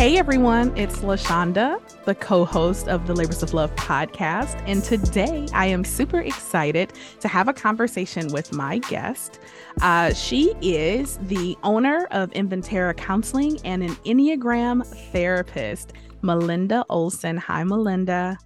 Hey 0.00 0.16
everyone, 0.16 0.74
it's 0.78 1.00
LaShonda, 1.00 1.78
the 2.06 2.14
co 2.14 2.46
host 2.46 2.88
of 2.88 3.06
the 3.06 3.12
Labors 3.12 3.42
of 3.42 3.52
Love 3.52 3.70
podcast. 3.76 4.58
And 4.66 4.82
today 4.82 5.46
I 5.52 5.66
am 5.66 5.84
super 5.84 6.20
excited 6.20 6.94
to 7.20 7.28
have 7.28 7.48
a 7.48 7.52
conversation 7.52 8.32
with 8.32 8.50
my 8.50 8.78
guest. 8.78 9.40
Uh, 9.82 10.14
she 10.14 10.54
is 10.62 11.18
the 11.24 11.54
owner 11.64 12.08
of 12.12 12.30
Inviterra 12.30 12.96
Counseling 12.96 13.58
and 13.62 13.82
an 13.82 13.94
Enneagram 14.06 14.86
therapist, 15.12 15.92
Melinda 16.22 16.82
Olsen. 16.88 17.36
Hi, 17.36 17.62
Melinda. 17.62 18.38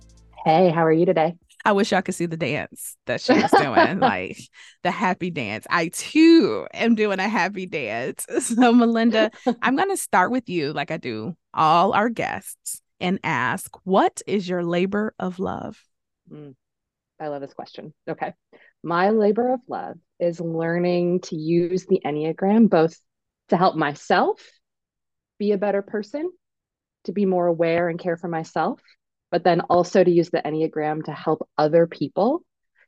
Hey, 0.45 0.71
how 0.71 0.85
are 0.85 0.93
you 0.93 1.07
today? 1.07 1.37
I 1.65 1.73
wish 1.73 1.93
y'all 1.93 2.03
could 2.03 2.15
see 2.15 2.27
the 2.27 2.37
dance 2.37 2.97
that 3.07 3.21
she 3.21 3.33
was 3.33 3.51
doing, 3.51 3.99
like 4.01 4.39
the 4.83 4.91
happy 4.91 5.31
dance. 5.31 5.67
I 5.71 5.89
too 5.89 6.67
am 6.75 6.95
doing 6.95 7.19
a 7.19 7.29
happy 7.29 7.67
dance. 7.67 8.27
So, 8.41 8.73
Melinda, 8.73 9.31
I'm 9.63 9.77
going 9.77 9.89
to 9.89 9.97
start 9.97 10.31
with 10.31 10.49
you, 10.49 10.73
like 10.73 10.91
I 10.91 10.99
do 10.99 11.35
all 11.55 11.93
our 11.93 12.11
guests, 12.11 12.83
and 13.01 13.19
ask, 13.25 13.75
What 13.85 14.21
is 14.27 14.49
your 14.49 14.63
labor 14.63 15.15
of 15.19 15.39
love? 15.39 15.83
Mm, 16.31 16.55
I 17.19 17.29
love 17.29 17.41
this 17.41 17.55
question. 17.55 17.95
Okay. 18.09 18.35
My 18.83 19.11
labor 19.11 19.55
of 19.55 19.61
love 19.67 19.97
is 20.21 20.41
learning 20.41 21.21
to 21.21 21.37
use 21.37 21.87
the 21.87 22.03
Enneagram 22.05 22.69
both 22.69 22.99
to 23.49 23.57
help 23.57 23.77
myself 23.77 24.43
be 25.39 25.53
a 25.53 25.59
better 25.59 25.81
person, 25.81 26.31
to 27.05 27.13
be 27.13 27.25
more 27.25 27.47
aware 27.47 27.89
and 27.89 27.99
care 27.99 28.17
for 28.17 28.29
myself, 28.29 28.81
but 29.35 29.43
then 29.43 29.63
also 29.63 30.05
to 30.05 30.11
use 30.13 30.31
the 30.31 30.41
Enneagram 30.43 31.03
to 31.07 31.13
help 31.13 31.49
other 31.59 31.89
people 31.89 32.45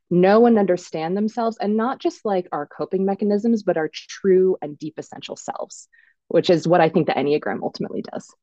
know 0.09 0.45
and 0.45 0.57
understand 0.57 1.17
themselves 1.17 1.57
and 1.59 1.75
not 1.75 1.99
just 1.99 2.23
like 2.23 2.47
our 2.53 2.65
coping 2.65 3.03
mechanisms, 3.03 3.63
but 3.63 3.75
our 3.75 3.89
true 3.91 4.55
and 4.61 4.79
deep 4.79 4.93
essential 4.97 5.35
selves, 5.35 5.89
which 6.29 6.49
is 6.49 6.65
what 6.65 6.79
I 6.79 6.87
think 6.87 7.07
the 7.07 7.11
Enneagram 7.11 7.59
ultimately 7.61 8.01
does. 8.13 8.33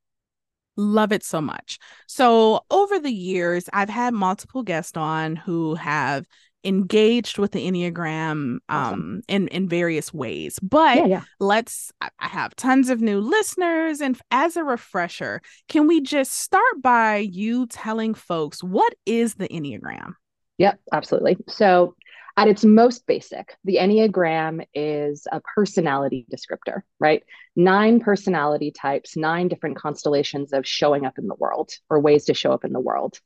Love 0.77 1.13
it 1.13 1.25
so 1.25 1.41
much. 1.41 1.79
So, 2.07 2.67
over 2.71 2.99
the 2.99 3.11
years, 3.11 3.71
I've 3.73 3.89
had 3.89 4.13
multiple 4.13 4.65
guests 4.65 4.99
on 4.99 5.37
who 5.37 5.75
have 5.75 6.27
engaged 6.65 7.39
with 7.39 7.53
the 7.53 7.67
enneagram 7.67 8.35
um 8.35 8.61
awesome. 8.69 9.23
in 9.29 9.49
in 9.49 9.69
various 9.69 10.13
ways 10.13 10.59
but 10.61 10.97
yeah, 10.97 11.07
yeah. 11.07 11.23
let's 11.41 11.93
i 12.01 12.09
have 12.19 12.55
tons 12.57 12.89
of 12.89 13.01
new 13.01 13.21
listeners 13.21 14.01
and 14.01 14.19
as 14.31 14.57
a 14.57 14.65
refresher 14.65 15.41
can 15.69 15.87
we 15.87 16.01
just 16.01 16.33
start 16.33 16.83
by 16.83 17.17
you 17.17 17.67
telling 17.67 18.15
folks 18.15 18.63
what 18.63 18.95
is 19.07 19.35
the 19.35 19.49
enneagram 19.49 20.15
yep 20.59 20.79
absolutely 20.93 21.37
so 21.49 21.95
at 22.37 22.49
its 22.49 22.65
most 22.65 23.07
basic 23.07 23.57
the 23.65 23.77
enneagram 23.77 24.65
is 24.75 25.27
a 25.31 25.41
personality 25.55 26.27
descriptor 26.33 26.81
right 26.99 27.23
nine 27.57 28.01
personality 28.01 28.71
types 28.71 29.17
nine 29.17 29.49
different 29.49 29.77
constellations 29.77 30.53
of 30.53 30.67
showing 30.67 31.05
up 31.05 31.19
in 31.19 31.27
the 31.27 31.35
world 31.35 31.71
or 31.91 32.01
ways 32.01 32.25
to 32.25 32.35
show 32.35 32.53
up 32.53 32.65
in 32.65 32.73
the 32.73 32.81
world 32.81 33.21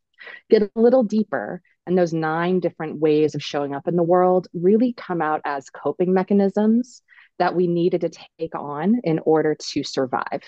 get 0.50 0.62
a 0.62 0.71
little 0.75 1.03
deeper 1.03 1.62
and 1.88 1.97
those 1.97 2.12
nine 2.12 2.60
different 2.60 3.00
ways 3.00 3.34
of 3.34 3.43
showing 3.43 3.75
up 3.75 3.88
in 3.88 3.97
the 3.97 4.03
world 4.03 4.47
really 4.53 4.93
come 4.93 5.22
out 5.22 5.41
as 5.47 5.71
coping 5.71 6.12
mechanisms 6.12 7.03
that 7.38 7.54
we 7.54 7.66
needed 7.66 8.03
to 8.03 8.10
take 8.38 8.54
on 8.54 9.00
in 9.04 9.19
order 9.21 9.56
to 9.59 9.82
survive, 9.82 10.43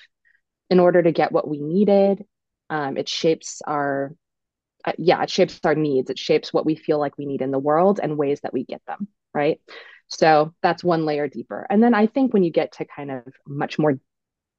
in 0.68 0.78
order 0.78 1.02
to 1.02 1.12
get 1.12 1.32
what 1.32 1.48
we 1.48 1.62
needed. 1.62 2.24
Um, 2.68 2.98
it 2.98 3.08
shapes 3.08 3.62
our, 3.66 4.14
uh, 4.84 4.92
yeah, 4.98 5.22
it 5.22 5.30
shapes 5.30 5.58
our 5.64 5.74
needs. 5.74 6.10
It 6.10 6.18
shapes 6.18 6.52
what 6.52 6.66
we 6.66 6.76
feel 6.76 7.00
like 7.00 7.16
we 7.16 7.24
need 7.24 7.40
in 7.40 7.52
the 7.52 7.58
world 7.58 8.00
and 8.02 8.18
ways 8.18 8.40
that 8.42 8.52
we 8.52 8.64
get 8.64 8.82
them, 8.86 9.08
right? 9.32 9.60
So 10.08 10.52
that's 10.62 10.84
one 10.84 11.06
layer 11.06 11.26
deeper. 11.26 11.66
And 11.70 11.82
then 11.82 11.94
I 11.94 12.06
think 12.06 12.34
when 12.34 12.42
you 12.42 12.50
get 12.50 12.72
to 12.72 12.84
kind 12.84 13.10
of 13.10 13.22
much 13.46 13.78
more 13.78 13.98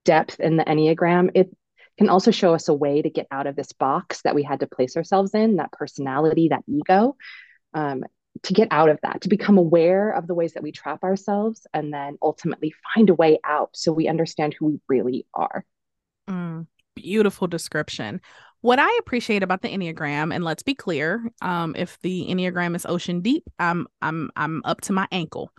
depth 0.03 0.39
in 0.39 0.57
the 0.57 0.63
Enneagram, 0.63 1.29
it 1.35 1.55
can 2.01 2.09
also 2.09 2.31
show 2.31 2.55
us 2.55 2.67
a 2.67 2.73
way 2.73 3.03
to 3.03 3.11
get 3.11 3.27
out 3.29 3.45
of 3.45 3.55
this 3.55 3.73
box 3.73 4.23
that 4.23 4.33
we 4.33 4.41
had 4.41 4.61
to 4.61 4.67
place 4.67 4.97
ourselves 4.97 5.35
in, 5.35 5.57
that 5.57 5.71
personality, 5.71 6.47
that 6.47 6.63
ego, 6.67 7.15
um, 7.75 8.03
to 8.41 8.53
get 8.53 8.69
out 8.71 8.89
of 8.89 8.97
that, 9.03 9.21
to 9.21 9.29
become 9.29 9.59
aware 9.59 10.09
of 10.09 10.25
the 10.25 10.33
ways 10.33 10.53
that 10.53 10.63
we 10.63 10.71
trap 10.71 11.03
ourselves, 11.03 11.67
and 11.75 11.93
then 11.93 12.17
ultimately 12.19 12.73
find 12.95 13.11
a 13.11 13.13
way 13.13 13.37
out 13.43 13.69
so 13.73 13.91
we 13.91 14.07
understand 14.07 14.55
who 14.55 14.65
we 14.65 14.79
really 14.89 15.27
are. 15.35 15.63
Mm, 16.27 16.65
beautiful 16.95 17.45
description. 17.45 18.19
What 18.61 18.79
I 18.79 18.97
appreciate 18.99 19.43
about 19.43 19.61
the 19.61 19.69
Enneagram, 19.69 20.33
and 20.33 20.43
let's 20.43 20.63
be 20.63 20.73
clear, 20.73 21.29
um, 21.43 21.75
if 21.77 21.99
the 22.01 22.25
Enneagram 22.27 22.75
is 22.75 22.85
ocean 22.87 23.21
deep, 23.21 23.43
I'm 23.59 23.85
I'm 24.01 24.31
I'm 24.35 24.63
up 24.65 24.81
to 24.81 24.93
my 24.93 25.07
ankle 25.11 25.51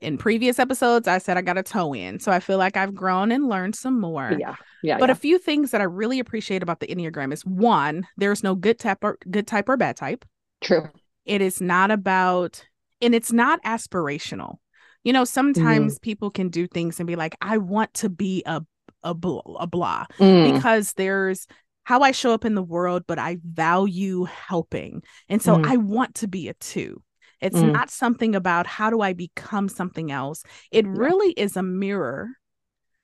in 0.00 0.18
previous 0.18 0.58
episodes, 0.58 1.06
I 1.06 1.18
said 1.18 1.36
I 1.36 1.42
got 1.42 1.58
a 1.58 1.62
toe 1.62 1.94
in. 1.94 2.18
So 2.18 2.32
I 2.32 2.40
feel 2.40 2.58
like 2.58 2.76
I've 2.76 2.94
grown 2.94 3.30
and 3.30 3.48
learned 3.48 3.76
some 3.76 4.00
more. 4.00 4.36
Yeah. 4.38 4.56
Yeah. 4.82 4.98
But 4.98 5.08
yeah. 5.08 5.12
a 5.12 5.16
few 5.16 5.38
things 5.38 5.70
that 5.70 5.80
I 5.80 5.84
really 5.84 6.18
appreciate 6.18 6.62
about 6.62 6.80
the 6.80 6.86
Enneagram 6.86 7.32
is 7.32 7.44
one, 7.44 8.06
there's 8.16 8.42
no 8.42 8.54
good 8.54 8.78
type 8.78 8.98
or 9.02 9.18
good 9.30 9.46
type 9.46 9.68
or 9.68 9.76
bad 9.76 9.96
type. 9.96 10.24
True. 10.62 10.88
It 11.24 11.40
is 11.40 11.60
not 11.60 11.90
about 11.90 12.64
and 13.00 13.14
it's 13.14 13.32
not 13.32 13.62
aspirational. 13.64 14.56
You 15.04 15.12
know, 15.12 15.24
sometimes 15.24 15.98
mm. 15.98 16.02
people 16.02 16.30
can 16.30 16.48
do 16.48 16.66
things 16.66 17.00
and 17.00 17.06
be 17.06 17.16
like, 17.16 17.36
I 17.40 17.58
want 17.58 17.92
to 17.94 18.08
be 18.08 18.42
a 18.46 18.62
a, 19.04 19.14
blah, 19.14 19.42
a 19.58 19.66
blah 19.66 20.06
mm. 20.18 20.54
because 20.54 20.92
there's 20.92 21.46
how 21.84 22.00
I 22.00 22.12
show 22.12 22.32
up 22.32 22.44
in 22.44 22.54
the 22.54 22.62
world, 22.62 23.02
but 23.08 23.18
I 23.18 23.38
value 23.44 24.24
helping. 24.24 25.02
And 25.28 25.42
so 25.42 25.56
mm. 25.56 25.66
I 25.66 25.76
want 25.76 26.16
to 26.16 26.28
be 26.28 26.48
a 26.48 26.54
two. 26.54 27.02
It's 27.42 27.58
mm. 27.58 27.72
not 27.72 27.90
something 27.90 28.34
about 28.34 28.66
how 28.66 28.88
do 28.88 29.00
I 29.00 29.12
become 29.12 29.68
something 29.68 30.10
else. 30.10 30.44
It 30.70 30.86
yeah. 30.86 30.92
really 30.94 31.32
is 31.32 31.56
a 31.56 31.62
mirror 31.62 32.30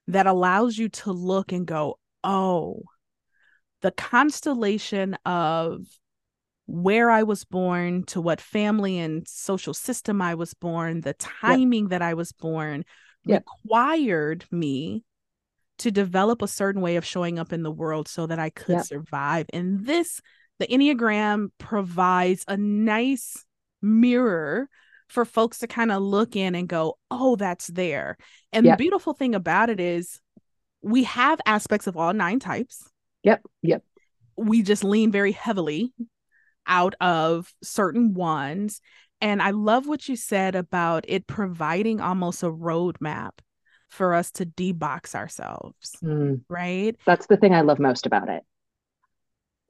that 0.06 0.26
allows 0.26 0.78
you 0.78 0.88
to 0.88 1.12
look 1.12 1.52
and 1.52 1.66
go, 1.66 1.98
oh, 2.24 2.82
the 3.82 3.90
constellation 3.90 5.14
of 5.26 5.84
where 6.66 7.10
I 7.10 7.22
was 7.22 7.44
born, 7.44 8.04
to 8.04 8.20
what 8.20 8.40
family 8.40 8.98
and 8.98 9.26
social 9.26 9.74
system 9.74 10.22
I 10.22 10.34
was 10.34 10.54
born, 10.54 11.00
the 11.00 11.14
timing 11.14 11.84
yep. 11.84 11.90
that 11.90 12.02
I 12.02 12.14
was 12.14 12.32
born 12.32 12.84
yep. 13.24 13.44
required 13.64 14.44
me 14.50 15.04
to 15.78 15.90
develop 15.90 16.42
a 16.42 16.48
certain 16.48 16.82
way 16.82 16.96
of 16.96 17.04
showing 17.04 17.38
up 17.38 17.52
in 17.52 17.62
the 17.62 17.70
world 17.70 18.08
so 18.08 18.26
that 18.26 18.38
I 18.38 18.50
could 18.50 18.76
yep. 18.76 18.86
survive. 18.86 19.46
And 19.52 19.86
this, 19.86 20.20
the 20.58 20.66
Enneagram 20.66 21.48
provides 21.58 22.44
a 22.48 22.56
nice 22.56 23.44
mirror 23.82 24.68
for 25.08 25.24
folks 25.24 25.58
to 25.58 25.66
kind 25.66 25.90
of 25.90 26.02
look 26.02 26.36
in 26.36 26.54
and 26.54 26.68
go, 26.68 26.98
oh, 27.10 27.36
that's 27.36 27.66
there. 27.68 28.16
And 28.52 28.66
yep. 28.66 28.76
the 28.76 28.82
beautiful 28.82 29.14
thing 29.14 29.34
about 29.34 29.70
it 29.70 29.80
is 29.80 30.20
we 30.82 31.04
have 31.04 31.40
aspects 31.46 31.86
of 31.86 31.96
all 31.96 32.12
nine 32.12 32.38
types. 32.38 32.88
Yep. 33.22 33.42
Yep. 33.62 33.82
We 34.36 34.62
just 34.62 34.84
lean 34.84 35.10
very 35.10 35.32
heavily 35.32 35.92
out 36.66 36.94
of 37.00 37.52
certain 37.62 38.14
ones. 38.14 38.80
And 39.20 39.42
I 39.42 39.50
love 39.50 39.88
what 39.88 40.08
you 40.08 40.14
said 40.14 40.54
about 40.54 41.04
it 41.08 41.26
providing 41.26 42.00
almost 42.00 42.42
a 42.42 42.50
roadmap 42.50 43.30
for 43.88 44.14
us 44.14 44.30
to 44.32 44.46
debox 44.46 45.14
ourselves. 45.14 45.96
Mm. 46.04 46.42
Right. 46.48 46.94
That's 47.06 47.26
the 47.26 47.38
thing 47.38 47.54
I 47.54 47.62
love 47.62 47.78
most 47.78 48.06
about 48.06 48.28
it 48.28 48.42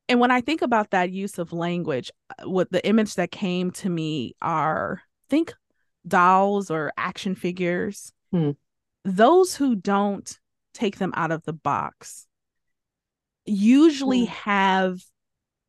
and 0.09 0.21
when 0.21 0.31
I 0.31 0.41
think 0.41 0.63
about 0.63 0.91
that 0.91 1.11
use 1.11 1.39
of 1.39 1.53
language, 1.53 2.11
uh, 2.31 2.49
what 2.49 2.73
the 2.73 2.87
image 2.87 3.15
that 3.17 3.31
came 3.31 3.71
to 3.73 3.91
me 3.91 4.35
are 4.41 5.03
think 5.29 5.55
dolls 6.07 6.71
or 6.71 6.93
action 6.97 7.35
figures. 7.35 8.13
Hmm. 8.31 8.53
Those 9.05 9.55
who 9.55 9.77
don't 9.77 10.39
take 10.73 10.99
them 10.99 11.13
out 11.15 11.31
of 11.31 11.45
the 11.45 11.53
box 11.53 12.27
usually 13.45 14.25
hmm. 14.25 14.33
have 14.33 15.01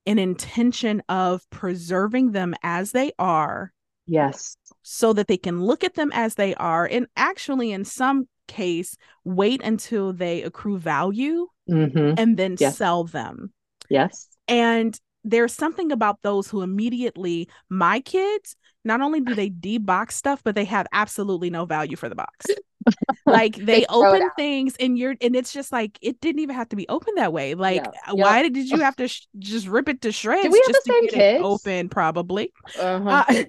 an 0.05 0.19
intention 0.19 1.03
of 1.09 1.47
preserving 1.49 2.31
them 2.31 2.55
as 2.63 2.91
they 2.93 3.11
are. 3.19 3.73
Yes. 4.07 4.55
So 4.81 5.13
that 5.13 5.27
they 5.27 5.37
can 5.37 5.61
look 5.61 5.83
at 5.83 5.95
them 5.95 6.11
as 6.13 6.35
they 6.35 6.55
are 6.55 6.85
and 6.85 7.07
actually 7.15 7.71
in 7.71 7.85
some 7.85 8.27
case 8.47 8.97
wait 9.23 9.61
until 9.61 10.11
they 10.11 10.41
accrue 10.41 10.79
value 10.79 11.45
mm-hmm. 11.69 12.15
and 12.17 12.35
then 12.35 12.55
yes. 12.57 12.75
sell 12.75 13.03
them 13.03 13.53
Yes. 13.89 14.28
And 14.49 14.99
there's 15.23 15.53
something 15.53 15.91
about 15.91 16.21
those 16.21 16.47
who 16.47 16.61
immediately 16.61 17.49
my 17.69 17.99
kids 18.01 18.55
not 18.85 19.01
only 19.01 19.19
do 19.19 19.35
they 19.35 19.49
debox 19.49 20.13
stuff 20.13 20.41
but 20.43 20.55
they 20.55 20.65
have 20.65 20.87
absolutely 20.93 21.49
no 21.49 21.65
value 21.65 21.97
for 21.97 22.07
the 22.09 22.15
box 22.15 22.45
like 23.25 23.55
they, 23.55 23.65
they 23.65 23.85
open 23.89 24.29
things 24.37 24.75
and 24.79 24.97
you're 24.97 25.15
and 25.21 25.35
it's 25.35 25.51
just 25.51 25.71
like 25.71 25.99
it 26.01 26.19
didn't 26.21 26.39
even 26.39 26.55
have 26.55 26.69
to 26.69 26.75
be 26.75 26.87
open 26.87 27.13
that 27.15 27.33
way 27.33 27.53
like 27.53 27.83
yeah. 27.83 28.13
why 28.13 28.41
yep. 28.41 28.53
did 28.53 28.69
you 28.69 28.79
have 28.79 28.95
to 28.95 29.07
sh- 29.07 29.27
just 29.37 29.67
rip 29.67 29.89
it 29.89 30.01
to 30.01 30.11
shreds 30.11 30.43
do 30.43 30.51
we 30.51 30.61
have 30.65 30.73
the 30.73 30.81
same 30.85 31.07
kids? 31.07 31.43
open 31.43 31.89
probably 31.89 32.53
uh-huh. 32.79 33.43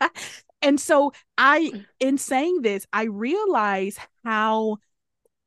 uh, 0.00 0.08
and 0.62 0.80
so 0.80 1.12
i 1.36 1.72
in 1.98 2.16
saying 2.16 2.62
this 2.62 2.86
i 2.92 3.04
realize 3.04 3.98
how 4.24 4.78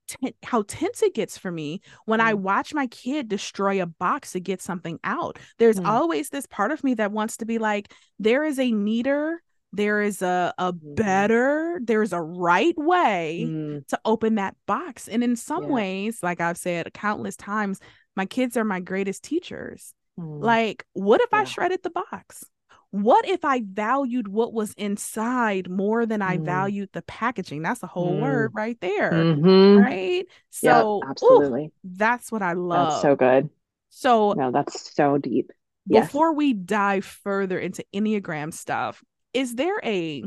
t- 0.07 0.36
how 0.44 0.63
tense 0.68 1.01
it 1.04 1.13
gets 1.13 1.38
for 1.38 1.51
me 1.51 1.81
when 2.06 2.19
mm. 2.19 2.24
I 2.24 2.33
watch 2.33 2.74
my 2.74 2.88
kid 2.88 3.27
destroy 3.27 3.81
a 3.81 3.86
box 3.86 4.31
to 4.31 4.39
get 4.39 4.62
something 4.62 5.00
out. 5.04 5.39
There's 5.59 5.80
mm. 5.80 5.88
always 5.88 6.30
this 6.30 6.45
part 6.45 6.71
of 6.71 6.83
me 6.83 6.94
that 6.95 7.12
wants 7.12 7.38
to 7.38 7.45
be 7.45 7.57
like, 7.57 7.94
there 8.19 8.44
is 8.44 8.59
a 8.59 8.71
neater, 8.71 9.42
there 9.74 10.01
is 10.01 10.21
a 10.21 10.54
a 10.57 10.74
mm-hmm. 10.74 10.95
better, 10.95 11.80
there's 11.83 12.13
a 12.13 12.21
right 12.21 12.77
way 12.77 13.45
mm. 13.48 13.88
to 13.88 14.00
open 14.06 14.36
that 14.36 14.56
box. 14.65 15.07
And 15.07 15.24
in 15.24 15.36
some 15.36 15.63
yeah. 15.63 15.69
ways, 15.69 16.19
like 16.24 16.42
I've 16.42 16.57
said 16.57 16.94
countless 16.94 17.36
times, 17.36 17.80
my 18.15 18.25
kids 18.25 18.57
are 18.57 18.63
my 18.63 18.80
greatest 18.80 19.24
teachers. 19.24 19.94
Mm. 20.19 20.42
Like, 20.42 20.86
what 20.94 21.21
if 21.21 21.30
yeah. 21.31 21.39
I 21.39 21.44
shredded 21.44 21.83
the 21.83 21.92
box? 21.92 22.44
What 22.91 23.27
if 23.27 23.43
I 23.43 23.61
valued 23.65 24.27
what 24.27 24.53
was 24.53 24.73
inside 24.73 25.69
more 25.69 26.05
than 26.05 26.21
I 26.21 26.37
mm. 26.37 26.45
valued 26.45 26.89
the 26.93 27.01
packaging? 27.01 27.61
That's 27.61 27.83
a 27.83 27.87
whole 27.87 28.15
mm. 28.15 28.21
word 28.21 28.51
right 28.53 28.79
there. 28.79 29.11
Mm-hmm. 29.11 29.77
Right. 29.77 30.25
So, 30.49 31.01
yep, 31.01 31.11
absolutely. 31.11 31.71
That's 31.83 32.31
what 32.31 32.41
I 32.41 32.53
love. 32.53 32.91
That's 32.91 33.01
so 33.01 33.15
good. 33.15 33.49
So, 33.89 34.33
no, 34.33 34.51
that's 34.51 34.95
so 34.95 35.17
deep. 35.17 35.51
Before 35.87 36.33
we 36.33 36.53
dive 36.53 37.05
further 37.05 37.57
into 37.57 37.83
Enneagram 37.93 38.53
stuff, 38.53 39.01
is 39.33 39.55
there 39.55 39.79
a 39.83 40.23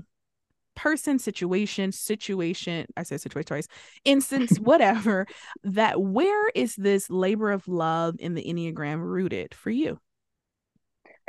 person, 0.74 1.18
situation, 1.18 1.92
situation, 1.92 2.86
I 2.96 3.02
say 3.02 3.18
situation 3.18 3.46
twice, 3.46 3.68
instance, 4.04 4.56
whatever, 4.60 5.26
that 5.64 6.00
where 6.00 6.48
is 6.50 6.74
this 6.76 7.10
labor 7.10 7.50
of 7.50 7.68
love 7.68 8.16
in 8.18 8.34
the 8.34 8.42
Enneagram 8.42 9.00
rooted 9.00 9.54
for 9.54 9.70
you? 9.70 9.98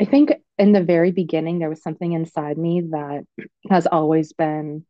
I 0.01 0.05
think 0.05 0.31
in 0.57 0.71
the 0.71 0.83
very 0.83 1.11
beginning, 1.11 1.59
there 1.59 1.69
was 1.69 1.83
something 1.83 2.13
inside 2.13 2.57
me 2.57 2.81
that 2.89 3.23
has 3.69 3.85
always 3.85 4.33
been 4.33 4.83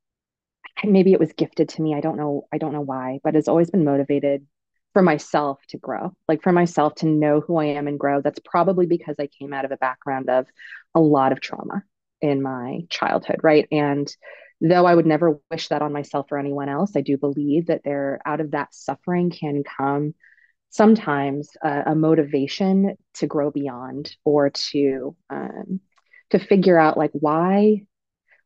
maybe 0.86 1.12
it 1.12 1.20
was 1.20 1.34
gifted 1.34 1.68
to 1.70 1.82
me. 1.82 1.94
I 1.94 2.00
don't 2.00 2.16
know. 2.16 2.48
I 2.52 2.58
don't 2.58 2.72
know 2.72 2.82
why, 2.82 3.20
but 3.22 3.36
it's 3.36 3.50
always 3.50 3.70
been 3.70 3.84
motivated 3.84 4.48
for 4.94 5.02
myself 5.02 5.60
to 5.70 5.78
grow, 5.78 6.14
like 6.30 6.42
for 6.42 6.54
myself 6.54 6.96
to 6.96 7.08
know 7.08 7.42
who 7.42 7.58
I 7.58 7.66
am 7.66 7.88
and 7.88 8.00
grow. 8.00 8.22
That's 8.22 8.40
probably 8.40 8.86
because 8.86 9.18
I 9.20 9.28
came 9.28 9.52
out 9.52 9.66
of 9.66 9.72
a 9.72 9.78
background 9.78 10.30
of 10.30 10.48
a 10.96 11.02
lot 11.02 11.34
of 11.34 11.42
trauma 11.42 11.84
in 12.22 12.42
my 12.42 12.82
childhood, 12.90 13.42
right? 13.44 13.68
And 13.70 14.10
though 14.62 14.86
I 14.86 14.96
would 14.96 15.06
never 15.06 15.40
wish 15.52 15.68
that 15.70 15.82
on 15.82 15.92
myself 15.92 16.32
or 16.32 16.38
anyone 16.38 16.70
else, 16.70 16.96
I 16.96 17.02
do 17.02 17.18
believe 17.18 17.68
that 17.68 17.84
there 17.84 18.22
out 18.26 18.40
of 18.40 18.52
that 18.52 18.74
suffering 18.74 19.30
can 19.30 19.64
come 19.64 20.14
sometimes 20.72 21.50
a, 21.62 21.94
motivation 21.96 22.98
to 23.16 23.28
grow 23.28 23.52
beyond 23.52 24.16
or 24.26 24.50
to 24.50 25.16
um, 25.30 25.80
to 26.32 26.40
figure 26.40 26.80
out 26.80 26.98
like 26.98 27.12
why 27.14 27.84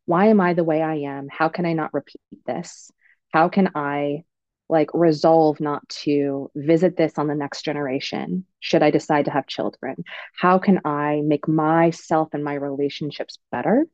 why 0.04 0.26
am 0.26 0.40
i 0.40 0.52
the 0.52 0.64
way 0.64 0.82
i 0.82 0.96
am? 0.96 1.28
How 1.30 1.48
can 1.48 1.64
i 1.64 1.72
not 1.72 1.94
repeat 1.94 2.20
this? 2.44 2.90
How 3.32 3.48
can 3.48 3.70
i 3.74 4.24
like 4.68 4.90
resolve 4.92 5.60
not 5.60 5.88
to 5.88 6.50
visit 6.56 6.96
this 6.96 7.14
on 7.16 7.28
the 7.28 7.34
next 7.34 7.62
generation? 7.62 8.44
Should 8.60 8.82
i 8.82 8.90
decide 8.90 9.24
to 9.26 9.30
have 9.30 9.46
children? 9.46 9.96
How 10.38 10.58
can 10.58 10.80
i 10.84 11.22
make 11.24 11.48
myself 11.48 12.28
and 12.34 12.44
my 12.44 12.54
relationships 12.54 13.38
better 13.50 13.86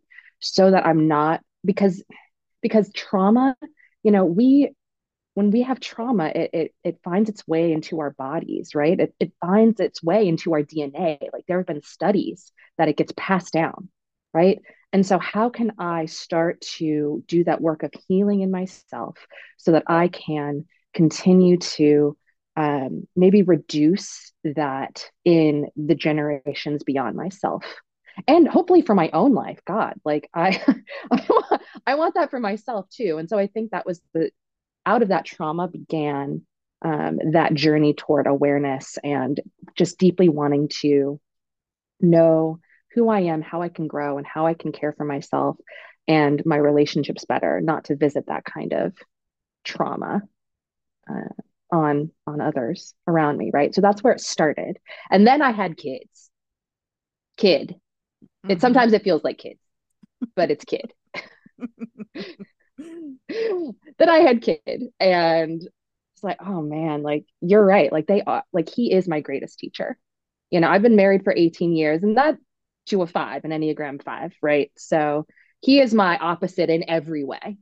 so 0.43 0.71
that 0.71 0.85
i'm 0.85 1.09
not 1.09 1.41
because 1.65 2.03
because 2.61 2.91
trauma 2.93 3.57
you 4.03 4.11
know 4.11 4.25
we 4.25 4.75
when 5.35 5.51
we 5.51 5.63
have 5.63 5.81
trauma, 5.81 6.27
it, 6.27 6.51
it, 6.53 6.75
it 6.85 7.01
finds 7.03 7.31
its 7.31 7.47
way 7.47 7.73
into 7.73 8.01
our 8.01 8.11
bodies, 8.11 8.75
right? 8.75 8.99
It, 8.99 9.15
it 9.19 9.33
finds 9.41 9.81
its 9.81 10.03
way 10.03 10.29
into 10.29 10.53
our 10.53 10.63
DNA. 10.63 11.19
Like 11.33 11.45
there 11.49 11.59
have 11.59 11.67
been 11.67 11.83
studies 11.83 12.53
that 12.79 12.89
it 12.89 12.97
gets 12.97 13.13
passed 13.17 13.53
down, 13.53 13.89
right? 14.35 14.61
And 14.93 15.07
so, 15.07 15.19
how 15.19 15.49
can 15.49 15.73
I 15.79 16.05
start 16.07 16.61
to 16.79 17.25
do 17.27 17.45
that 17.45 17.63
work 17.63 17.83
of 17.83 17.93
healing 18.09 18.43
in 18.43 18.51
myself 18.51 19.17
so 19.57 19.73
that 19.73 19.85
I 19.87 20.09
can 20.09 20.67
continue 20.93 21.57
to 21.57 22.17
um, 22.57 23.09
maybe 23.17 23.41
reduce 23.43 24.33
that 24.45 25.07
in 25.25 25.69
the 25.77 25.95
generations 25.95 26.83
beyond 26.83 27.17
myself? 27.17 27.65
and 28.29 28.47
hopefully 28.47 28.83
for 28.83 28.95
my 28.95 29.09
own 29.15 29.33
life 29.33 29.59
god 29.67 29.95
like 30.05 30.29
i 30.35 30.49
I 31.11 31.27
want, 31.29 31.63
I 31.87 31.95
want 31.95 32.15
that 32.17 32.31
for 32.31 32.39
myself 32.39 32.87
too 32.91 33.17
and 33.19 33.27
so 33.27 33.39
i 33.39 33.47
think 33.47 33.71
that 33.71 33.87
was 33.87 34.03
the 34.13 34.31
out 34.85 35.03
of 35.03 35.09
that 35.09 35.25
trauma 35.25 35.69
began 35.69 36.43
um, 36.83 37.19
that 37.33 37.55
journey 37.55 37.95
toward 37.95 38.27
awareness 38.27 38.99
and 39.03 39.41
just 39.77 39.99
deeply 39.99 40.29
wanting 40.29 40.69
to 40.81 41.21
know 42.01 42.59
who 42.95 43.09
I 43.09 43.21
am, 43.21 43.41
how 43.41 43.63
I 43.63 43.69
can 43.69 43.87
grow, 43.87 44.19
and 44.19 44.27
how 44.27 44.47
I 44.47 44.55
can 44.55 44.73
care 44.73 44.93
for 44.93 45.05
myself 45.05 45.57
and 46.09 46.45
my 46.45 46.57
relationships 46.57 47.25
better, 47.25 47.61
not 47.61 47.85
to 47.85 47.97
visit 47.97 48.27
that 48.27 48.45
kind 48.45 48.73
of 48.73 48.95
trauma 49.65 50.23
uh, 51.09 51.29
on 51.71 52.11
on 52.27 52.41
others 52.41 52.95
around 53.07 53.39
me, 53.39 53.51
right? 53.53 53.75
So 53.75 53.81
that's 53.81 54.03
where 54.03 54.13
it 54.13 54.21
started, 54.21 54.79
and 55.11 55.27
then 55.27 55.41
I 55.43 55.53
had 55.53 55.77
kids. 55.77 56.31
Kid, 57.37 57.77
mm-hmm. 58.25 58.51
it 58.51 58.61
sometimes 58.61 58.93
it 58.93 59.05
feels 59.05 59.25
like 59.25 59.39
kids, 59.39 59.61
but 60.35 60.51
it's 60.51 60.65
kid. 60.65 60.93
that 63.99 64.09
I 64.09 64.19
had 64.19 64.43
kid 64.43 64.85
and 65.01 65.63
it's 65.63 66.23
like, 66.23 66.39
oh 66.41 66.63
man, 66.63 67.03
like 67.03 67.25
you're 67.41 67.65
right. 67.65 67.93
Like 67.93 68.07
they 68.07 68.23
are 68.23 68.45
like 68.53 68.69
he 68.69 68.93
is 68.93 69.09
my 69.09 69.21
greatest 69.21 69.59
teacher. 69.59 69.99
You 70.51 70.61
know, 70.61 70.69
I've 70.69 70.83
been 70.83 70.97
married 70.97 71.25
for 71.25 71.35
18 71.35 71.75
years 71.75 72.03
and 72.03 72.17
that 72.17 72.37
to 72.87 73.03
a 73.03 73.07
five, 73.07 73.45
an 73.45 73.51
Enneagram 73.51 74.03
five, 74.03 74.33
right? 74.43 74.71
So 74.77 75.27
he 75.61 75.81
is 75.81 75.95
my 75.95 76.19
opposite 76.19 76.71
in 76.71 76.89
every 76.89 77.25
way. 77.25 77.59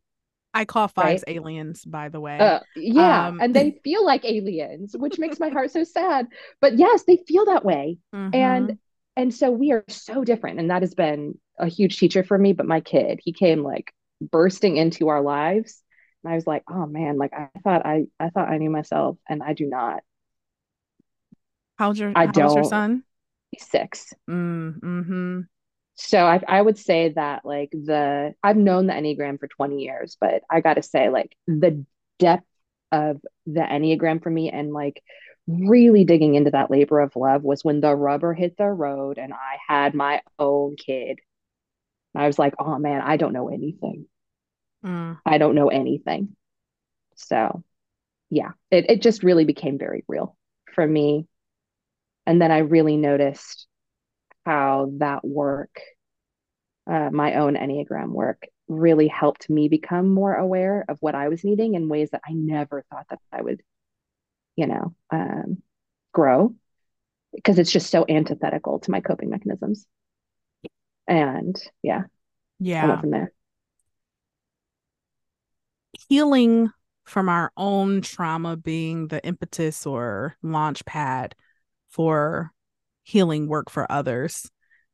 I 0.52 0.64
call 0.64 0.88
fives 0.88 1.22
right? 1.26 1.36
aliens, 1.36 1.84
by 1.84 2.08
the 2.08 2.20
way. 2.20 2.38
Uh, 2.38 2.60
yeah, 2.74 3.28
um, 3.28 3.40
and 3.40 3.54
they 3.54 3.78
feel 3.84 4.04
like 4.04 4.24
aliens, 4.24 4.96
which 4.98 5.18
makes 5.18 5.38
my 5.38 5.48
heart 5.48 5.70
so 5.70 5.84
sad. 5.84 6.26
But 6.60 6.76
yes, 6.76 7.04
they 7.04 7.18
feel 7.28 7.44
that 7.46 7.64
way, 7.64 7.98
mm-hmm. 8.12 8.34
and 8.34 8.78
and 9.16 9.32
so 9.32 9.50
we 9.50 9.70
are 9.70 9.84
so 9.88 10.24
different, 10.24 10.58
and 10.58 10.70
that 10.70 10.82
has 10.82 10.94
been 10.94 11.38
a 11.58 11.68
huge 11.68 11.98
teacher 11.98 12.24
for 12.24 12.36
me. 12.36 12.52
But 12.52 12.66
my 12.66 12.80
kid, 12.80 13.20
he 13.22 13.32
came 13.32 13.62
like 13.62 13.92
bursting 14.20 14.76
into 14.76 15.08
our 15.08 15.22
lives 15.22 15.82
and 16.22 16.32
i 16.32 16.36
was 16.36 16.46
like 16.46 16.62
oh 16.68 16.86
man 16.86 17.16
like 17.18 17.32
i 17.32 17.48
thought 17.62 17.84
i 17.84 18.06
i 18.18 18.30
thought 18.30 18.48
i 18.48 18.58
knew 18.58 18.70
myself 18.70 19.16
and 19.28 19.42
i 19.42 19.52
do 19.52 19.66
not. 19.66 20.02
How's 21.76 21.98
your 21.98 22.12
i 22.14 22.26
don't 22.26 22.54
your 22.54 22.64
son? 22.64 23.04
He's 23.50 23.68
six. 23.68 24.12
Mm, 24.28 24.80
hmm 24.80 25.40
so 26.00 26.18
I, 26.24 26.40
I 26.48 26.62
would 26.62 26.78
say 26.78 27.10
that 27.10 27.44
like 27.44 27.70
the 27.72 28.34
i've 28.42 28.56
known 28.56 28.86
the 28.86 28.94
enneagram 28.94 29.38
for 29.38 29.48
20 29.48 29.82
years 29.82 30.16
but 30.18 30.42
i 30.50 30.60
gotta 30.60 30.82
say 30.82 31.10
like 31.10 31.36
the 31.46 31.84
depth 32.18 32.46
of 32.90 33.20
the 33.46 33.60
enneagram 33.60 34.22
for 34.22 34.30
me 34.30 34.50
and 34.50 34.72
like 34.72 35.02
really 35.46 36.04
digging 36.04 36.36
into 36.36 36.52
that 36.52 36.70
labor 36.70 37.00
of 37.00 37.16
love 37.16 37.42
was 37.42 37.64
when 37.64 37.80
the 37.80 37.94
rubber 37.94 38.32
hit 38.32 38.56
the 38.56 38.66
road 38.66 39.18
and 39.18 39.34
i 39.34 39.58
had 39.68 39.94
my 39.94 40.22
own 40.38 40.74
kid. 40.76 41.18
I 42.14 42.26
was 42.26 42.38
like, 42.38 42.54
oh 42.58 42.78
man, 42.78 43.02
I 43.02 43.16
don't 43.16 43.32
know 43.32 43.48
anything. 43.48 44.06
Mm. 44.84 45.18
I 45.24 45.38
don't 45.38 45.54
know 45.54 45.68
anything. 45.68 46.36
So 47.16 47.62
yeah, 48.30 48.52
it, 48.70 48.88
it 48.88 49.02
just 49.02 49.22
really 49.22 49.44
became 49.44 49.78
very 49.78 50.04
real 50.08 50.36
for 50.74 50.86
me. 50.86 51.26
And 52.26 52.40
then 52.40 52.52
I 52.52 52.58
really 52.58 52.96
noticed 52.96 53.66
how 54.46 54.92
that 54.98 55.24
work, 55.24 55.80
uh, 56.90 57.10
my 57.10 57.34
own 57.34 57.56
Enneagram 57.56 58.10
work, 58.10 58.46
really 58.68 59.08
helped 59.08 59.50
me 59.50 59.68
become 59.68 60.08
more 60.08 60.34
aware 60.34 60.84
of 60.88 60.96
what 61.00 61.16
I 61.16 61.28
was 61.28 61.42
needing 61.42 61.74
in 61.74 61.88
ways 61.88 62.10
that 62.10 62.22
I 62.26 62.32
never 62.32 62.84
thought 62.90 63.06
that 63.10 63.18
I 63.32 63.42
would, 63.42 63.62
you 64.54 64.68
know, 64.68 64.94
um, 65.10 65.60
grow 66.12 66.54
because 67.34 67.58
it's 67.58 67.72
just 67.72 67.90
so 67.90 68.04
antithetical 68.08 68.78
to 68.80 68.90
my 68.90 69.00
coping 69.00 69.30
mechanisms. 69.30 69.86
And 71.08 71.60
yeah, 71.82 72.04
yeah, 72.60 73.00
from 73.00 73.10
there 73.10 73.32
healing 76.08 76.70
from 77.04 77.28
our 77.28 77.52
own 77.56 78.00
trauma 78.00 78.56
being 78.56 79.08
the 79.08 79.24
impetus 79.24 79.86
or 79.86 80.36
launch 80.42 80.84
pad 80.84 81.34
for 81.88 82.52
healing 83.02 83.48
work 83.48 83.70
for 83.70 83.90
others 83.90 84.48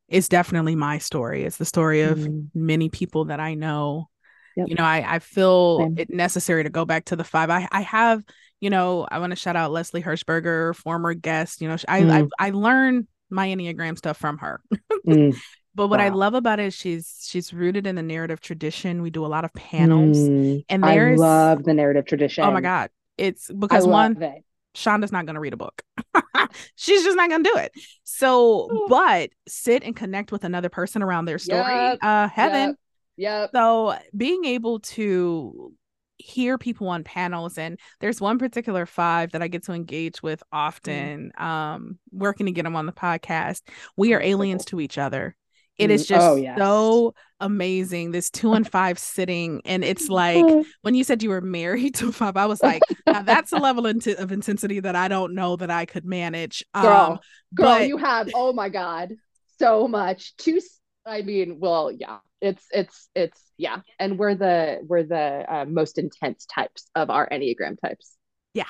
is 0.08 0.28
definitely 0.28 0.74
my 0.74 0.98
story. 0.98 1.44
It's 1.44 1.58
the 1.58 1.64
story 1.64 2.02
of 2.02 2.18
mm. 2.18 2.48
many 2.54 2.88
people 2.88 3.26
that 3.26 3.40
I 3.40 3.54
know. 3.54 4.08
Yep. 4.56 4.68
You 4.68 4.74
know, 4.76 4.84
I, 4.84 5.16
I 5.16 5.18
feel 5.18 5.80
Same. 5.80 5.98
it 5.98 6.10
necessary 6.10 6.62
to 6.62 6.70
go 6.70 6.84
back 6.84 7.06
to 7.06 7.16
the 7.16 7.24
five. 7.24 7.50
I, 7.50 7.68
I 7.70 7.82
have, 7.82 8.22
you 8.60 8.70
know, 8.70 9.06
I 9.10 9.18
want 9.18 9.32
to 9.32 9.36
shout 9.36 9.56
out 9.56 9.72
Leslie 9.72 10.02
Hershberger, 10.02 10.74
former 10.74 11.12
guest. 11.12 11.60
You 11.60 11.68
know, 11.68 11.76
I, 11.88 12.00
mm. 12.00 12.30
I 12.40 12.46
I 12.46 12.50
learned 12.50 13.06
my 13.28 13.48
Enneagram 13.48 13.98
stuff 13.98 14.16
from 14.16 14.38
her. 14.38 14.62
mm. 15.06 15.36
But 15.76 15.88
what 15.88 16.00
wow. 16.00 16.06
I 16.06 16.08
love 16.08 16.32
about 16.32 16.58
it 16.58 16.66
is 16.66 16.74
she's 16.74 17.26
she's 17.28 17.52
rooted 17.52 17.86
in 17.86 17.96
the 17.96 18.02
narrative 18.02 18.40
tradition. 18.40 19.02
We 19.02 19.10
do 19.10 19.24
a 19.24 19.28
lot 19.28 19.44
of 19.44 19.52
panels, 19.52 20.16
mm. 20.16 20.64
and 20.70 20.82
there's 20.82 21.20
I 21.20 21.22
love 21.22 21.64
the 21.64 21.74
narrative 21.74 22.06
tradition. 22.06 22.44
Oh 22.44 22.50
my 22.50 22.62
god, 22.62 22.88
it's 23.18 23.50
because 23.52 23.86
one 23.86 24.20
it. 24.22 24.42
Shonda's 24.74 25.12
not 25.12 25.26
going 25.26 25.34
to 25.34 25.40
read 25.40 25.52
a 25.52 25.58
book. 25.58 25.82
She's 26.76 27.04
just 27.04 27.16
not 27.16 27.28
going 27.28 27.44
to 27.44 27.50
do 27.50 27.58
it. 27.58 27.72
So, 28.04 28.86
but 28.88 29.30
sit 29.46 29.82
and 29.84 29.94
connect 29.94 30.32
with 30.32 30.44
another 30.44 30.70
person 30.70 31.02
around 31.02 31.26
their 31.26 31.38
story. 31.38 31.60
Yep. 31.60 31.98
Uh, 32.00 32.28
heaven. 32.28 32.76
Yep. 33.16 33.40
yep. 33.42 33.50
So, 33.54 33.96
being 34.16 34.46
able 34.46 34.80
to 34.80 35.74
hear 36.18 36.56
people 36.56 36.88
on 36.88 37.04
panels 37.04 37.58
and 37.58 37.78
there's 38.00 38.22
one 38.22 38.38
particular 38.38 38.86
five 38.86 39.32
that 39.32 39.42
I 39.42 39.48
get 39.48 39.64
to 39.64 39.72
engage 39.72 40.22
with 40.22 40.42
often 40.50 41.30
mm. 41.38 41.42
um 41.42 41.98
working 42.10 42.46
to 42.46 42.52
get 42.52 42.62
them 42.62 42.76
on 42.76 42.86
the 42.86 42.92
podcast. 42.92 43.60
We 43.98 44.14
are 44.14 44.22
aliens 44.22 44.64
to 44.66 44.80
each 44.80 44.96
other. 44.96 45.36
It 45.78 45.90
is 45.90 46.04
mm, 46.04 46.08
just 46.08 46.26
oh, 46.26 46.36
yes. 46.36 46.58
so 46.58 47.14
amazing. 47.40 48.12
This 48.12 48.30
two 48.30 48.54
and 48.54 48.68
five 48.68 48.98
sitting, 48.98 49.60
and 49.64 49.84
it's 49.84 50.08
like 50.08 50.44
when 50.82 50.94
you 50.94 51.04
said 51.04 51.22
you 51.22 51.30
were 51.30 51.40
married 51.40 51.94
to 51.96 52.12
five, 52.12 52.36
I 52.36 52.46
was 52.46 52.62
like, 52.62 52.82
that's 53.06 53.52
a 53.52 53.58
level 53.58 53.86
of 53.86 54.32
intensity 54.32 54.80
that 54.80 54.96
I 54.96 55.08
don't 55.08 55.34
know 55.34 55.56
that 55.56 55.70
I 55.70 55.84
could 55.84 56.04
manage. 56.04 56.64
Girl, 56.74 56.86
um, 56.86 57.18
girl, 57.54 57.78
but... 57.78 57.88
you 57.88 57.98
have 57.98 58.30
oh 58.34 58.52
my 58.52 58.68
god, 58.68 59.14
so 59.58 59.86
much. 59.86 60.36
Two, 60.36 60.60
I 61.04 61.22
mean, 61.22 61.60
well, 61.60 61.90
yeah, 61.92 62.18
it's 62.40 62.64
it's 62.70 63.08
it's 63.14 63.40
yeah, 63.58 63.80
and 63.98 64.18
we're 64.18 64.34
the 64.34 64.80
we're 64.86 65.04
the 65.04 65.44
uh, 65.48 65.64
most 65.66 65.98
intense 65.98 66.46
types 66.46 66.90
of 66.94 67.10
our 67.10 67.28
enneagram 67.28 67.76
types. 67.80 68.16
Yeah, 68.54 68.68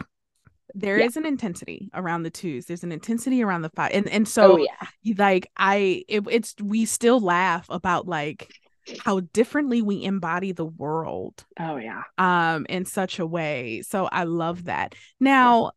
there 0.75 0.99
yeah. 0.99 1.05
is 1.05 1.17
an 1.17 1.27
intensity 1.27 1.91
around 1.95 2.23
the 2.23 2.31
twos. 2.31 2.67
There's 2.67 2.85
an 2.85 2.93
intensity 2.93 3.43
around 3.43 3.63
the 3.63 3.71
five 3.71 3.93
and 3.93 4.09
and 4.09 4.27
so 4.27 4.55
oh, 4.55 4.57
yeah. 4.57 5.15
like 5.17 5.51
i 5.57 6.05
it, 6.09 6.25
it's 6.31 6.55
we 6.63 6.85
still 6.85 7.21
laugh 7.21 7.67
about 7.71 8.07
like 8.07 8.53
how 9.01 9.21
differently 9.33 9.83
we 9.83 10.05
embody 10.05 10.53
the 10.53 10.65
world 10.65 11.45
oh 11.59 11.77
yeah. 11.77 12.03
um 12.19 12.67
in 12.69 12.85
such 12.85 13.19
a 13.19 13.27
way. 13.27 13.83
So 13.83 14.07
i 14.07 14.25
love 14.25 14.65
that. 14.65 14.95
Now 15.21 15.73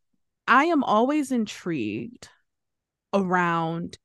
i 0.48 0.66
am 0.66 0.84
always 0.84 1.32
intrigued 1.32 2.30
around 3.14 3.98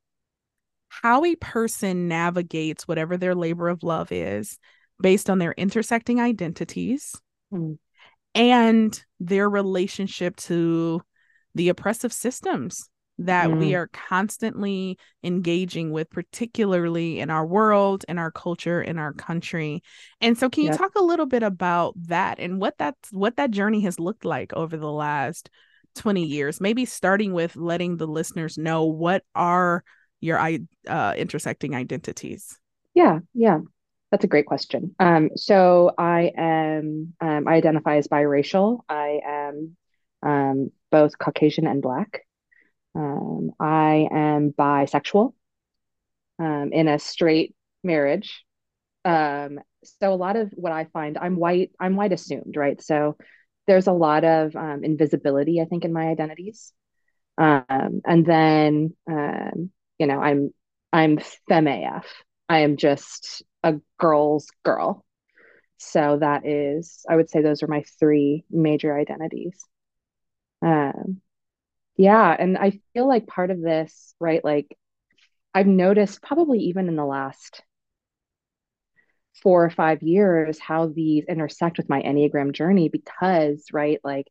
how 0.88 1.24
a 1.24 1.34
person 1.36 2.08
navigates 2.08 2.86
whatever 2.86 3.16
their 3.16 3.34
labor 3.34 3.68
of 3.68 3.82
love 3.82 4.12
is 4.12 4.58
based 5.00 5.28
on 5.28 5.38
their 5.38 5.52
intersecting 5.52 6.20
identities 6.20 7.20
mm 7.52 7.78
and 8.34 9.04
their 9.20 9.48
relationship 9.48 10.36
to 10.36 11.00
the 11.54 11.68
oppressive 11.68 12.12
systems 12.12 12.88
that 13.18 13.48
mm. 13.48 13.58
we 13.58 13.74
are 13.74 13.88
constantly 13.88 14.98
engaging 15.22 15.92
with, 15.92 16.10
particularly 16.10 17.20
in 17.20 17.30
our 17.30 17.46
world, 17.46 18.04
in 18.08 18.18
our 18.18 18.30
culture, 18.30 18.82
in 18.82 18.98
our 18.98 19.12
country. 19.12 19.82
And 20.20 20.36
so, 20.36 20.50
can 20.50 20.64
you 20.64 20.70
yep. 20.70 20.78
talk 20.78 20.94
a 20.96 21.02
little 21.02 21.26
bit 21.26 21.42
about 21.42 21.94
that 22.08 22.40
and 22.40 22.60
what 22.60 22.76
that's 22.78 23.12
what 23.12 23.36
that 23.36 23.52
journey 23.52 23.82
has 23.82 24.00
looked 24.00 24.24
like 24.24 24.52
over 24.52 24.76
the 24.76 24.90
last 24.90 25.48
20 25.94 26.24
years? 26.24 26.60
Maybe 26.60 26.84
starting 26.84 27.32
with 27.32 27.54
letting 27.54 27.98
the 27.98 28.08
listeners 28.08 28.58
know 28.58 28.84
what 28.84 29.22
are 29.34 29.84
your 30.20 30.40
uh, 30.88 31.14
intersecting 31.16 31.74
identities. 31.74 32.58
Yeah, 32.94 33.20
yeah. 33.32 33.58
That's 34.14 34.22
a 34.22 34.28
great 34.28 34.46
question. 34.46 34.94
Um, 35.00 35.30
so 35.34 35.90
I 35.98 36.30
am, 36.36 37.14
um, 37.20 37.48
I 37.48 37.54
identify 37.54 37.96
as 37.96 38.06
biracial. 38.06 38.82
I 38.88 39.18
am 39.26 39.76
um, 40.22 40.70
both 40.92 41.18
Caucasian 41.18 41.66
and 41.66 41.82
Black. 41.82 42.20
Um, 42.94 43.50
I 43.58 44.06
am 44.12 44.54
bisexual 44.56 45.34
um, 46.38 46.70
in 46.72 46.86
a 46.86 47.00
straight 47.00 47.56
marriage. 47.82 48.44
Um, 49.04 49.58
so 49.82 50.12
a 50.12 50.14
lot 50.14 50.36
of 50.36 50.52
what 50.52 50.70
I 50.70 50.84
find, 50.92 51.18
I'm 51.18 51.34
white, 51.34 51.72
I'm 51.80 51.96
white 51.96 52.12
assumed, 52.12 52.56
right? 52.56 52.80
So 52.80 53.16
there's 53.66 53.88
a 53.88 53.92
lot 53.92 54.22
of 54.22 54.54
invisibility, 54.54 55.60
I 55.60 55.64
think, 55.64 55.84
in 55.84 55.92
my 55.92 56.06
identities. 56.06 56.72
and 57.36 58.24
then, 58.24 58.94
you 59.08 60.06
know, 60.06 60.20
I'm, 60.20 60.54
I'm 60.92 61.18
femme 61.48 61.66
AF. 61.66 62.06
I 62.48 62.60
am 62.60 62.76
just 62.76 63.42
a 63.62 63.74
girl's 63.98 64.48
girl. 64.64 65.04
So 65.78 66.18
that 66.20 66.46
is, 66.46 67.04
I 67.08 67.16
would 67.16 67.28
say 67.30 67.42
those 67.42 67.62
are 67.62 67.68
my 67.68 67.84
three 67.98 68.44
major 68.50 68.96
identities. 68.96 69.64
Um, 70.62 71.20
yeah. 71.96 72.34
And 72.38 72.56
I 72.56 72.80
feel 72.92 73.06
like 73.06 73.26
part 73.26 73.50
of 73.50 73.60
this, 73.60 74.14
right? 74.18 74.44
Like 74.44 74.76
I've 75.54 75.66
noticed 75.66 76.22
probably 76.22 76.60
even 76.60 76.88
in 76.88 76.96
the 76.96 77.04
last 77.04 77.62
four 79.42 79.64
or 79.64 79.70
five 79.70 80.02
years 80.02 80.58
how 80.58 80.86
these 80.86 81.24
intersect 81.28 81.76
with 81.76 81.88
my 81.88 82.02
Enneagram 82.02 82.52
journey 82.52 82.88
because, 82.88 83.66
right, 83.72 84.00
like 84.04 84.26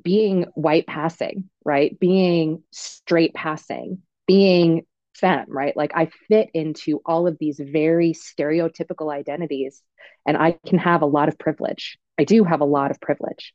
being 0.00 0.44
white 0.54 0.86
passing, 0.86 1.48
right, 1.64 1.98
being 1.98 2.62
straight 2.72 3.34
passing, 3.34 4.02
being 4.26 4.84
femme, 5.18 5.46
right? 5.48 5.76
Like 5.76 5.92
I 5.94 6.10
fit 6.28 6.50
into 6.54 7.00
all 7.04 7.26
of 7.26 7.36
these 7.38 7.60
very 7.60 8.12
stereotypical 8.12 9.12
identities 9.12 9.82
and 10.26 10.36
I 10.36 10.58
can 10.66 10.78
have 10.78 11.02
a 11.02 11.06
lot 11.06 11.28
of 11.28 11.38
privilege. 11.38 11.98
I 12.18 12.24
do 12.24 12.44
have 12.44 12.60
a 12.60 12.66
lot 12.66 12.90
of 12.90 13.00
privilege 13.00 13.54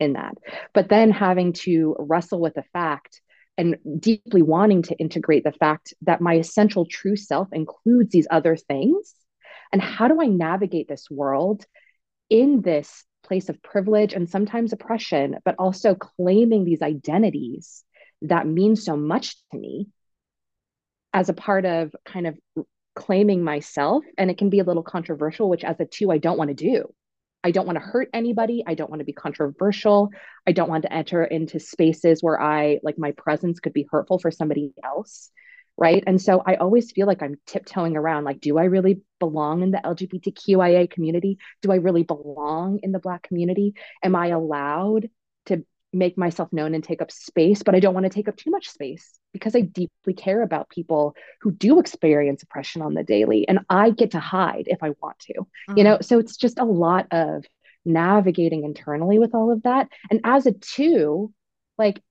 in 0.00 0.14
that. 0.14 0.36
But 0.74 0.88
then 0.88 1.10
having 1.10 1.52
to 1.64 1.96
wrestle 1.98 2.40
with 2.40 2.54
the 2.54 2.64
fact 2.72 3.20
and 3.58 3.76
deeply 3.98 4.42
wanting 4.42 4.82
to 4.82 4.96
integrate 4.96 5.44
the 5.44 5.52
fact 5.52 5.94
that 6.02 6.20
my 6.20 6.34
essential 6.34 6.86
true 6.86 7.16
self 7.16 7.48
includes 7.52 8.10
these 8.10 8.26
other 8.30 8.56
things. 8.56 9.14
And 9.72 9.80
how 9.80 10.08
do 10.08 10.20
I 10.20 10.26
navigate 10.26 10.88
this 10.88 11.10
world 11.10 11.64
in 12.30 12.62
this 12.62 13.04
place 13.22 13.48
of 13.48 13.62
privilege 13.62 14.14
and 14.14 14.28
sometimes 14.28 14.72
oppression, 14.72 15.36
but 15.44 15.54
also 15.58 15.94
claiming 15.94 16.64
these 16.64 16.82
identities 16.82 17.84
that 18.22 18.46
mean 18.46 18.76
so 18.76 18.96
much 18.96 19.36
to 19.50 19.58
me 19.58 19.88
as 21.12 21.28
a 21.28 21.34
part 21.34 21.64
of 21.64 21.94
kind 22.04 22.26
of 22.26 22.38
claiming 22.94 23.42
myself 23.42 24.04
and 24.18 24.30
it 24.30 24.36
can 24.38 24.50
be 24.50 24.58
a 24.58 24.64
little 24.64 24.82
controversial 24.82 25.48
which 25.48 25.64
as 25.64 25.80
a 25.80 25.86
two 25.86 26.10
i 26.10 26.18
don't 26.18 26.38
want 26.38 26.48
to 26.48 26.54
do. 26.54 26.92
I 27.44 27.50
don't 27.50 27.66
want 27.66 27.76
to 27.76 27.84
hurt 27.84 28.08
anybody. 28.14 28.62
I 28.64 28.74
don't 28.74 28.88
want 28.88 29.00
to 29.00 29.04
be 29.04 29.12
controversial. 29.12 30.10
I 30.46 30.52
don't 30.52 30.68
want 30.68 30.82
to 30.84 30.92
enter 30.92 31.24
into 31.24 31.58
spaces 31.58 32.22
where 32.22 32.40
i 32.40 32.78
like 32.82 32.98
my 32.98 33.12
presence 33.12 33.60
could 33.60 33.72
be 33.72 33.86
hurtful 33.90 34.18
for 34.18 34.30
somebody 34.30 34.72
else 34.84 35.30
right? 35.78 36.04
And 36.06 36.20
so 36.20 36.42
i 36.44 36.56
always 36.56 36.92
feel 36.92 37.06
like 37.06 37.22
i'm 37.22 37.36
tiptoeing 37.46 37.96
around 37.96 38.24
like 38.24 38.40
do 38.40 38.58
i 38.58 38.64
really 38.64 39.00
belong 39.18 39.62
in 39.62 39.70
the 39.70 39.78
lgbtqia 39.78 40.90
community? 40.90 41.38
Do 41.62 41.72
i 41.72 41.76
really 41.76 42.02
belong 42.02 42.80
in 42.82 42.92
the 42.92 42.98
black 42.98 43.22
community? 43.22 43.74
Am 44.02 44.14
i 44.14 44.28
allowed 44.28 45.08
to 45.46 45.64
make 45.92 46.16
myself 46.16 46.52
known 46.52 46.74
and 46.74 46.84
take 46.84 47.02
up 47.02 47.10
space 47.10 47.62
but 47.62 47.74
i 47.74 47.80
don't 47.80 47.94
want 47.94 48.04
to 48.04 48.10
take 48.10 48.28
up 48.28 48.36
too 48.36 48.50
much 48.50 48.68
space 48.68 49.20
because 49.32 49.56
I 49.56 49.62
deeply 49.62 50.14
care 50.14 50.42
about 50.42 50.68
people 50.68 51.14
who 51.40 51.50
do 51.50 51.80
experience 51.80 52.42
oppression 52.42 52.82
on 52.82 52.94
the 52.94 53.02
daily 53.02 53.48
and 53.48 53.60
I 53.68 53.90
get 53.90 54.12
to 54.12 54.20
hide 54.20 54.64
if 54.66 54.82
I 54.82 54.90
want 55.02 55.18
to. 55.20 55.34
Mm. 55.70 55.78
You 55.78 55.84
know, 55.84 55.98
so 56.00 56.18
it's 56.18 56.36
just 56.36 56.58
a 56.58 56.64
lot 56.64 57.06
of 57.10 57.44
navigating 57.84 58.64
internally 58.64 59.18
with 59.18 59.34
all 59.34 59.50
of 59.50 59.62
that. 59.62 59.88
And 60.10 60.20
as 60.24 60.46
a 60.46 60.52
two, 60.52 61.32
like 61.78 62.02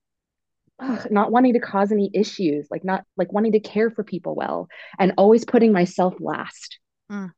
ugh, 0.79 1.07
not 1.11 1.31
wanting 1.31 1.53
to 1.53 1.59
cause 1.59 1.91
any 1.91 2.09
issues, 2.13 2.67
like 2.71 2.83
not 2.83 3.05
like 3.17 3.31
wanting 3.31 3.53
to 3.53 3.59
care 3.59 3.89
for 3.89 4.03
people 4.03 4.35
well 4.35 4.67
and 4.99 5.13
always 5.17 5.45
putting 5.45 5.71
myself 5.71 6.15
last. 6.19 6.79
Mm. 7.11 7.31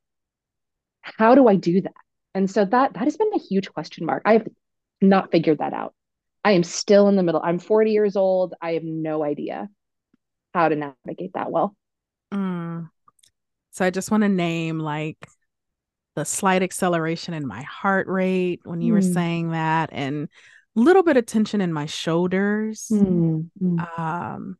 How 1.01 1.35
do 1.35 1.47
I 1.47 1.55
do 1.55 1.81
that? 1.81 1.91
And 2.33 2.49
so 2.49 2.65
that 2.65 2.93
that 2.93 3.03
has 3.03 3.17
been 3.17 3.33
a 3.33 3.39
huge 3.39 3.71
question 3.73 4.05
mark. 4.05 4.23
I 4.25 4.33
have 4.33 4.47
not 5.01 5.31
figured 5.31 5.59
that 5.59 5.73
out. 5.73 5.93
I 6.43 6.51
am 6.51 6.63
still 6.63 7.07
in 7.07 7.15
the 7.15 7.23
middle. 7.23 7.41
I'm 7.43 7.59
40 7.59 7.91
years 7.91 8.15
old. 8.15 8.53
I 8.61 8.73
have 8.73 8.83
no 8.83 9.23
idea 9.23 9.69
how 10.53 10.69
to 10.69 10.75
navigate 10.75 11.33
that 11.33 11.51
well. 11.51 11.75
Mm. 12.33 12.89
So 13.71 13.85
I 13.85 13.89
just 13.89 14.11
want 14.11 14.23
to 14.23 14.29
name 14.29 14.79
like 14.79 15.17
the 16.15 16.25
slight 16.25 16.61
acceleration 16.61 17.33
in 17.33 17.47
my 17.47 17.63
heart 17.63 18.07
rate 18.07 18.61
when 18.63 18.81
you 18.81 18.91
mm. 18.91 18.95
were 18.97 19.01
saying 19.01 19.51
that 19.51 19.89
and 19.91 20.27
a 20.75 20.79
little 20.79 21.03
bit 21.03 21.17
of 21.17 21.25
tension 21.25 21.61
in 21.61 21.73
my 21.73 21.85
shoulders. 21.85 22.87
Mm. 22.91 23.49
Um 23.97 24.57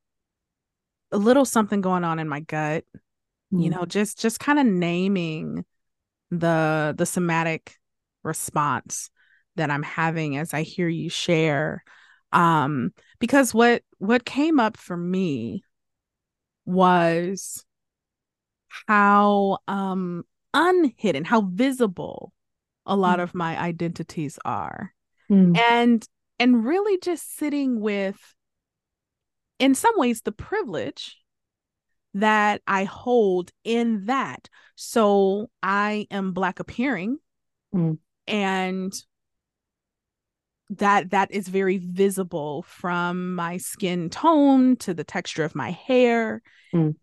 a 1.12 1.18
little 1.18 1.46
something 1.46 1.82
going 1.82 2.04
on 2.04 2.18
in 2.18 2.28
my 2.28 2.40
gut. 2.40 2.86
You 3.52 3.70
mm. 3.70 3.76
know, 3.76 3.86
just 3.86 4.20
just 4.20 4.40
kind 4.40 4.58
of 4.58 4.66
naming 4.66 5.64
the 6.32 6.96
the 6.98 7.06
somatic 7.06 7.76
response 8.24 9.12
that 9.56 9.70
I'm 9.70 9.84
having 9.84 10.38
as 10.38 10.54
I 10.54 10.64
hear 10.64 10.88
you 10.88 11.10
share. 11.10 11.84
Um, 12.32 12.94
because 13.20 13.54
what 13.54 13.84
what 14.00 14.26
came 14.26 14.60
up 14.60 14.78
for 14.78 14.98
me 14.98 15.64
was 16.66 17.66
how 18.88 19.60
um 19.68 20.24
unhidden, 20.54 21.26
how 21.26 21.42
visible 21.42 22.34
a 22.86 22.96
lot 22.96 23.20
mm. 23.20 23.24
of 23.24 23.36
my 23.36 23.60
identities 23.60 24.40
are. 24.44 24.94
Mm. 25.30 25.58
And 25.58 26.08
and 26.40 26.66
really 26.66 26.98
just 27.00 27.38
sitting 27.38 27.80
with 27.80 28.18
in 29.60 29.76
some 29.76 29.94
ways 29.96 30.22
the 30.22 30.32
privilege 30.32 31.18
that 32.16 32.62
I 32.68 32.84
hold 32.84 33.52
in 33.64 34.06
that. 34.06 34.50
So 34.76 35.50
I 35.62 36.08
am 36.12 36.34
black 36.34 36.60
appearing 36.60 37.18
mm. 37.74 37.98
and 38.28 38.94
that 40.78 41.12
that 41.12 41.32
is 41.32 41.48
very 41.48 41.78
visible 41.78 42.64
from 42.64 43.36
my 43.36 43.58
skin 43.58 44.10
tone 44.10 44.76
to 44.78 44.94
the 44.94 45.04
texture 45.04 45.44
of 45.44 45.56
my 45.56 45.72
hair. 45.72 46.42
Mm. 46.74 46.96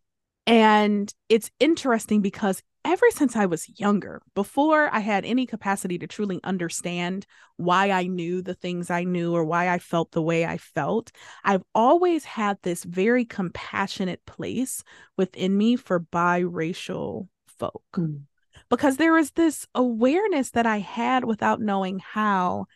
And 0.46 1.12
it's 1.28 1.50
interesting 1.60 2.22
because 2.22 2.62
ever 2.84 3.06
since 3.10 3.36
I 3.36 3.46
was 3.46 3.78
younger, 3.78 4.22
before 4.34 4.92
I 4.92 5.00
had 5.00 5.24
any 5.24 5.46
capacity 5.46 5.98
to 5.98 6.06
truly 6.06 6.40
understand 6.44 7.26
why 7.56 7.90
I 7.90 8.06
knew 8.06 8.42
the 8.42 8.54
things 8.54 8.90
I 8.90 9.04
knew 9.04 9.34
or 9.34 9.44
why 9.44 9.68
I 9.68 9.78
felt 9.78 10.12
the 10.12 10.22
way 10.22 10.46
I 10.46 10.56
felt, 10.56 11.12
I've 11.44 11.62
always 11.74 12.24
had 12.24 12.58
this 12.62 12.84
very 12.84 13.24
compassionate 13.24 14.24
place 14.26 14.82
within 15.16 15.56
me 15.56 15.76
for 15.76 16.00
biracial 16.00 17.28
folk. 17.46 17.84
Mm. 17.94 18.22
Because 18.68 18.96
there 18.96 19.18
is 19.18 19.32
this 19.32 19.66
awareness 19.74 20.50
that 20.50 20.66
I 20.66 20.78
had 20.78 21.24
without 21.24 21.60
knowing 21.60 21.98
how 21.98 22.66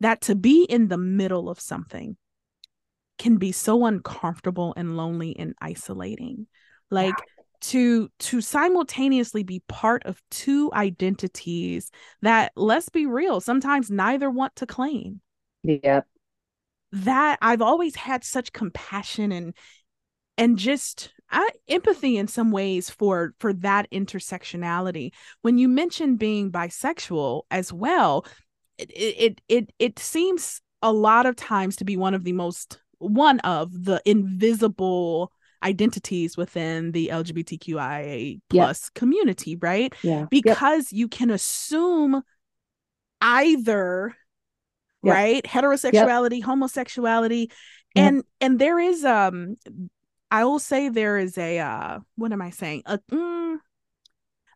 that 0.00 0.20
to 0.22 0.34
be 0.34 0.64
in 0.64 0.88
the 0.88 0.98
middle 0.98 1.48
of 1.48 1.60
something 1.60 2.16
can 3.18 3.36
be 3.36 3.52
so 3.52 3.86
uncomfortable 3.86 4.74
and 4.76 4.96
lonely 4.96 5.36
and 5.38 5.54
isolating. 5.60 6.46
Like, 6.90 7.14
yeah. 7.18 7.44
to 7.62 8.10
to 8.18 8.40
simultaneously 8.40 9.42
be 9.42 9.62
part 9.68 10.04
of 10.04 10.20
two 10.30 10.70
identities 10.74 11.90
that 12.22 12.52
let's 12.56 12.88
be 12.88 13.06
real 13.06 13.40
sometimes 13.40 13.90
neither 13.90 14.30
want 14.30 14.56
to 14.56 14.66
claim. 14.66 15.20
Yeah 15.62 16.02
that 16.96 17.36
i've 17.42 17.60
always 17.60 17.96
had 17.96 18.22
such 18.22 18.52
compassion 18.52 19.32
and 19.32 19.52
and 20.38 20.58
just 20.58 21.12
uh, 21.30 21.44
empathy 21.68 22.16
in 22.16 22.28
some 22.28 22.50
ways 22.50 22.90
for 22.90 23.34
for 23.38 23.52
that 23.52 23.90
intersectionality. 23.90 25.12
When 25.42 25.58
you 25.58 25.68
mentioned 25.68 26.18
being 26.18 26.52
bisexual 26.52 27.42
as 27.50 27.72
well 27.72 28.24
it 28.78 28.90
it 28.90 29.40
it, 29.48 29.72
it 29.78 29.98
seems 29.98 30.60
a 30.82 30.92
lot 30.92 31.26
of 31.26 31.36
times 31.36 31.76
to 31.76 31.84
be 31.84 31.96
one 31.96 32.14
of 32.14 32.24
the 32.24 32.32
most 32.32 32.80
one 32.98 33.40
of 33.40 33.84
the 33.84 34.02
invisible 34.04 35.32
identities 35.62 36.36
within 36.36 36.92
the 36.92 37.08
LGBTQIA 37.08 38.40
plus 38.50 38.90
yep. 38.90 38.94
community, 38.94 39.56
right? 39.56 39.94
Yeah. 40.02 40.26
Because 40.30 40.92
yep. 40.92 40.98
you 40.98 41.08
can 41.08 41.30
assume 41.30 42.22
either 43.20 44.14
yep. 45.02 45.14
right 45.14 45.44
heterosexuality 45.44 46.42
homosexuality 46.42 47.50
and 47.96 48.22
and 48.40 48.58
there 48.58 48.78
is 48.78 49.02
um 49.04 49.56
i 50.30 50.44
will 50.44 50.58
say 50.58 50.90
there 50.90 51.16
is 51.16 51.38
a 51.38 51.58
uh 51.58 51.98
what 52.16 52.32
am 52.32 52.42
i 52.42 52.50
saying 52.50 52.82
a 52.84 52.98
mm, 53.10 53.56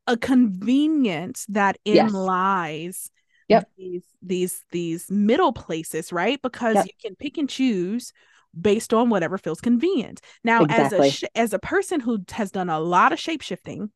a 0.06 0.16
convenience 0.18 1.46
that 1.48 1.78
in 1.86 1.94
yes. 1.94 2.12
lies 2.12 3.10
yep. 3.48 3.68
these 3.76 4.04
these 4.22 4.64
these 4.70 5.10
middle 5.10 5.52
places 5.52 6.12
right 6.12 6.40
because 6.42 6.76
yep. 6.76 6.86
you 6.86 6.92
can 7.02 7.16
pick 7.16 7.38
and 7.38 7.48
choose 7.48 8.12
based 8.58 8.94
on 8.94 9.10
whatever 9.10 9.38
feels 9.38 9.60
convenient. 9.60 10.20
Now, 10.44 10.64
exactly. 10.64 11.08
as 11.08 11.14
a 11.14 11.16
sh- 11.16 11.30
as 11.34 11.52
a 11.52 11.58
person 11.58 12.00
who 12.00 12.24
has 12.30 12.50
done 12.50 12.68
a 12.68 12.80
lot 12.80 13.12
of 13.12 13.18
shape 13.18 13.42
shifting, 13.42 13.90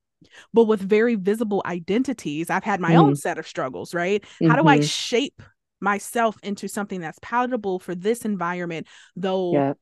but 0.53 0.65
with 0.65 0.81
very 0.81 1.15
visible 1.15 1.63
identities, 1.67 2.51
I've 2.51 2.65
had 2.65 2.81
my 2.81 2.93
mm. 2.93 2.99
own 2.99 3.07
mm-hmm. 3.09 3.15
set 3.15 3.39
of 3.39 3.47
struggles. 3.47 3.95
Right? 3.95 4.23
Mm-hmm. 4.23 4.51
How 4.51 4.61
do 4.61 4.69
I 4.69 4.79
mm-hmm. 4.79 4.85
shape 4.85 5.43
myself 5.81 6.37
into 6.43 6.69
something 6.69 7.01
that's 7.01 7.19
palatable 7.23 7.79
for 7.79 7.95
this 7.95 8.25
environment, 8.25 8.87
though? 9.17 9.53
Yeah. 9.53 9.75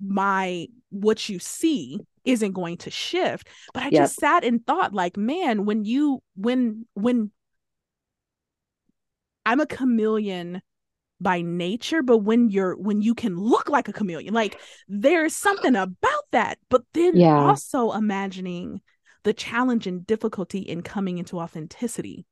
my 0.00 0.68
what 0.90 1.28
you 1.28 1.38
see 1.38 1.98
isn't 2.24 2.52
going 2.52 2.76
to 2.76 2.90
shift 2.90 3.48
but 3.74 3.82
i 3.82 3.86
yep. 3.86 4.02
just 4.02 4.16
sat 4.16 4.44
and 4.44 4.64
thought 4.64 4.94
like 4.94 5.16
man 5.16 5.64
when 5.64 5.84
you 5.84 6.22
when 6.36 6.86
when 6.94 7.30
i'm 9.48 9.60
a 9.60 9.66
chameleon 9.66 10.60
by 11.20 11.42
nature 11.42 12.02
but 12.02 12.18
when 12.18 12.48
you're 12.48 12.76
when 12.76 13.00
you 13.00 13.14
can 13.14 13.36
look 13.36 13.68
like 13.68 13.88
a 13.88 13.92
chameleon 13.92 14.32
like 14.34 14.60
there's 14.86 15.34
something 15.34 15.74
about 15.74 16.24
that 16.30 16.58
but 16.68 16.82
then 16.94 17.16
yeah. 17.16 17.34
also 17.34 17.92
imagining 17.92 18.80
the 19.24 19.32
challenge 19.32 19.86
and 19.86 20.06
difficulty 20.06 20.60
in 20.60 20.82
coming 20.82 21.18
into 21.18 21.40
authenticity 21.40 22.24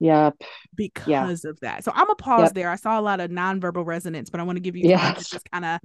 yep. 0.00 0.34
Because 0.74 1.44
of 1.44 1.58
that. 1.60 1.84
So 1.84 1.92
i'm 1.94 2.10
a 2.10 2.16
pause 2.16 2.48
yep. 2.48 2.54
there. 2.54 2.70
I 2.70 2.76
saw 2.76 2.98
a 2.98 3.02
lot 3.02 3.20
of 3.20 3.30
nonverbal 3.30 3.86
resonance 3.86 4.28
but 4.28 4.40
i 4.40 4.42
want 4.42 4.56
to 4.56 4.60
give 4.60 4.76
you 4.76 4.88
yes. 4.88 5.00
time 5.00 5.14
to 5.14 5.30
just 5.30 5.50
kind 5.50 5.64
of 5.64 5.80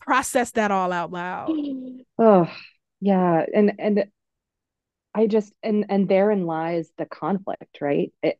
process 0.00 0.50
that 0.52 0.70
all 0.72 0.92
out 0.92 1.12
loud. 1.12 1.50
Oh 2.18 2.50
yeah 3.00 3.44
and 3.54 3.72
and 3.78 4.04
i 5.14 5.26
just 5.26 5.52
and 5.62 5.86
and 5.88 6.08
therein 6.08 6.46
lies 6.46 6.90
the 6.96 7.04
conflict 7.04 7.80
right? 7.80 8.12
It, 8.22 8.38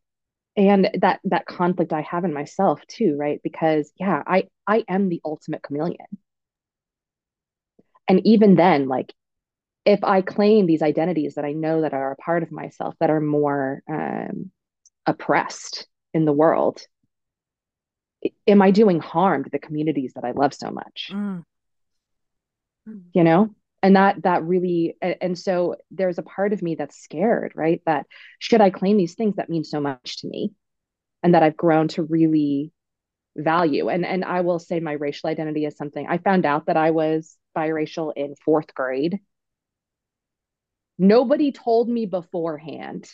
and 0.55 0.89
that 1.01 1.19
that 1.23 1.45
conflict 1.45 1.93
i 1.93 2.01
have 2.01 2.25
in 2.25 2.33
myself 2.33 2.79
too 2.87 3.15
right? 3.17 3.41
Because 3.43 3.91
yeah 3.99 4.21
i 4.25 4.47
i 4.67 4.83
am 4.87 5.09
the 5.09 5.21
ultimate 5.25 5.63
chameleon. 5.63 6.05
And 8.07 8.21
even 8.25 8.55
then 8.55 8.87
like 8.87 9.13
if 9.85 10.03
i 10.03 10.21
claim 10.21 10.65
these 10.65 10.81
identities 10.81 11.35
that 11.35 11.45
i 11.45 11.53
know 11.53 11.81
that 11.81 11.93
are 11.93 12.11
a 12.11 12.17
part 12.17 12.43
of 12.43 12.51
myself 12.51 12.95
that 12.99 13.09
are 13.09 13.21
more 13.21 13.81
um, 13.89 14.51
oppressed 15.05 15.87
in 16.13 16.25
the 16.25 16.33
world 16.33 16.81
am 18.47 18.61
i 18.61 18.71
doing 18.71 18.99
harm 18.99 19.43
to 19.43 19.49
the 19.49 19.59
communities 19.59 20.13
that 20.15 20.23
i 20.23 20.31
love 20.31 20.53
so 20.53 20.69
much? 20.69 21.09
Mm. 21.11 21.43
you 23.13 23.23
know 23.23 23.53
and 23.83 23.97
that 23.97 24.23
that 24.23 24.43
really 24.43 24.95
and 25.01 25.37
so 25.37 25.75
there's 25.91 26.17
a 26.17 26.23
part 26.23 26.53
of 26.53 26.63
me 26.63 26.75
that's 26.75 26.97
scared 26.97 27.51
right? 27.55 27.81
That 27.85 28.07
should 28.39 28.61
i 28.61 28.71
claim 28.71 28.97
these 28.97 29.15
things 29.15 29.35
that 29.35 29.49
mean 29.49 29.63
so 29.63 29.79
much 29.79 30.21
to 30.21 30.27
me 30.27 30.53
and 31.21 31.35
that 31.35 31.43
i've 31.43 31.57
grown 31.57 31.89
to 31.89 32.03
really 32.03 32.71
value? 33.37 33.89
And 33.89 34.05
and 34.05 34.25
i 34.25 34.41
will 34.41 34.59
say 34.59 34.79
my 34.79 34.93
racial 34.93 35.29
identity 35.29 35.65
is 35.65 35.77
something 35.77 36.07
i 36.09 36.17
found 36.17 36.45
out 36.45 36.67
that 36.67 36.77
i 36.77 36.91
was 36.91 37.37
biracial 37.55 38.13
in 38.15 38.35
fourth 38.43 38.73
grade. 38.73 39.19
Nobody 40.97 41.51
told 41.51 41.89
me 41.89 42.05
beforehand 42.05 43.09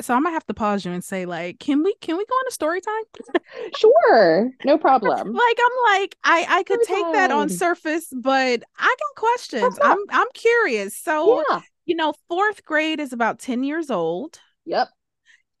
so 0.00 0.14
I'm 0.14 0.22
gonna 0.22 0.34
have 0.34 0.46
to 0.46 0.54
pause 0.54 0.84
you 0.84 0.92
and 0.92 1.04
say, 1.04 1.26
like, 1.26 1.58
can 1.58 1.82
we 1.82 1.94
can 2.00 2.16
we 2.16 2.24
go 2.24 2.34
on 2.34 2.48
a 2.48 2.52
story 2.52 2.80
time? 2.80 3.42
sure, 3.76 4.50
no 4.64 4.78
problem. 4.78 5.32
like 5.32 5.58
I'm 5.58 6.00
like 6.00 6.16
I 6.24 6.46
I 6.48 6.62
could 6.62 6.82
story 6.82 6.98
take 6.98 7.04
time. 7.06 7.12
that 7.12 7.30
on 7.30 7.48
surface, 7.48 8.08
but 8.14 8.62
I 8.78 8.96
got 8.98 9.16
questions. 9.16 9.78
Uh-huh. 9.78 9.92
I'm 9.92 9.98
I'm 10.20 10.28
curious. 10.34 10.96
So 10.96 11.42
yeah. 11.50 11.60
you 11.84 11.94
know, 11.94 12.14
fourth 12.28 12.64
grade 12.64 13.00
is 13.00 13.12
about 13.12 13.38
ten 13.38 13.64
years 13.64 13.90
old. 13.90 14.38
Yep. 14.64 14.88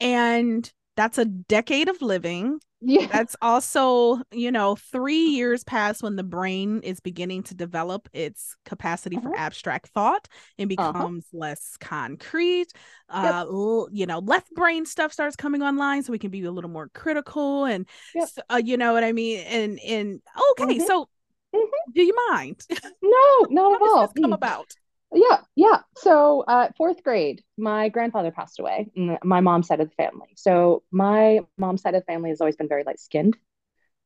And 0.00 0.72
that's 0.96 1.18
a 1.18 1.24
decade 1.24 1.88
of 1.88 2.00
living. 2.02 2.58
Yeah. 2.84 3.06
That's 3.06 3.36
also, 3.40 4.20
you 4.32 4.50
know, 4.50 4.74
three 4.74 5.26
years 5.26 5.62
past 5.62 6.02
when 6.02 6.16
the 6.16 6.24
brain 6.24 6.80
is 6.82 6.98
beginning 6.98 7.44
to 7.44 7.54
develop 7.54 8.08
its 8.12 8.56
capacity 8.64 9.16
uh-huh. 9.16 9.30
for 9.30 9.36
abstract 9.36 9.88
thought 9.90 10.26
and 10.58 10.70
uh-huh. 10.72 10.92
becomes 10.92 11.24
uh-huh. 11.32 11.38
less 11.38 11.76
concrete. 11.80 12.72
Yep. 13.14 13.34
Uh, 13.34 13.46
l- 13.48 13.88
you 13.92 14.06
know, 14.06 14.18
left 14.18 14.52
brain 14.54 14.84
stuff 14.84 15.12
starts 15.12 15.36
coming 15.36 15.62
online, 15.62 16.02
so 16.02 16.10
we 16.10 16.18
can 16.18 16.30
be 16.30 16.42
a 16.42 16.50
little 16.50 16.70
more 16.70 16.88
critical 16.88 17.66
and, 17.66 17.86
yep. 18.14 18.28
uh, 18.50 18.60
you 18.62 18.76
know 18.76 18.92
what 18.92 19.04
I 19.04 19.12
mean. 19.12 19.40
And 19.40 19.78
and 19.80 20.20
okay, 20.52 20.78
mm-hmm. 20.78 20.86
so 20.86 21.08
mm-hmm. 21.54 21.92
do 21.92 22.02
you 22.02 22.16
mind? 22.30 22.66
No, 23.04 23.46
not 23.50 23.74
at 23.74 23.82
all. 23.82 24.08
come 24.08 24.32
about? 24.32 24.72
Yeah 25.14 25.40
yeah. 25.56 25.80
So 25.96 26.44
uh, 26.46 26.68
fourth 26.76 27.02
grade 27.02 27.42
my 27.56 27.88
grandfather 27.88 28.30
passed 28.30 28.58
away 28.60 28.90
my 29.22 29.40
mom's 29.40 29.68
side 29.68 29.80
of 29.80 29.88
the 29.88 29.94
family. 29.94 30.28
So 30.36 30.82
my 30.90 31.40
mom's 31.58 31.82
side 31.82 31.94
of 31.94 32.02
the 32.02 32.12
family 32.12 32.30
has 32.30 32.40
always 32.40 32.56
been 32.56 32.68
very 32.68 32.84
light 32.84 33.00
skinned 33.00 33.36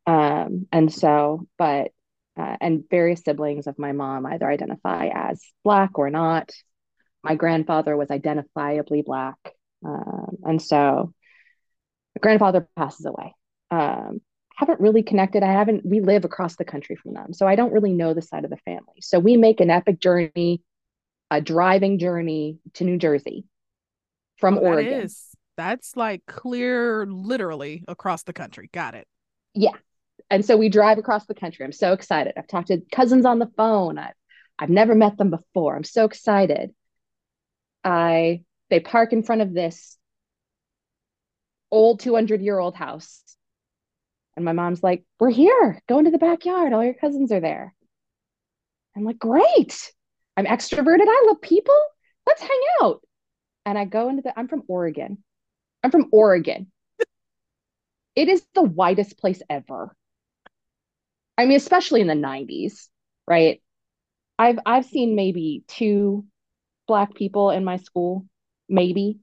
um, 0.06 0.66
and 0.72 0.92
so 0.92 1.46
but 1.58 1.90
uh, 2.38 2.56
and 2.60 2.84
various 2.90 3.22
siblings 3.22 3.66
of 3.66 3.78
my 3.78 3.92
mom 3.92 4.26
either 4.26 4.48
identify 4.48 5.08
as 5.12 5.42
black 5.64 5.98
or 5.98 6.10
not. 6.10 6.50
My 7.22 7.34
grandfather 7.34 7.96
was 7.96 8.08
identifiably 8.08 9.04
black. 9.04 9.36
Um, 9.84 10.36
and 10.44 10.62
so 10.62 11.14
grandfather 12.20 12.68
passes 12.76 13.06
away. 13.06 13.34
Um, 13.70 14.20
haven't 14.54 14.80
really 14.80 15.02
connected. 15.02 15.42
I 15.42 15.52
haven't 15.52 15.84
we 15.84 16.00
live 16.00 16.24
across 16.24 16.56
the 16.56 16.64
country 16.64 16.96
from 16.96 17.14
them. 17.14 17.32
So 17.32 17.46
i 17.46 17.56
don't 17.56 17.72
really 17.72 17.92
know 17.92 18.14
the 18.14 18.22
side 18.22 18.44
of 18.44 18.50
the 18.50 18.56
family. 18.58 19.00
So 19.00 19.18
we 19.18 19.36
make 19.36 19.60
an 19.60 19.70
epic 19.70 19.98
journey 20.00 20.62
a 21.30 21.40
driving 21.40 21.98
journey 21.98 22.58
to 22.74 22.84
New 22.84 22.98
Jersey 22.98 23.44
from 24.38 24.58
oh, 24.58 24.60
that 24.60 24.66
Oregon. 24.66 25.00
Is. 25.02 25.24
That's 25.56 25.96
like 25.96 26.22
clear 26.26 27.06
literally 27.06 27.82
across 27.88 28.22
the 28.24 28.32
country. 28.32 28.68
Got 28.72 28.94
it. 28.94 29.06
Yeah. 29.54 29.76
And 30.30 30.44
so 30.44 30.56
we 30.56 30.68
drive 30.68 30.98
across 30.98 31.26
the 31.26 31.34
country. 31.34 31.64
I'm 31.64 31.72
so 31.72 31.92
excited. 31.92 32.34
I've 32.36 32.48
talked 32.48 32.68
to 32.68 32.82
cousins 32.92 33.24
on 33.24 33.38
the 33.38 33.50
phone. 33.56 33.98
I've 33.98 34.14
I've 34.58 34.70
never 34.70 34.94
met 34.94 35.18
them 35.18 35.30
before. 35.30 35.76
I'm 35.76 35.84
so 35.84 36.04
excited. 36.04 36.74
I 37.84 38.42
they 38.70 38.80
park 38.80 39.12
in 39.12 39.22
front 39.22 39.42
of 39.42 39.54
this 39.54 39.96
old 41.70 42.00
200 42.00 42.40
year 42.42 42.58
old 42.58 42.74
house. 42.74 43.22
And 44.34 44.44
my 44.44 44.52
mom's 44.52 44.82
like, 44.82 45.04
We're 45.18 45.30
here. 45.30 45.80
Go 45.88 45.98
into 45.98 46.10
the 46.10 46.18
backyard. 46.18 46.72
All 46.72 46.84
your 46.84 46.94
cousins 46.94 47.32
are 47.32 47.40
there. 47.40 47.74
I'm 48.96 49.04
like, 49.04 49.18
Great. 49.18 49.92
I'm 50.36 50.46
extroverted. 50.46 51.06
I 51.06 51.24
love 51.26 51.40
people. 51.40 51.74
let's 52.26 52.42
hang 52.42 52.62
out. 52.82 53.02
And 53.64 53.78
I 53.78 53.84
go 53.84 54.08
into 54.08 54.22
the, 54.22 54.38
I'm 54.38 54.48
from 54.48 54.62
Oregon. 54.68 55.18
I'm 55.82 55.90
from 55.90 56.08
Oregon. 56.12 56.70
it 58.16 58.28
is 58.28 58.44
the 58.54 58.62
whitest 58.62 59.18
place 59.18 59.42
ever. 59.48 59.94
I 61.38 61.46
mean, 61.46 61.56
especially 61.56 62.00
in 62.00 62.06
the 62.06 62.14
90s, 62.14 62.88
right? 63.26 63.60
I've 64.38 64.58
I've 64.66 64.84
seen 64.84 65.16
maybe 65.16 65.64
two 65.66 66.24
black 66.86 67.14
people 67.14 67.50
in 67.50 67.64
my 67.64 67.78
school, 67.78 68.26
maybe. 68.68 69.18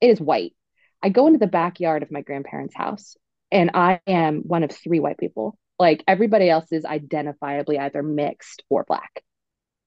It 0.00 0.10
is 0.10 0.20
white. 0.20 0.54
I 1.02 1.08
go 1.10 1.26
into 1.26 1.38
the 1.38 1.46
backyard 1.46 2.02
of 2.02 2.10
my 2.10 2.22
grandparents' 2.22 2.74
house 2.74 3.16
and 3.50 3.70
I 3.74 4.00
am 4.06 4.40
one 4.40 4.64
of 4.64 4.70
three 4.70 5.00
white 5.00 5.18
people. 5.18 5.58
Like 5.78 6.02
everybody 6.08 6.48
else 6.48 6.70
is 6.72 6.84
identifiably 6.84 7.78
either 7.78 8.02
mixed 8.02 8.62
or 8.70 8.84
black. 8.84 9.22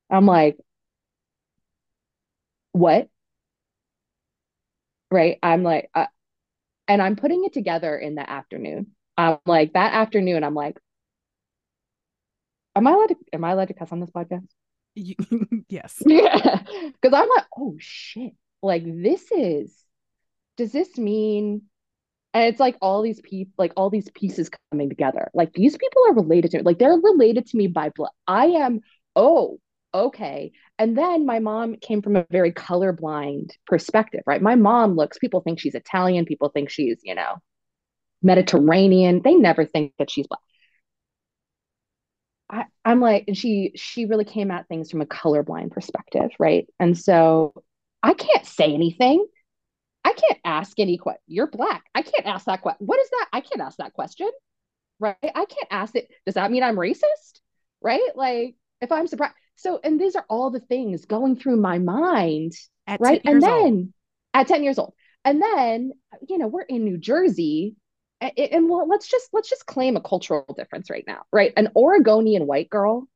I'm 0.09 0.25
like, 0.25 0.57
what? 2.77 3.09
Right? 5.11 5.39
I'm 5.41 5.63
like, 5.63 5.89
uh, 5.93 6.07
and 6.87 7.01
I'm 7.01 7.15
putting 7.15 7.43
it 7.45 7.53
together 7.53 7.97
in 7.97 8.15
the 8.15 8.29
afternoon. 8.29 8.87
I'm 9.17 9.37
like 9.45 9.73
that 9.73 9.93
afternoon. 9.93 10.43
I'm 10.43 10.53
like, 10.53 10.77
am 12.75 12.87
I 12.87 12.91
allowed 12.91 13.07
to? 13.07 13.15
Am 13.33 13.43
I 13.43 13.51
allowed 13.51 13.69
to 13.69 13.73
cuss 13.73 13.91
on 13.91 13.99
this 13.99 14.11
podcast? 14.11 14.47
yes. 15.69 16.01
Yeah, 16.05 16.61
because 17.01 17.13
I'm 17.13 17.29
like, 17.29 17.45
oh 17.57 17.75
shit! 17.79 18.33
Like 18.61 18.83
this 18.85 19.31
is. 19.31 19.73
Does 20.57 20.71
this 20.71 20.97
mean? 20.97 21.63
And 22.33 22.45
it's 22.45 22.59
like 22.59 22.77
all 22.81 23.01
these 23.01 23.21
people, 23.21 23.53
like 23.57 23.73
all 23.75 23.89
these 23.89 24.09
pieces 24.11 24.49
coming 24.71 24.89
together. 24.89 25.29
Like 25.33 25.53
these 25.53 25.77
people 25.77 26.03
are 26.07 26.13
related 26.13 26.51
to 26.51 26.57
me. 26.57 26.63
Like 26.63 26.79
they're 26.79 26.91
related 26.91 27.47
to 27.47 27.57
me 27.57 27.67
by 27.67 27.89
blood. 27.89 28.11
I 28.27 28.47
am. 28.47 28.81
Oh, 29.15 29.59
okay. 29.97 30.51
And 30.79 30.97
then 30.97 31.25
my 31.25 31.39
mom 31.39 31.75
came 31.77 32.01
from 32.01 32.15
a 32.15 32.25
very 32.31 32.51
colorblind 32.51 33.51
perspective, 33.65 34.21
right? 34.25 34.41
My 34.41 34.55
mom 34.55 34.95
looks, 34.95 35.17
people 35.17 35.41
think 35.41 35.59
she's 35.59 35.75
Italian, 35.75 36.25
people 36.25 36.49
think 36.49 36.69
she's, 36.69 36.99
you 37.03 37.15
know, 37.15 37.35
Mediterranean. 38.21 39.21
They 39.23 39.35
never 39.35 39.65
think 39.65 39.93
that 39.99 40.09
she's 40.11 40.27
black. 40.27 40.39
I, 42.49 42.65
I'm 42.85 43.01
like, 43.01 43.25
and 43.27 43.37
she 43.37 43.73
she 43.75 44.05
really 44.05 44.23
came 44.23 44.51
at 44.51 44.67
things 44.67 44.89
from 44.89 45.01
a 45.01 45.05
colorblind 45.05 45.71
perspective, 45.71 46.31
right? 46.39 46.65
And 46.79 46.97
so 46.97 47.53
I 48.01 48.13
can't 48.13 48.45
say 48.45 48.73
anything. 48.73 49.25
I 50.05 50.13
can't 50.13 50.39
ask 50.45 50.79
any 50.79 50.97
question. 50.97 51.21
You're 51.27 51.47
black. 51.47 51.83
I 51.93 52.01
can't 52.01 52.25
ask 52.25 52.45
that 52.45 52.61
question. 52.61 52.85
What 52.87 52.99
is 53.01 53.09
that? 53.09 53.27
I 53.33 53.41
can't 53.41 53.61
ask 53.61 53.77
that 53.77 53.93
question, 53.93 54.29
right? 54.99 55.17
I 55.23 55.45
can't 55.45 55.67
ask 55.69 55.95
it. 55.95 56.07
Does 56.25 56.35
that 56.35 56.51
mean 56.51 56.63
I'm 56.63 56.77
racist? 56.77 57.41
Right? 57.81 58.15
Like 58.15 58.55
if 58.81 58.91
I'm 58.91 59.07
surprised, 59.07 59.33
so, 59.57 59.79
and 59.83 59.99
these 59.99 60.15
are 60.15 60.25
all 60.29 60.51
the 60.51 60.59
things 60.59 61.05
going 61.05 61.35
through 61.35 61.57
my 61.57 61.79
mind, 61.79 62.53
at 62.85 63.01
right? 63.01 63.21
And 63.25 63.41
then 63.41 63.51
old. 63.51 63.87
at 64.33 64.47
10 64.47 64.63
years 64.63 64.77
old. 64.77 64.93
And 65.25 65.41
then, 65.41 65.91
you 66.29 66.37
know, 66.37 66.47
we're 66.47 66.61
in 66.61 66.85
New 66.85 66.97
Jersey. 66.97 67.75
And, 68.21 68.31
and 68.37 68.69
well, 68.69 68.87
let's 68.87 69.07
just 69.07 69.29
let's 69.33 69.49
just 69.49 69.65
claim 69.65 69.97
a 69.97 70.01
cultural 70.01 70.45
difference 70.55 70.89
right 70.89 71.03
now, 71.07 71.23
right? 71.33 71.53
An 71.57 71.69
Oregonian 71.75 72.45
white 72.45 72.69
girl 72.69 73.07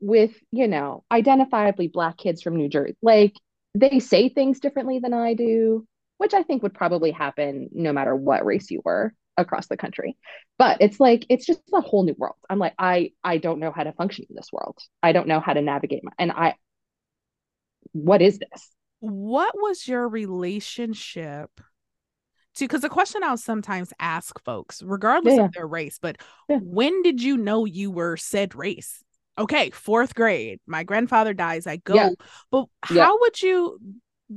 with, 0.00 0.32
you 0.52 0.68
know, 0.68 1.04
identifiably 1.12 1.92
black 1.92 2.16
kids 2.16 2.42
from 2.42 2.56
New 2.56 2.68
Jersey. 2.68 2.96
Like 3.02 3.34
they 3.74 3.98
say 3.98 4.28
things 4.28 4.60
differently 4.60 5.00
than 5.00 5.12
I 5.12 5.34
do, 5.34 5.84
which 6.18 6.32
I 6.32 6.44
think 6.44 6.62
would 6.62 6.74
probably 6.74 7.10
happen 7.10 7.70
no 7.72 7.92
matter 7.92 8.14
what 8.14 8.46
race 8.46 8.70
you 8.70 8.82
were 8.84 9.12
across 9.40 9.66
the 9.66 9.76
country. 9.76 10.16
But 10.58 10.78
it's 10.80 11.00
like 11.00 11.26
it's 11.28 11.46
just 11.46 11.60
a 11.72 11.80
whole 11.80 12.04
new 12.04 12.14
world. 12.16 12.36
I'm 12.48 12.58
like 12.58 12.74
i 12.78 13.12
i 13.24 13.38
don't 13.38 13.60
know 13.60 13.72
how 13.72 13.84
to 13.84 13.92
function 13.92 14.26
in 14.28 14.36
this 14.36 14.52
world. 14.52 14.78
I 15.02 15.12
don't 15.12 15.28
know 15.28 15.40
how 15.40 15.52
to 15.52 15.62
navigate 15.62 16.04
my 16.04 16.12
and 16.18 16.32
i 16.32 16.54
what 17.92 18.22
is 18.22 18.38
this? 18.38 18.70
What 19.00 19.54
was 19.56 19.88
your 19.88 20.08
relationship 20.08 21.50
to 22.56 22.64
because 22.64 22.82
the 22.82 22.88
question 22.88 23.22
i'll 23.22 23.36
sometimes 23.36 23.92
ask 24.00 24.42
folks 24.44 24.82
regardless 24.82 25.36
yeah. 25.36 25.44
of 25.44 25.52
their 25.52 25.66
race 25.66 25.98
but 26.00 26.16
yeah. 26.48 26.58
when 26.58 27.02
did 27.02 27.22
you 27.22 27.36
know 27.36 27.64
you 27.64 27.90
were 27.90 28.16
said 28.16 28.54
race? 28.54 29.02
Okay 29.38 29.70
fourth 29.70 30.14
grade 30.14 30.60
my 30.66 30.84
grandfather 30.84 31.32
dies 31.32 31.66
i 31.66 31.76
go. 31.76 31.94
Yeah. 31.94 32.10
but 32.50 32.66
how 32.82 33.18
would 33.20 33.40
you 33.42 33.78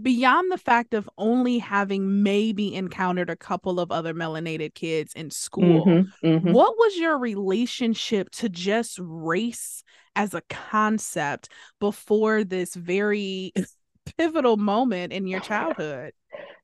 beyond 0.01 0.51
the 0.51 0.57
fact 0.57 0.93
of 0.93 1.09
only 1.17 1.59
having 1.59 2.23
maybe 2.23 2.73
encountered 2.75 3.29
a 3.29 3.35
couple 3.35 3.79
of 3.79 3.91
other 3.91 4.13
melanated 4.13 4.73
kids 4.73 5.13
in 5.13 5.29
school, 5.29 5.85
mm-hmm, 5.85 6.27
mm-hmm. 6.27 6.51
what 6.51 6.75
was 6.77 6.97
your 6.97 7.17
relationship 7.17 8.29
to 8.31 8.49
just 8.49 8.97
race 9.01 9.83
as 10.15 10.33
a 10.33 10.41
concept 10.49 11.49
before 11.79 12.43
this 12.43 12.73
very 12.73 13.53
pivotal 14.17 14.57
moment 14.57 15.13
in 15.13 15.27
your 15.27 15.41
childhood? 15.41 16.13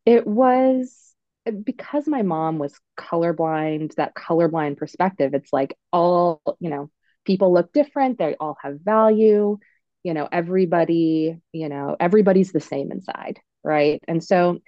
It 0.05 0.25
was 0.25 1.13
eh, 1.45 1.51
because 1.51 2.07
my 2.07 2.23
mom 2.23 2.57
was 2.57 2.73
colorblind, 2.97 3.95
that 3.95 4.15
colorblind 4.15 4.77
perspective. 4.77 5.33
It's 5.33 5.53
like 5.53 5.77
all, 5.91 6.41
you 6.59 6.69
know, 6.69 6.89
people 7.25 7.53
look 7.53 7.71
different, 7.73 8.17
they 8.17 8.35
all 8.39 8.57
have 8.63 8.79
value 8.81 9.59
you 10.03 10.13
know 10.13 10.27
everybody 10.31 11.39
you 11.51 11.69
know 11.69 11.95
everybody's 11.99 12.51
the 12.51 12.59
same 12.59 12.91
inside 12.91 13.39
right? 13.63 14.01
And 14.07 14.23
so 14.23 14.59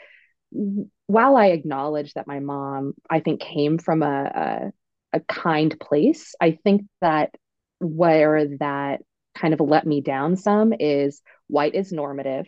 while 1.08 1.36
i 1.38 1.48
acknowledge 1.48 2.14
that 2.14 2.28
my 2.28 2.40
mom 2.40 2.94
i 3.10 3.20
think 3.20 3.42
came 3.42 3.78
from 3.78 4.04
a, 4.04 4.72
a, 5.14 5.18
a 5.18 5.20
kind 5.22 5.80
place 5.80 6.36
i 6.42 6.58
think 6.64 6.84
that 7.00 7.32
where 7.80 8.48
that 8.60 9.02
kind 9.36 9.54
of 9.54 9.62
let 9.62 9.88
me 9.88 10.02
down 10.02 10.36
some 10.36 10.74
is 10.78 11.22
white 11.48 11.74
is 11.74 11.92
normative. 11.92 12.46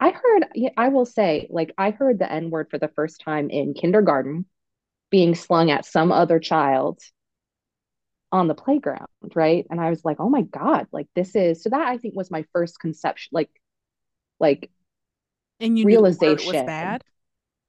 I 0.00 0.10
heard 0.10 0.46
i 0.76 0.88
will 0.88 1.06
say 1.06 1.46
like 1.50 1.72
i 1.78 1.90
heard 1.90 2.18
the 2.18 2.30
n 2.30 2.50
word 2.50 2.68
for 2.70 2.78
the 2.78 2.88
first 2.88 3.20
time 3.24 3.50
in 3.50 3.74
kindergarten 3.74 4.46
being 5.10 5.34
slung 5.34 5.70
at 5.70 5.86
some 5.86 6.12
other 6.12 6.38
child 6.38 6.98
on 8.34 8.48
the 8.48 8.54
playground, 8.54 9.06
right? 9.36 9.64
And 9.70 9.80
I 9.80 9.90
was 9.90 10.04
like, 10.04 10.18
oh 10.18 10.28
my 10.28 10.42
God, 10.42 10.88
like 10.90 11.06
this 11.14 11.36
is 11.36 11.62
so 11.62 11.70
that 11.70 11.86
I 11.86 11.98
think 11.98 12.16
was 12.16 12.32
my 12.32 12.44
first 12.52 12.80
conception, 12.80 13.30
like 13.32 13.48
like 14.40 14.72
and 15.60 15.78
you 15.78 15.86
realization 15.86 16.52
was 16.52 16.64
bad. 16.64 17.04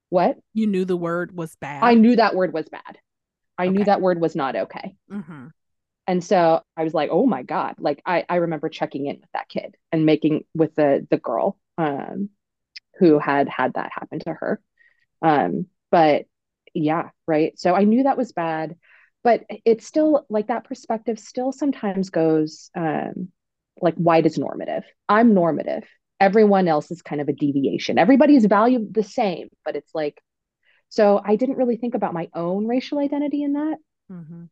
What? 0.10 0.39
You 0.56 0.65
knew 0.65 0.84
the 0.84 0.97
word 0.97 1.38
was 1.38 1.56
bad. 1.56 1.84
I 1.84 1.93
knew 1.93 2.15
that 2.15 2.34
word 2.34 2.51
was 2.51 2.67
bad. 2.67 2.97
I 3.60 3.67
okay. 3.67 3.78
knew 3.78 3.84
that 3.86 4.01
word 4.01 4.19
was 4.19 4.36
not 4.36 4.56
okay. 4.56 4.95
Mm-hmm. 5.12 5.47
And 6.08 6.23
so 6.23 6.63
I 6.75 6.84
was 6.84 6.95
like, 6.95 7.10
oh 7.12 7.28
my 7.28 7.43
God. 7.43 7.75
Like 7.78 8.01
I, 8.04 8.25
I 8.28 8.38
remember 8.38 8.67
checking 8.67 9.06
in 9.06 9.17
with 9.17 9.32
that 9.34 9.47
kid 9.47 9.75
and 9.91 10.08
making 10.08 10.45
with 10.56 10.73
the 10.73 11.06
the 11.12 11.17
girl 11.19 11.60
um 11.78 12.30
who 12.97 13.19
had 13.19 13.47
had 13.49 13.75
that 13.75 13.91
happen 13.93 14.17
to 14.21 14.34
her. 14.34 14.60
Um, 15.21 15.67
but 15.91 16.25
yeah, 16.73 17.10
right. 17.28 17.58
So 17.60 17.75
I 17.75 17.84
knew 17.84 18.04
that 18.04 18.17
was 18.17 18.32
bad 18.32 18.75
but 19.26 19.42
it's 19.66 19.88
still 19.88 20.26
like 20.30 20.48
that 20.48 20.66
perspective 20.66 21.18
still 21.20 21.52
sometimes 21.52 22.12
goes 22.12 22.70
um, 22.78 23.30
like 23.82 23.96
white 23.96 24.28
is 24.28 24.38
normative. 24.38 24.84
I'm 25.10 25.34
normative. 25.34 25.84
Everyone 26.20 26.68
else 26.68 26.92
is 26.92 27.02
kind 27.02 27.20
of 27.20 27.28
a 27.28 27.34
deviation. 27.34 27.98
Everybody's 27.98 28.46
valued 28.46 28.94
the 28.94 29.04
same 29.04 29.50
but 29.66 29.76
it's 29.76 29.94
like 29.94 30.22
so 30.90 31.20
i 31.26 31.36
didn't 31.36 31.58
really 31.58 31.78
think 31.78 31.96
about 31.96 32.14
my 32.14 32.30
own 32.34 32.68
racial 32.68 33.00
identity 33.00 33.44
in 33.44 33.54
that. 33.54 33.78
Mm-hmm. 34.12 34.44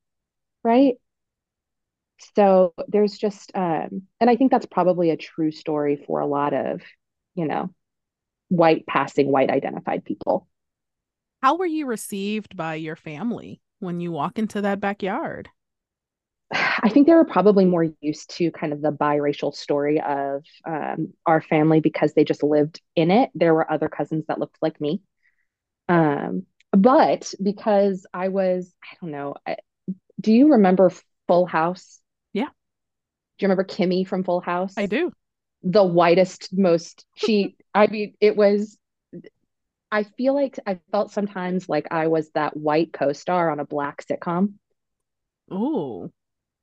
right? 0.64 0.96
So 2.36 2.74
there's 2.88 3.18
just 3.18 3.52
um 3.56 4.04
and 4.20 4.30
i 4.30 4.36
think 4.36 4.50
that's 4.52 4.66
probably 4.66 5.12
a 5.12 5.18
true 5.18 5.52
story 5.52 6.04
for 6.08 6.20
a 6.20 6.26
lot 6.26 6.54
of 6.54 6.82
you 7.36 7.46
know 7.46 7.70
white 8.50 8.86
passing 8.88 9.32
white 9.32 9.52
identified 9.52 10.04
people. 10.04 10.48
How 11.44 11.58
were 11.58 11.66
you 11.66 11.86
received 11.86 12.56
by 12.56 12.76
your 12.76 12.96
family 12.96 13.62
when 13.84 14.00
you 14.00 14.12
walk 14.12 14.40
into 14.40 14.62
that 14.62 14.80
backyard? 14.80 15.50
I 16.52 16.90
think 16.90 17.08
they 17.08 17.14
were 17.14 17.26
probably 17.26 17.66
more 17.66 17.88
used 18.02 18.36
to 18.38 18.52
kind 18.52 18.74
of 18.74 18.82
the 18.82 18.92
biracial 18.92 19.54
story 19.54 20.00
of 20.00 20.44
um, 20.68 21.14
our 21.26 21.42
family 21.42 21.80
because 21.80 22.14
they 22.14 22.24
just 22.24 22.44
lived 22.44 22.82
in 22.96 23.12
it. 23.12 23.32
There 23.34 23.54
were 23.54 23.72
other 23.72 23.90
cousins 23.90 24.26
that 24.28 24.40
looked 24.40 24.58
like 24.62 24.80
me. 24.80 25.02
Um, 25.90 26.46
but 26.72 27.34
because 27.42 28.06
I 28.14 28.30
was, 28.30 28.74
I 28.84 28.98
don't 29.02 29.12
know, 29.12 29.36
I, 29.48 29.58
do 30.20 30.32
you 30.32 30.54
remember 30.54 30.92
Full 31.28 31.46
House? 31.46 32.00
Yeah. 32.34 32.46
Do 32.46 32.50
you 33.40 33.48
remember 33.48 33.64
Kimmy 33.64 34.08
from 34.08 34.24
Full 34.24 34.42
House? 34.42 34.74
I 34.78 34.86
do. 34.86 35.12
The 35.64 35.84
whitest, 35.84 36.50
most, 36.52 37.06
she, 37.16 37.56
I 37.74 37.88
mean, 37.88 38.14
it 38.20 38.36
was 38.36 38.78
I 39.94 40.02
feel 40.18 40.34
like 40.34 40.58
I 40.66 40.80
felt 40.92 41.12
sometimes 41.12 41.70
like 41.70 41.90
I 41.92 42.08
was 42.08 42.32
that 42.32 42.58
white 42.58 42.92
co-star 42.92 43.52
on 43.52 43.60
a 43.60 43.66
black 43.66 44.04
sitcom. 44.04 44.54
Oh. 45.52 46.10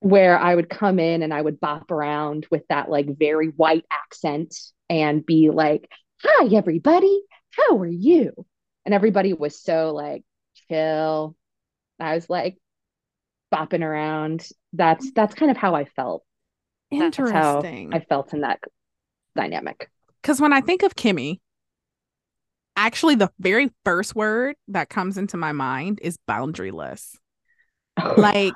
Where 0.01 0.37
I 0.37 0.53
would 0.53 0.69
come 0.69 0.99
in 0.99 1.23
and 1.23 1.33
I 1.33 1.41
would 1.41 1.61
bop 1.61 1.93
around 1.93 2.49
with 2.51 2.67
that 2.71 2.91
like 2.91 3.07
very 3.17 3.51
white 3.51 3.85
accent 3.89 4.57
and 4.89 5.25
be 5.25 5.49
like, 5.51 5.89
"Hi 6.25 6.53
everybody. 6.57 7.23
How 7.53 7.79
are 7.79 7.87
you?" 7.87 8.33
And 8.85 8.93
everybody 8.93 9.33
was 9.33 9.63
so 9.63 9.93
like 9.95 10.25
chill. 10.69 11.37
I 12.01 12.17
was 12.17 12.29
like 12.29 12.59
bopping 13.55 13.85
around. 13.85 14.49
That's 14.73 15.13
that's 15.13 15.37
kind 15.37 15.53
of 15.53 15.57
how 15.57 15.77
I 15.77 15.85
felt. 15.85 16.25
Interesting. 16.91 17.95
I 17.95 18.01
felt 18.01 18.35
in 18.35 18.41
that 18.41 18.59
dynamic. 19.37 19.89
Because 20.21 20.41
when 20.41 20.53
I 20.53 20.63
think 20.63 20.83
of 20.83 20.97
Kimmy, 20.97 21.39
actually 22.77 23.15
the 23.15 23.31
very 23.39 23.71
first 23.85 24.15
word 24.15 24.57
that 24.69 24.89
comes 24.89 25.19
into 25.19 25.37
my 25.37 25.53
mind 25.53 25.99
is 26.03 26.19
boundaryless. 26.29 27.17
Oh. 28.01 28.15
like 28.17 28.55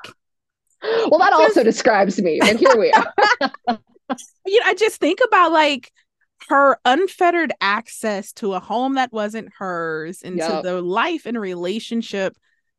well 0.81 1.19
that 1.19 1.31
just, 1.31 1.41
also 1.41 1.63
describes 1.63 2.21
me 2.21 2.39
but 2.39 2.57
here 2.57 2.75
we 2.77 2.91
are 2.91 3.13
you 4.45 4.59
know 4.59 4.65
i 4.65 4.73
just 4.73 4.99
think 4.99 5.19
about 5.25 5.51
like 5.51 5.91
her 6.49 6.77
unfettered 6.85 7.53
access 7.61 8.33
to 8.33 8.53
a 8.53 8.59
home 8.59 8.95
that 8.95 9.11
wasn't 9.11 9.49
hers 9.57 10.21
into 10.21 10.37
yep. 10.37 10.63
the 10.63 10.81
life 10.81 11.25
and 11.25 11.39
relationship 11.39 12.35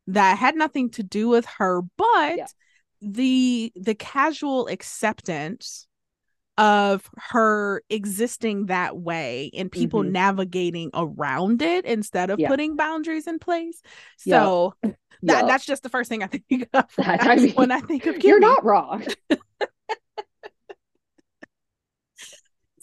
that 0.07 0.39
had 0.39 0.55
nothing 0.55 0.91
to 0.91 1.03
do 1.03 1.29
with 1.29 1.47
her 1.59 1.83
but 1.97 2.37
yep. 2.37 2.51
the 3.01 3.73
the 3.75 3.95
casual 3.95 4.69
acceptance 4.69 5.86
of 6.59 7.09
her 7.17 7.83
existing 7.91 8.67
that 8.67 8.97
way 8.97 9.51
and 9.55 9.71
people 9.71 10.03
mm-hmm. 10.03 10.13
navigating 10.13 10.91
around 10.95 11.61
it 11.61 11.85
instead 11.85 12.31
of 12.31 12.39
putting 12.47 12.77
boundaries 12.77 13.27
in 13.27 13.39
place 13.39 13.83
so 14.17 14.75
yep. 14.83 14.97
That, 15.23 15.47
that's 15.47 15.65
just 15.65 15.83
the 15.83 15.89
first 15.89 16.09
thing 16.09 16.23
I 16.23 16.27
think 16.27 16.69
of 16.75 16.85
I 16.99 17.37
mean, 17.37 17.55
when 17.55 17.73
I 17.73 17.81
think 17.81 18.07
of 18.07 18.17
Kimmy. 18.17 18.25
You're 18.25 18.39
not 18.39 18.65
wrong. 18.65 19.05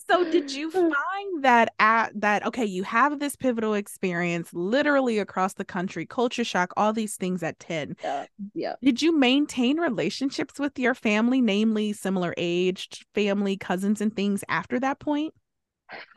so 0.10 0.30
did 0.32 0.52
you 0.52 0.70
find 0.72 1.44
that 1.44 1.74
at 1.80 2.12
that 2.20 2.46
okay 2.46 2.66
you 2.66 2.84
have 2.84 3.20
this 3.20 3.36
pivotal 3.36 3.74
experience 3.74 4.54
literally 4.54 5.20
across 5.20 5.54
the 5.54 5.66
country 5.66 6.06
culture 6.06 6.44
shock 6.44 6.74
all 6.78 6.94
these 6.94 7.16
things 7.16 7.44
at 7.44 7.58
10 7.60 7.96
yeah 8.04 8.26
yeah 8.54 8.74
did 8.82 9.02
you 9.02 9.18
maintain 9.18 9.80
relationships 9.80 10.60
with 10.60 10.78
your 10.78 10.94
family 10.94 11.42
namely 11.42 11.94
similar 11.94 12.34
aged 12.38 13.06
family 13.14 13.58
cousins 13.58 14.02
and 14.02 14.16
things 14.16 14.44
after 14.50 14.80
that 14.80 15.00
point 15.00 15.34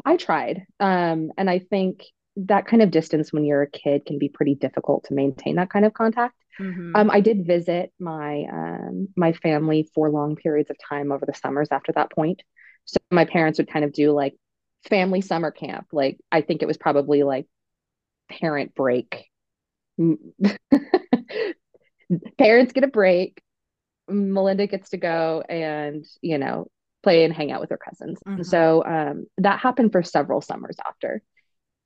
i 0.04 0.16
tried 0.16 0.66
um 0.80 1.30
and 1.36 1.50
i 1.50 1.58
think 1.58 2.04
that 2.36 2.66
kind 2.66 2.82
of 2.82 2.90
distance 2.90 3.32
when 3.32 3.44
you're 3.44 3.62
a 3.62 3.70
kid 3.70 4.04
can 4.04 4.18
be 4.18 4.28
pretty 4.28 4.54
difficult 4.54 5.04
to 5.04 5.14
maintain 5.14 5.56
that 5.56 5.70
kind 5.70 5.84
of 5.84 5.94
contact. 5.94 6.34
Mm-hmm. 6.60 6.94
Um, 6.94 7.10
I 7.10 7.20
did 7.20 7.46
visit 7.46 7.92
my 7.98 8.44
um, 8.50 9.08
my 9.16 9.32
family 9.32 9.88
for 9.94 10.10
long 10.10 10.36
periods 10.36 10.70
of 10.70 10.76
time 10.88 11.12
over 11.12 11.26
the 11.26 11.34
summers 11.34 11.68
after 11.70 11.92
that 11.92 12.10
point. 12.10 12.42
So 12.86 12.98
my 13.10 13.24
parents 13.24 13.58
would 13.58 13.70
kind 13.70 13.84
of 13.84 13.92
do 13.92 14.12
like 14.12 14.34
family 14.88 15.20
summer 15.20 15.50
camp. 15.50 15.88
Like 15.92 16.18
I 16.32 16.40
think 16.40 16.62
it 16.62 16.66
was 16.66 16.76
probably 16.76 17.22
like 17.22 17.46
parent 18.30 18.74
break. 18.74 19.26
parents 22.38 22.72
get 22.72 22.84
a 22.84 22.88
break. 22.88 23.42
Melinda 24.08 24.66
gets 24.66 24.90
to 24.90 24.96
go 24.96 25.42
and 25.48 26.04
you 26.22 26.38
know 26.38 26.68
play 27.02 27.24
and 27.24 27.34
hang 27.34 27.52
out 27.52 27.60
with 27.60 27.70
her 27.70 27.78
cousins. 27.78 28.18
Mm-hmm. 28.26 28.42
So 28.42 28.84
um, 28.84 29.26
that 29.38 29.60
happened 29.60 29.92
for 29.92 30.02
several 30.02 30.40
summers 30.40 30.76
after. 30.84 31.22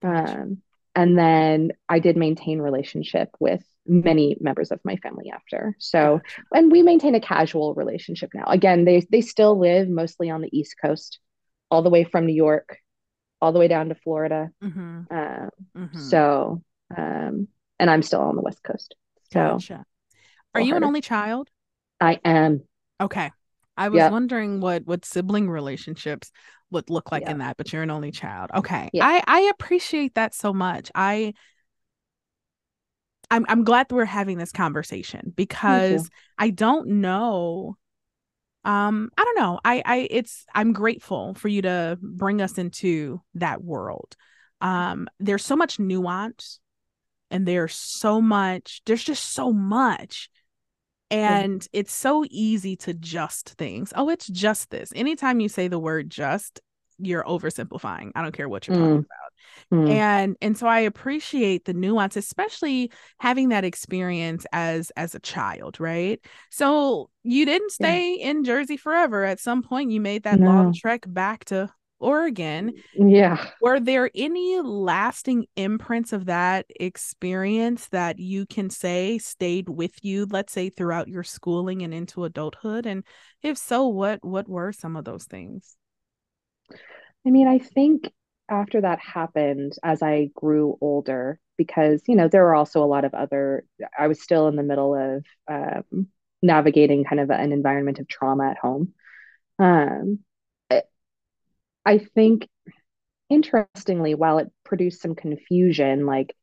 Um, 0.03 0.63
and 0.95 1.19
then 1.19 1.73
I 1.89 1.99
did 1.99 2.17
maintain 2.17 2.59
relationship 2.59 3.29
with 3.39 3.63
many 3.91 4.37
members 4.41 4.71
of 4.71 4.81
my 4.85 4.97
family 4.97 5.31
after. 5.35 5.75
So, 5.79 6.21
and 6.55 6.71
we 6.71 6.83
maintain 6.83 7.17
a 7.17 7.21
casual 7.21 7.75
relationship 7.75 8.31
now. 8.33 8.45
Again, 8.47 8.85
they 8.85 9.07
they 9.11 9.21
still 9.21 9.59
live 9.59 9.89
mostly 9.89 10.31
on 10.31 10.41
the 10.41 10.57
East 10.57 10.77
Coast, 10.83 11.19
all 11.71 11.83
the 11.83 11.91
way 11.91 12.05
from 12.05 12.25
New 12.25 12.35
York, 12.35 12.79
all 13.43 13.53
the 13.53 13.59
way 13.59 13.69
down 13.69 13.89
to 13.89 13.97
Florida. 13.97 14.51
Mm-hmm. 14.63 15.01
Uh, 15.11 15.49
mm-hmm. 15.77 15.99
So, 15.99 16.63
um, 16.97 17.49
and 17.79 17.91
I'm 17.91 18.03
still 18.03 18.21
on 18.21 18.37
the 18.37 18.43
West 18.43 18.63
Coast. 18.63 18.95
So, 19.33 19.41
gotcha. 19.41 19.85
are 20.55 20.61
you 20.61 20.77
an 20.77 20.85
only 20.85 21.01
child? 21.01 21.49
I 22.01 22.21
am. 22.25 22.63
Okay. 23.01 23.31
I 23.77 23.89
was 23.89 23.99
yep. 23.99 24.13
wondering 24.13 24.61
what 24.61 24.87
what 24.87 25.05
sibling 25.05 25.51
relationships 25.51 26.31
would 26.71 26.91
look 26.91 27.11
like 27.11 27.25
in 27.25 27.39
that, 27.39 27.57
but 27.57 27.73
you're 27.73 27.83
an 27.83 27.91
only 27.91 28.13
child. 28.13 28.51
Okay. 28.55 28.89
Yeah. 28.93 29.05
I 29.05 29.23
I 29.27 29.41
appreciate 29.53 30.15
that 30.15 30.35
so 30.35 30.53
much. 30.53 30.93
I 30.95 31.35
I'm 33.31 33.47
I'm 33.49 33.65
glad 33.65 33.89
that 33.89 33.95
we're 33.95 34.05
having 34.05 34.39
this 34.39 34.53
conversation 34.53 35.33
because 35.35 36.11
I 36.39 36.51
don't 36.51 36.89
know 36.89 37.77
um 38.65 39.11
I 39.17 39.25
don't 39.25 39.39
know. 39.39 39.61
I 39.65 39.83
I 39.85 40.09
it's 40.11 40.45
I'm 40.55 40.73
grateful 40.73 41.35
for 41.35 41.49
you 41.49 41.63
to 41.63 41.99
bring 42.01 42.43
us 42.43 42.59
into 42.59 43.21
that 43.35 43.63
world. 43.63 44.17
Um 44.61 45.09
there's 45.19 45.45
so 45.45 45.57
much 45.57 45.79
nuance 45.79 46.61
and 47.31 47.47
there's 47.47 47.75
so 47.75 48.21
much 48.21 48.83
there's 48.85 49.05
just 49.05 49.33
so 49.33 49.53
much 49.53 50.29
and 51.11 51.63
yeah. 51.73 51.81
it's 51.81 51.93
so 51.93 52.25
easy 52.31 52.77
to 52.77 52.95
just 52.95 53.51
things. 53.51 53.93
Oh, 53.97 54.11
it's 54.11 54.29
just 54.29 54.71
this. 54.71 54.93
Anytime 54.95 55.41
you 55.41 55.49
say 55.49 55.67
the 55.67 55.79
word 55.79 56.09
just, 56.09 56.61
you're 57.03 57.25
oversimplifying. 57.25 58.13
I 58.15 58.23
don't 58.23 58.33
care 58.33 58.49
what 58.49 58.67
you're 58.67 58.77
mm. 58.77 58.81
talking 58.81 59.07
about. 59.07 59.31
Mm. 59.73 59.91
And 59.91 60.37
and 60.41 60.59
so 60.59 60.67
I 60.67 60.81
appreciate 60.81 61.65
the 61.65 61.75
nuance, 61.75 62.17
especially 62.17 62.91
having 63.19 63.51
that 63.51 63.65
experience 63.65 64.47
as 64.53 64.91
as 64.97 65.15
a 65.15 65.21
child, 65.21 65.81
right? 65.81 66.21
So 66.51 67.11
you 67.23 67.45
didn't 67.45 67.71
stay 67.71 68.17
yeah. 68.19 68.31
in 68.31 68.45
Jersey 68.45 68.77
forever. 68.77 69.25
At 69.25 69.41
some 69.41 69.63
point 69.63 69.91
you 69.91 70.01
made 70.01 70.25
that 70.25 70.41
no. 70.41 70.47
long 70.47 70.75
trek 70.75 71.05
back 71.07 71.45
to 71.47 71.71
Oregon. 72.01 72.73
Yeah. 72.95 73.47
Were 73.61 73.79
there 73.79 74.11
any 74.15 74.61
lasting 74.61 75.47
imprints 75.55 76.13
of 76.13 76.27
that 76.27 76.67
experience 76.81 77.89
that 77.89 78.19
you 78.19 78.47
can 78.47 78.71
say 78.71 79.19
stayed 79.19 79.69
with 79.69 79.93
you, 80.03 80.27
let's 80.31 80.53
say 80.53 80.71
throughout 80.71 81.09
your 81.09 81.23
schooling 81.23 81.83
and 81.83 81.93
into 81.93 82.25
adulthood? 82.25 82.87
And 82.87 83.05
if 83.43 83.59
so, 83.59 83.87
what 83.87 84.25
what 84.25 84.49
were 84.49 84.73
some 84.73 84.97
of 84.97 85.05
those 85.05 85.25
things? 85.25 85.77
I 87.27 87.31
mean, 87.31 87.47
I 87.49 87.59
think 87.59 88.11
after 88.49 88.81
that 88.81 88.99
happened, 89.01 89.75
as 89.83 90.03
I 90.03 90.31
grew 90.35 90.77
older, 90.81 91.39
because 91.57 92.03
you 92.09 92.17
know 92.17 92.29
there 92.29 92.43
were 92.45 92.55
also 92.55 92.83
a 92.83 92.87
lot 92.87 93.05
of 93.05 93.15
other. 93.15 93.65
I 93.99 94.09
was 94.09 94.23
still 94.23 94.49
in 94.49 94.57
the 94.57 94.63
middle 94.63 94.95
of 94.95 95.25
um, 95.49 96.09
navigating 96.43 97.05
kind 97.05 97.21
of 97.21 97.31
an 97.31 97.53
environment 97.53 97.99
of 97.99 98.09
trauma 98.09 98.51
at 98.51 98.59
home. 98.59 98.95
Um, 99.59 100.21
I 101.85 101.99
think 101.99 102.49
interestingly, 103.31 104.15
while 104.15 104.39
it 104.39 104.53
produced 104.65 105.03
some 105.03 105.15
confusion, 105.15 106.07
like 106.07 106.37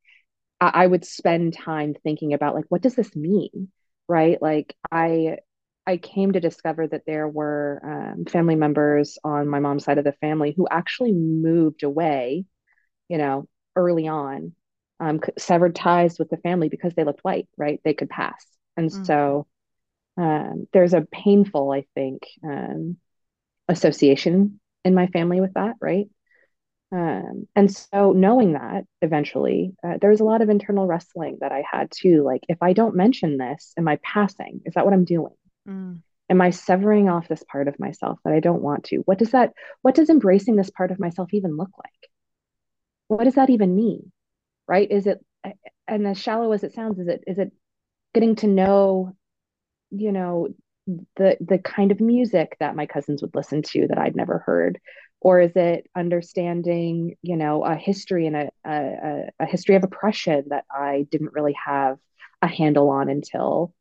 I, 0.61 0.71
I 0.83 0.87
would 0.87 1.05
spend 1.05 1.53
time 1.55 1.95
thinking 2.03 2.33
about 2.33 2.55
like 2.55 2.65
what 2.69 2.81
does 2.83 2.95
this 2.95 3.15
mean, 3.15 3.71
right? 4.09 4.41
Like 4.41 4.75
I 4.91 5.39
I 5.87 5.95
came 5.95 6.33
to 6.33 6.41
discover 6.41 6.85
that 6.85 7.05
there 7.07 7.29
were 7.29 7.79
um, 7.81 8.25
family 8.25 8.55
members 8.55 9.17
on 9.23 9.47
my 9.47 9.59
mom's 9.59 9.85
side 9.85 9.97
of 9.97 10.03
the 10.03 10.11
family 10.11 10.53
who 10.55 10.67
actually 10.69 11.13
moved 11.13 11.83
away, 11.83 12.43
you 13.07 13.17
know, 13.17 13.47
early 13.73 14.05
on, 14.09 14.51
um, 14.99 15.21
severed 15.37 15.75
ties 15.75 16.19
with 16.19 16.29
the 16.29 16.37
family 16.37 16.67
because 16.67 16.93
they 16.93 17.05
looked 17.05 17.23
white, 17.23 17.47
right? 17.57 17.79
They 17.85 17.93
could 17.93 18.09
pass. 18.09 18.45
And 18.75 18.91
mm-hmm. 18.91 19.03
so 19.05 19.47
um, 20.17 20.67
there's 20.73 20.93
a 20.93 21.07
painful, 21.09 21.71
I 21.71 21.85
think, 21.95 22.23
um, 22.43 22.97
association 23.69 24.59
in 24.83 24.93
my 24.93 25.07
family 25.07 25.39
with 25.39 25.53
that, 25.53 25.75
right? 25.79 26.09
Um, 26.91 27.47
and 27.55 27.73
so 27.73 28.11
knowing 28.11 28.53
that 28.53 28.83
eventually, 29.01 29.73
uh, 29.85 29.99
there 30.01 30.09
was 30.09 30.19
a 30.19 30.25
lot 30.25 30.41
of 30.41 30.49
internal 30.49 30.85
wrestling 30.85 31.37
that 31.39 31.53
I 31.53 31.63
had 31.69 31.91
too. 31.91 32.23
Like, 32.23 32.41
if 32.49 32.57
I 32.61 32.73
don't 32.73 32.95
mention 32.95 33.37
this, 33.37 33.73
am 33.77 33.87
I 33.87 33.99
passing? 34.03 34.61
Is 34.65 34.73
that 34.73 34.83
what 34.83 34.93
I'm 34.93 35.05
doing? 35.05 35.33
Mm. 35.67 36.01
Am 36.29 36.41
I 36.41 36.49
severing 36.49 37.09
off 37.09 37.27
this 37.27 37.43
part 37.49 37.67
of 37.67 37.79
myself 37.79 38.19
that 38.23 38.33
I 38.33 38.39
don't 38.39 38.61
want 38.61 38.85
to? 38.85 38.97
What 38.97 39.17
does 39.17 39.31
that, 39.31 39.53
what 39.81 39.95
does 39.95 40.09
embracing 40.09 40.55
this 40.55 40.69
part 40.69 40.91
of 40.91 40.99
myself 40.99 41.29
even 41.33 41.55
look 41.55 41.71
like? 41.77 42.09
What 43.07 43.23
does 43.23 43.35
that 43.35 43.49
even 43.49 43.75
mean? 43.75 44.11
Right? 44.67 44.91
Is 44.91 45.07
it, 45.07 45.23
and 45.87 46.05
as 46.05 46.17
shallow 46.17 46.51
as 46.51 46.63
it 46.63 46.73
sounds, 46.73 46.99
is 46.99 47.07
it, 47.07 47.23
is 47.25 47.39
it 47.39 47.53
getting 48.13 48.35
to 48.37 48.47
know, 48.47 49.15
you 49.91 50.11
know, 50.11 50.49
the 51.17 51.37
the 51.41 51.57
kind 51.57 51.91
of 51.91 51.99
music 51.99 52.55
that 52.59 52.75
my 52.75 52.85
cousins 52.85 53.21
would 53.21 53.35
listen 53.35 53.61
to 53.61 53.87
that 53.87 53.97
I'd 53.97 54.15
never 54.15 54.39
heard 54.39 54.79
or 55.19 55.41
is 55.41 55.51
it 55.55 55.89
understanding 55.95 57.15
you 57.21 57.35
know 57.35 57.63
a 57.63 57.75
history 57.75 58.27
and 58.27 58.35
a, 58.35 58.49
a, 58.65 59.23
a 59.39 59.45
history 59.45 59.75
of 59.75 59.83
oppression 59.83 60.45
that 60.49 60.65
I 60.71 61.05
didn't 61.11 61.33
really 61.33 61.55
have 61.65 61.97
a 62.41 62.47
handle 62.47 62.89
on 62.89 63.09
until 63.09 63.73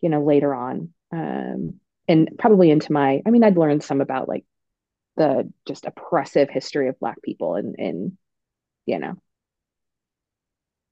you 0.00 0.08
know 0.08 0.22
later 0.22 0.54
on 0.54 0.90
um, 1.12 1.80
and 2.06 2.30
probably 2.38 2.70
into 2.70 2.92
my 2.92 3.22
I 3.26 3.30
mean 3.30 3.44
I'd 3.44 3.56
learned 3.56 3.82
some 3.82 4.00
about 4.00 4.28
like 4.28 4.44
the 5.16 5.52
just 5.66 5.86
oppressive 5.86 6.48
history 6.50 6.88
of 6.88 6.98
black 7.00 7.22
people 7.22 7.54
and 7.56 7.74
in 7.78 8.18
you 8.86 8.98
know 8.98 9.16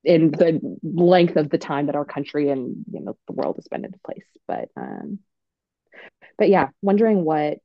in 0.05 0.31
the 0.31 0.61
length 0.83 1.37
of 1.37 1.50
the 1.50 1.59
time 1.59 1.87
that 1.87 1.96
our 1.96 2.05
country 2.05 2.50
and 2.50 2.85
you 2.92 3.00
know 3.00 3.16
the 3.26 3.33
world 3.33 3.57
has 3.57 3.68
been 3.68 3.85
into 3.85 3.98
place. 4.05 4.26
But 4.46 4.68
um 4.76 5.18
but 6.38 6.48
yeah, 6.48 6.68
wondering 6.83 7.24
what 7.24 7.59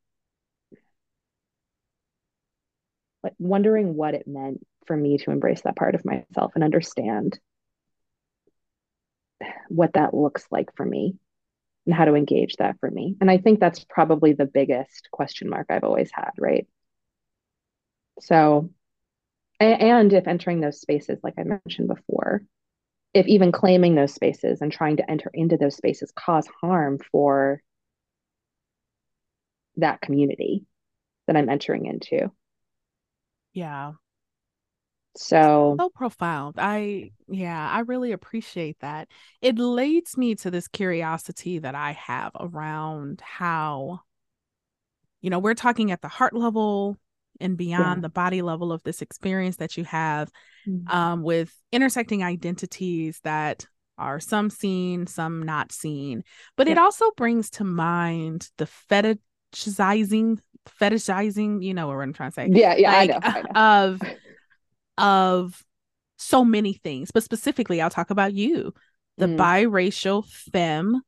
like 3.23 3.33
wondering 3.37 3.95
what 3.95 4.15
it 4.15 4.27
meant 4.27 4.65
for 4.87 4.97
me 4.97 5.17
to 5.19 5.31
embrace 5.31 5.61
that 5.61 5.75
part 5.75 5.93
of 5.95 6.03
myself 6.03 6.53
and 6.55 6.63
understand 6.63 7.39
what 9.69 9.93
that 9.93 10.13
looks 10.13 10.45
like 10.51 10.75
for 10.75 10.85
me 10.85 11.15
and 11.85 11.95
how 11.95 12.05
to 12.05 12.15
engage 12.15 12.55
that 12.57 12.77
for 12.79 12.89
me. 12.89 13.15
And 13.19 13.29
I 13.29 13.37
think 13.37 13.59
that's 13.59 13.83
probably 13.83 14.33
the 14.33 14.45
biggest 14.45 15.09
question 15.11 15.49
mark 15.49 15.67
I've 15.69 15.83
always 15.83 16.11
had, 16.13 16.31
right? 16.37 16.67
So, 18.19 18.69
and 19.59 20.13
if 20.13 20.27
entering 20.27 20.61
those 20.61 20.81
spaces, 20.81 21.19
like 21.23 21.35
I 21.37 21.43
mentioned 21.43 21.87
before, 21.87 22.43
if 23.13 23.27
even 23.27 23.51
claiming 23.51 23.95
those 23.95 24.13
spaces 24.13 24.61
and 24.61 24.71
trying 24.71 24.97
to 24.97 25.09
enter 25.09 25.29
into 25.33 25.57
those 25.57 25.75
spaces 25.75 26.11
cause 26.15 26.47
harm 26.61 26.99
for 27.11 27.61
that 29.77 30.01
community 30.01 30.65
that 31.27 31.35
I'm 31.35 31.49
entering 31.49 31.85
into. 31.85 32.31
Yeah. 33.53 33.93
So 35.15 35.75
so 35.79 35.89
profound. 35.89 36.55
I 36.57 37.11
yeah, 37.27 37.69
I 37.69 37.79
really 37.81 38.11
appreciate 38.11 38.79
that. 38.79 39.09
It 39.41 39.59
leads 39.59 40.17
me 40.17 40.35
to 40.35 40.51
this 40.51 40.67
curiosity 40.67 41.59
that 41.59 41.75
I 41.75 41.93
have 41.93 42.31
around 42.39 43.21
how 43.21 44.01
you 45.21 45.29
know, 45.29 45.39
we're 45.39 45.53
talking 45.53 45.91
at 45.91 46.01
the 46.01 46.07
heart 46.07 46.33
level 46.33 46.97
and 47.39 47.57
beyond 47.57 47.97
yeah. 47.97 48.01
the 48.01 48.09
body 48.09 48.41
level 48.41 48.71
of 48.71 48.83
this 48.83 49.01
experience 49.01 49.57
that 49.57 49.77
you 49.77 49.83
have 49.85 50.31
mm-hmm. 50.67 50.95
um, 50.95 51.23
with 51.23 51.53
intersecting 51.71 52.23
identities 52.23 53.19
that 53.23 53.65
are 53.97 54.19
some 54.19 54.49
seen, 54.49 55.07
some 55.07 55.43
not 55.43 55.71
seen. 55.71 56.23
But 56.57 56.67
yeah. 56.67 56.73
it 56.73 56.77
also 56.79 57.11
brings 57.15 57.49
to 57.51 57.63
mind 57.63 58.49
the 58.57 58.67
fetishizing, 58.89 60.39
fetishizing, 60.79 61.63
you 61.63 61.73
know 61.73 61.87
what 61.87 61.97
I'm 61.97 62.13
trying 62.13 62.31
to 62.31 62.35
say. 62.35 62.49
Yeah, 62.51 62.75
yeah, 62.75 62.91
like, 62.91 63.11
I, 63.11 63.13
know, 63.13 63.19
I 63.23 63.41
know. 63.41 63.93
Of 63.93 64.01
of 64.97 65.63
so 66.17 66.45
many 66.45 66.73
things, 66.73 67.11
but 67.11 67.23
specifically 67.23 67.81
I'll 67.81 67.89
talk 67.89 68.09
about 68.09 68.33
you, 68.33 68.73
the 69.17 69.27
mm. 69.27 69.37
biracial 69.37 70.25
femme, 70.25 71.01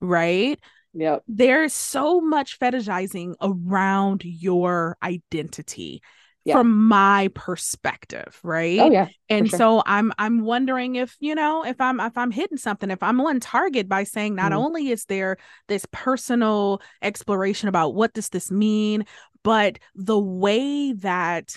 right? 0.00 0.58
Yep. 0.94 1.24
There's 1.28 1.74
so 1.74 2.20
much 2.20 2.58
fetishizing 2.58 3.34
around 3.42 4.22
your 4.24 4.96
identity 5.02 6.00
yeah. 6.46 6.54
from 6.54 6.86
my 6.86 7.28
perspective, 7.34 8.38
right? 8.42 8.78
Oh 8.78 8.90
yeah. 8.90 9.08
And 9.28 9.48
sure. 9.50 9.58
so 9.58 9.82
I'm 9.84 10.12
I'm 10.16 10.42
wondering 10.42 10.94
if, 10.94 11.16
you 11.18 11.34
know, 11.34 11.64
if 11.64 11.80
I'm 11.80 11.98
if 11.98 12.16
I'm 12.16 12.30
hitting 12.30 12.56
something, 12.56 12.90
if 12.90 13.02
I'm 13.02 13.20
on 13.20 13.40
target 13.40 13.88
by 13.88 14.04
saying 14.04 14.36
not 14.36 14.52
mm. 14.52 14.56
only 14.56 14.90
is 14.90 15.04
there 15.06 15.38
this 15.66 15.84
personal 15.90 16.80
exploration 17.02 17.68
about 17.68 17.94
what 17.94 18.14
does 18.14 18.28
this 18.28 18.50
mean, 18.50 19.04
but 19.42 19.78
the 19.96 20.18
way 20.18 20.92
that 20.92 21.56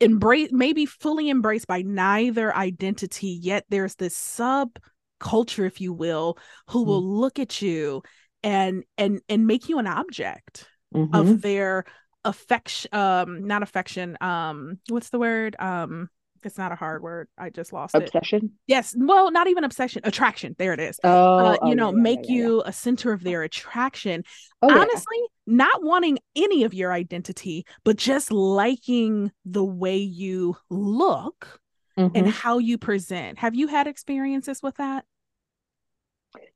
embrace 0.00 0.50
maybe 0.52 0.86
fully 0.86 1.30
embraced 1.30 1.66
by 1.66 1.82
neither 1.82 2.54
identity 2.54 3.28
yet 3.28 3.64
there's 3.68 3.94
this 3.94 4.16
sub 4.16 4.78
culture 5.20 5.64
if 5.64 5.80
you 5.80 5.92
will 5.92 6.36
who 6.68 6.80
mm-hmm. 6.80 6.88
will 6.88 7.02
look 7.02 7.38
at 7.38 7.62
you 7.62 8.02
and 8.42 8.84
and 8.98 9.20
and 9.28 9.46
make 9.46 9.68
you 9.68 9.78
an 9.78 9.86
object 9.86 10.68
mm-hmm. 10.94 11.14
of 11.14 11.40
their 11.40 11.84
affection 12.24 12.92
um 12.92 13.46
not 13.46 13.62
affection 13.62 14.16
um 14.20 14.78
what's 14.88 15.10
the 15.10 15.18
word 15.18 15.56
um 15.58 16.08
it's 16.44 16.58
not 16.58 16.72
a 16.72 16.74
hard 16.74 17.02
word. 17.02 17.28
I 17.38 17.50
just 17.50 17.72
lost 17.72 17.94
obsession? 17.94 18.06
it. 18.06 18.18
Obsession? 18.18 18.52
Yes. 18.66 18.94
Well, 18.96 19.30
not 19.30 19.48
even 19.48 19.64
obsession. 19.64 20.02
Attraction. 20.04 20.54
There 20.58 20.72
it 20.72 20.80
is. 20.80 20.98
Oh, 21.04 21.36
uh, 21.36 21.52
you 21.52 21.58
oh, 21.62 21.72
know, 21.72 21.94
yeah, 21.94 22.02
make 22.02 22.20
yeah, 22.24 22.34
yeah, 22.34 22.42
you 22.42 22.62
a 22.66 22.72
center 22.72 23.12
of 23.12 23.22
their 23.22 23.42
attraction. 23.42 24.24
Oh, 24.62 24.70
Honestly, 24.70 25.18
not 25.46 25.82
wanting 25.82 26.18
any 26.36 26.64
of 26.64 26.74
your 26.74 26.92
identity, 26.92 27.66
but 27.84 27.96
just 27.96 28.30
liking 28.30 29.32
the 29.44 29.64
way 29.64 29.96
you 29.96 30.56
look 30.70 31.60
mm-hmm. 31.98 32.16
and 32.16 32.28
how 32.28 32.58
you 32.58 32.78
present. 32.78 33.38
Have 33.38 33.54
you 33.54 33.66
had 33.66 33.86
experiences 33.86 34.62
with 34.62 34.76
that? 34.76 35.04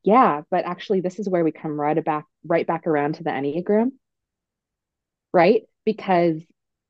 Yeah, 0.03 0.43
but 0.51 0.65
actually, 0.65 1.01
this 1.01 1.19
is 1.19 1.29
where 1.29 1.45
we 1.45 1.53
come 1.53 1.79
right 1.79 2.03
back, 2.05 2.25
right 2.45 2.67
back 2.67 2.87
around 2.87 3.17
to 3.17 3.25
the 3.25 3.31
Enneagram, 3.31 3.93
right? 5.33 5.63
Because 5.85 6.41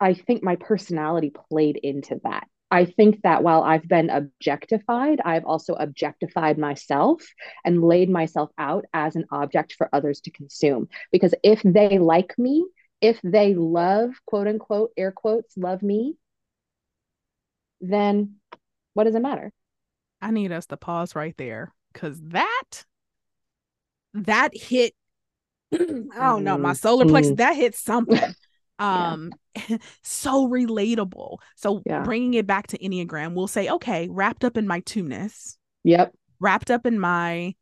I 0.01 0.15
think 0.15 0.43
my 0.43 0.57
personality 0.57 1.33
played 1.51 1.77
into 1.77 2.21
that 2.25 2.47
I 2.71 2.85
think 2.85 3.23
that 3.23 3.43
while 3.43 3.63
I've 3.63 3.89
been 3.89 4.11
objectified, 4.11 5.21
I've 5.25 5.47
also 5.47 5.75
objectified 5.75 6.59
myself 6.59 7.23
and 7.65 7.83
laid 7.83 8.11
myself 8.11 8.51
out 8.59 8.85
as 8.93 9.17
an 9.17 9.25
object 9.31 9.75
for 9.79 9.89
others 9.93 10.21
to 10.23 10.31
consume. 10.31 10.89
Because 11.11 11.35
if 11.43 11.63
they 11.63 11.99
like 11.99 12.39
me, 12.39 12.67
if 13.01 13.21
they 13.23 13.55
love, 13.55 14.11
quote 14.27 14.49
unquote, 14.49 14.91
air 14.97 15.13
quotes, 15.13 15.57
love 15.57 15.83
me, 15.83 16.17
then 17.81 18.35
what 18.93 19.05
does 19.05 19.15
it 19.15 19.23
matter? 19.23 19.51
I 20.21 20.31
need 20.31 20.53
us 20.53 20.67
to 20.67 20.77
pause 20.77 21.15
right 21.15 21.37
there 21.39 21.73
because 21.93 22.21
that 22.21 22.85
that 24.15 24.55
hit 24.55 24.95
I 25.73 25.79
don't 25.79 26.45
know, 26.45 26.59
my 26.59 26.73
solar 26.73 27.05
plexus, 27.07 27.35
mm. 27.35 27.37
that 27.39 27.55
hit 27.57 27.75
something 27.75 28.19
um 28.79 29.33
yeah. 29.69 29.79
so 30.03 30.49
relatable 30.49 31.39
so 31.57 31.83
yeah. 31.87 32.03
bringing 32.03 32.35
it 32.35 32.47
back 32.47 32.67
to 32.69 32.79
enneagram 32.79 33.35
we'll 33.35 33.47
say 33.47 33.69
okay 33.69 34.09
wrapped 34.11 34.45
up 34.45 34.57
in 34.57 34.67
my 34.67 34.81
two-ness 34.81 35.57
yep 35.85 36.13
wrapped 36.41 36.71
up 36.71 36.87
in 36.87 36.99
my 36.99 37.55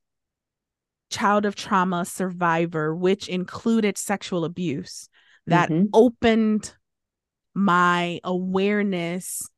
child 1.11 1.47
of 1.47 1.55
trauma 1.55 2.05
survivor 2.05 2.95
which 2.95 3.29
included 3.29 3.97
sexual 3.97 4.45
abuse 4.45 5.09
that 5.47 5.71
mm-hmm. 5.71 5.87
opened 5.95 6.75
my 7.55 8.21
awareness 8.25 9.49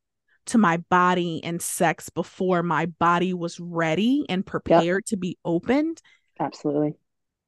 to 0.45 0.57
my 0.57 0.77
body 0.89 1.41
and 1.43 1.61
sex 1.61 2.09
before 2.09 2.63
my 2.63 2.85
body 2.85 3.33
was 3.33 3.59
ready 3.59 4.25
and 4.29 4.45
prepared 4.45 5.03
yep. 5.03 5.05
to 5.05 5.17
be 5.17 5.37
opened 5.43 6.01
absolutely 6.39 6.93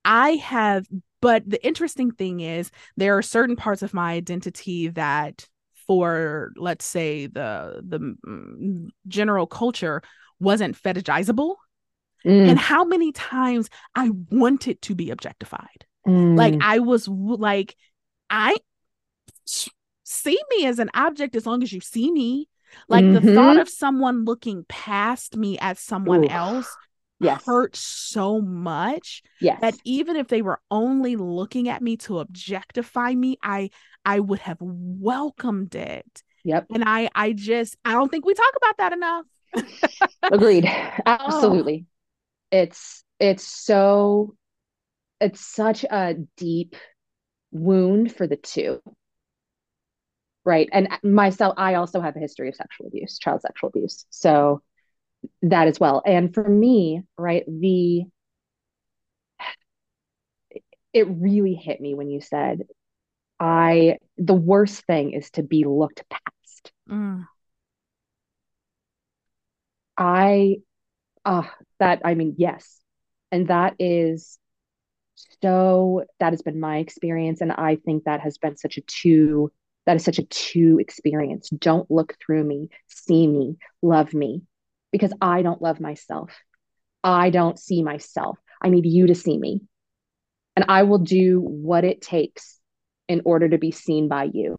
I 0.04 0.32
have 0.32 0.88
but 1.21 1.49
the 1.49 1.63
interesting 1.65 2.12
thing 2.12 2.39
is, 2.39 2.71
there 2.97 3.17
are 3.17 3.21
certain 3.21 3.55
parts 3.55 3.81
of 3.81 3.93
my 3.93 4.13
identity 4.13 4.89
that, 4.89 5.47
for 5.88 6.51
let's 6.57 6.86
say 6.86 7.27
the 7.27 7.81
the 7.84 8.15
mm, 8.27 8.88
general 9.07 9.47
culture, 9.47 10.01
wasn't 10.39 10.81
fetishizable. 10.81 11.55
Mm. 12.25 12.49
And 12.49 12.60
how 12.60 12.84
many 12.84 13.12
times 13.12 13.69
I 13.95 14.12
wanted 14.29 14.81
to 14.84 14.95
be 14.95 15.10
objectified. 15.10 15.86
Mm. 16.07 16.38
Like 16.38 16.55
I 16.62 16.79
was 16.79 17.07
like, 17.07 17.75
I 18.29 18.57
see 19.45 20.39
me 20.55 20.65
as 20.65 20.79
an 20.79 20.89
object 20.93 21.36
as 21.36 21.45
long 21.45 21.63
as 21.63 21.71
you 21.71 21.81
see 21.81 22.12
me. 22.12 22.47
Like 22.88 23.03
mm-hmm. 23.03 23.25
the 23.25 23.34
thought 23.34 23.53
mm-hmm. 23.53 23.60
of 23.60 23.69
someone 23.69 24.23
looking 24.25 24.65
past 24.69 25.36
me 25.36 25.57
as 25.60 25.79
someone 25.79 26.25
Ooh. 26.25 26.29
else 26.29 26.75
yes. 27.25 27.43
hurt 27.45 27.75
so 27.75 28.41
much 28.41 29.23
yes. 29.39 29.60
that 29.62 29.75
even 29.84 30.15
if 30.15 30.27
they 30.27 30.41
were 30.41 30.60
only 30.69 31.15
looking 31.15 31.69
at 31.69 31.81
me 31.81 31.97
to 31.97 32.19
objectify 32.19 33.13
me, 33.13 33.38
I 33.43 33.69
I 34.05 34.19
would 34.19 34.39
have 34.39 34.57
welcomed 34.60 35.75
it. 35.75 36.23
Yep. 36.43 36.67
And 36.73 36.84
I 36.86 37.10
I 37.13 37.34
just 37.34 37.77
I 37.86 37.93
don't 37.93 38.10
think 38.10 38.25
we 38.25 38.34
talk 38.34 38.53
about 38.57 38.77
that 38.77 38.93
enough. 38.93 39.25
Agreed. 40.23 40.65
Oh. 40.65 41.01
Absolutely. 41.05 41.86
Oh. 41.86 42.57
It's 42.57 43.03
it's 43.19 43.43
so 43.43 44.36
it's 45.19 45.39
such 45.39 45.84
a 45.84 46.15
deep 46.38 46.75
wound 47.51 48.15
for 48.15 48.27
the 48.27 48.38
two. 48.38 48.81
Right. 50.43 50.67
And 50.71 50.88
uh, 50.91 50.97
myself, 51.03 51.53
I 51.57 51.75
also 51.75 52.01
have 52.01 52.15
a 52.15 52.19
history 52.19 52.49
of 52.49 52.55
sexual 52.55 52.88
abuse, 52.88 53.19
child 53.19 53.41
sexual 53.41 53.69
abuse. 53.69 54.05
So 54.10 54.62
that 55.43 55.67
as 55.67 55.79
well. 55.79 56.01
And 56.05 56.34
for 56.34 56.47
me, 56.47 57.03
right, 57.17 57.43
the 57.47 58.03
it 60.93 61.07
really 61.10 61.55
hit 61.55 61.79
me 61.79 61.93
when 61.93 62.10
you 62.10 62.21
said 62.21 62.63
I 63.39 63.97
the 64.17 64.34
worst 64.34 64.86
thing 64.86 65.13
is 65.13 65.31
to 65.31 65.43
be 65.43 65.63
looked 65.63 66.03
past. 66.10 66.71
Mm. 66.89 67.27
I 69.97 70.57
ah 71.25 71.47
uh, 71.47 71.49
that 71.79 72.01
I 72.03 72.15
mean 72.15 72.36
yes. 72.38 72.79
And 73.31 73.47
that 73.47 73.75
is 73.79 74.38
so 75.41 76.04
that 76.19 76.33
has 76.33 76.41
been 76.41 76.60
my 76.60 76.77
experience 76.77 77.41
and 77.41 77.52
I 77.52 77.77
think 77.77 78.04
that 78.04 78.21
has 78.21 78.37
been 78.37 78.58
such 78.58 78.77
a 78.77 78.81
two 78.81 79.52
that 79.85 79.96
is 79.96 80.04
such 80.04 80.19
a 80.19 80.25
two 80.25 80.77
experience. 80.79 81.50
Don't 81.50 81.89
look 81.89 82.15
through 82.23 82.43
me, 82.43 82.69
see 82.87 83.27
me, 83.27 83.58
love 83.81 84.13
me 84.13 84.43
because 84.92 85.13
I 85.21 85.42
don't 85.42 85.62
love 85.62 85.79
myself. 85.79 86.31
I 87.04 87.29
don't 87.29 87.58
see 87.58 87.83
myself. 87.83 88.37
I 88.62 88.69
need 88.69 88.85
you 88.85 89.08
to 89.08 89.15
see 89.15 89.37
me. 89.37 89.62
And 90.56 90.65
I 90.67 90.83
will 90.83 91.00
do 91.00 91.39
what 91.39 91.83
it 91.83 92.02
takes 92.02 92.60
in 93.08 93.21
order 93.25 93.50
to 93.50 93.58
be 93.58 93.71
seen 93.71 94.08
by 94.08 94.29
you. 94.31 94.58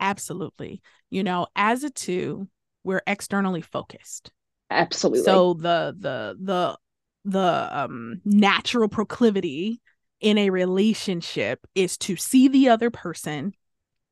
Absolutely. 0.00 0.82
You 1.10 1.22
know, 1.22 1.46
as 1.54 1.84
a 1.84 1.90
two, 1.90 2.48
we're 2.82 3.02
externally 3.06 3.60
focused. 3.60 4.32
Absolutely. 4.70 5.24
So 5.24 5.54
the 5.54 5.94
the 5.98 6.36
the 6.40 6.78
the 7.24 7.68
um 7.70 8.20
natural 8.24 8.88
proclivity 8.88 9.80
in 10.20 10.38
a 10.38 10.50
relationship 10.50 11.66
is 11.74 11.98
to 11.98 12.16
see 12.16 12.48
the 12.48 12.68
other 12.68 12.90
person 12.90 13.52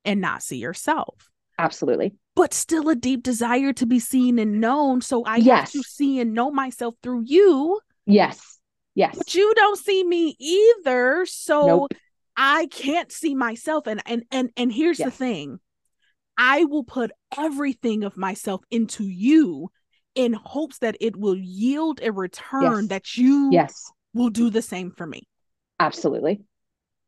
and 0.04 0.20
not 0.20 0.42
see 0.42 0.58
yourself. 0.58 1.29
Absolutely 1.60 2.14
but 2.40 2.54
still 2.54 2.88
a 2.88 2.94
deep 2.94 3.22
desire 3.22 3.72
to 3.74 3.84
be 3.84 3.98
seen 3.98 4.38
and 4.38 4.62
known. 4.62 5.02
So 5.02 5.24
I 5.24 5.36
yes. 5.36 5.60
have 5.60 5.70
to 5.72 5.82
see 5.82 6.20
and 6.20 6.32
know 6.32 6.50
myself 6.50 6.94
through 7.02 7.24
you. 7.26 7.80
Yes. 8.06 8.58
Yes. 8.94 9.14
But 9.16 9.34
you 9.34 9.52
don't 9.54 9.78
see 9.78 10.02
me 10.04 10.36
either. 10.38 11.26
So 11.26 11.66
nope. 11.66 11.94
I 12.36 12.66
can't 12.70 13.12
see 13.12 13.34
myself 13.34 13.86
and 13.86 14.02
and 14.06 14.24
and 14.30 14.48
and 14.56 14.72
here's 14.72 14.98
yes. 14.98 15.06
the 15.06 15.10
thing. 15.10 15.58
I 16.38 16.64
will 16.64 16.84
put 16.84 17.10
everything 17.36 18.04
of 18.04 18.16
myself 18.16 18.62
into 18.70 19.04
you 19.04 19.70
in 20.14 20.32
hopes 20.32 20.78
that 20.78 20.96
it 20.98 21.16
will 21.16 21.36
yield 21.36 22.00
a 22.02 22.10
return 22.10 22.84
yes. 22.84 22.88
that 22.88 23.16
you 23.18 23.50
yes 23.52 23.92
will 24.14 24.30
do 24.30 24.48
the 24.48 24.62
same 24.62 24.92
for 24.92 25.06
me. 25.06 25.28
Absolutely. 25.78 26.40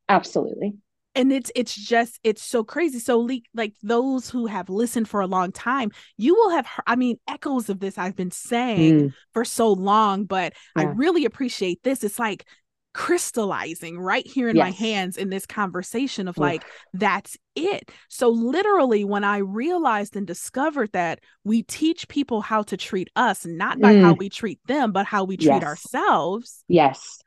Absolutely. 0.08 0.74
And 1.14 1.32
it's 1.32 1.52
it's 1.54 1.74
just 1.74 2.18
it's 2.22 2.42
so 2.42 2.64
crazy. 2.64 2.98
So 2.98 3.28
like 3.54 3.74
those 3.82 4.30
who 4.30 4.46
have 4.46 4.70
listened 4.70 5.08
for 5.08 5.20
a 5.20 5.26
long 5.26 5.52
time, 5.52 5.90
you 6.16 6.34
will 6.34 6.50
have 6.50 6.66
heard, 6.66 6.84
I 6.86 6.96
mean 6.96 7.18
echoes 7.28 7.68
of 7.68 7.80
this 7.80 7.98
I've 7.98 8.16
been 8.16 8.30
saying 8.30 9.00
mm. 9.00 9.14
for 9.32 9.44
so 9.44 9.72
long, 9.72 10.24
but 10.24 10.54
yeah. 10.76 10.82
I 10.82 10.86
really 10.86 11.24
appreciate 11.24 11.82
this. 11.82 12.02
It's 12.02 12.18
like 12.18 12.46
crystallizing 12.94 13.98
right 13.98 14.26
here 14.26 14.48
in 14.48 14.56
yes. 14.56 14.64
my 14.64 14.70
hands 14.70 15.16
in 15.16 15.30
this 15.30 15.46
conversation 15.46 16.28
of 16.28 16.36
like 16.36 16.62
that's 16.92 17.38
it 17.56 17.90
so 18.10 18.28
literally 18.28 19.02
when 19.02 19.24
i 19.24 19.38
realized 19.38 20.14
and 20.14 20.26
discovered 20.26 20.92
that 20.92 21.18
we 21.42 21.62
teach 21.62 22.06
people 22.08 22.42
how 22.42 22.62
to 22.62 22.76
treat 22.76 23.08
us 23.16 23.46
not 23.46 23.80
by 23.80 23.94
mm. 23.94 24.02
how 24.02 24.12
we 24.12 24.28
treat 24.28 24.58
them 24.66 24.92
but 24.92 25.06
how 25.06 25.24
we 25.24 25.38
treat 25.38 25.46
yes. 25.46 25.62
ourselves 25.62 26.64
yes 26.68 27.21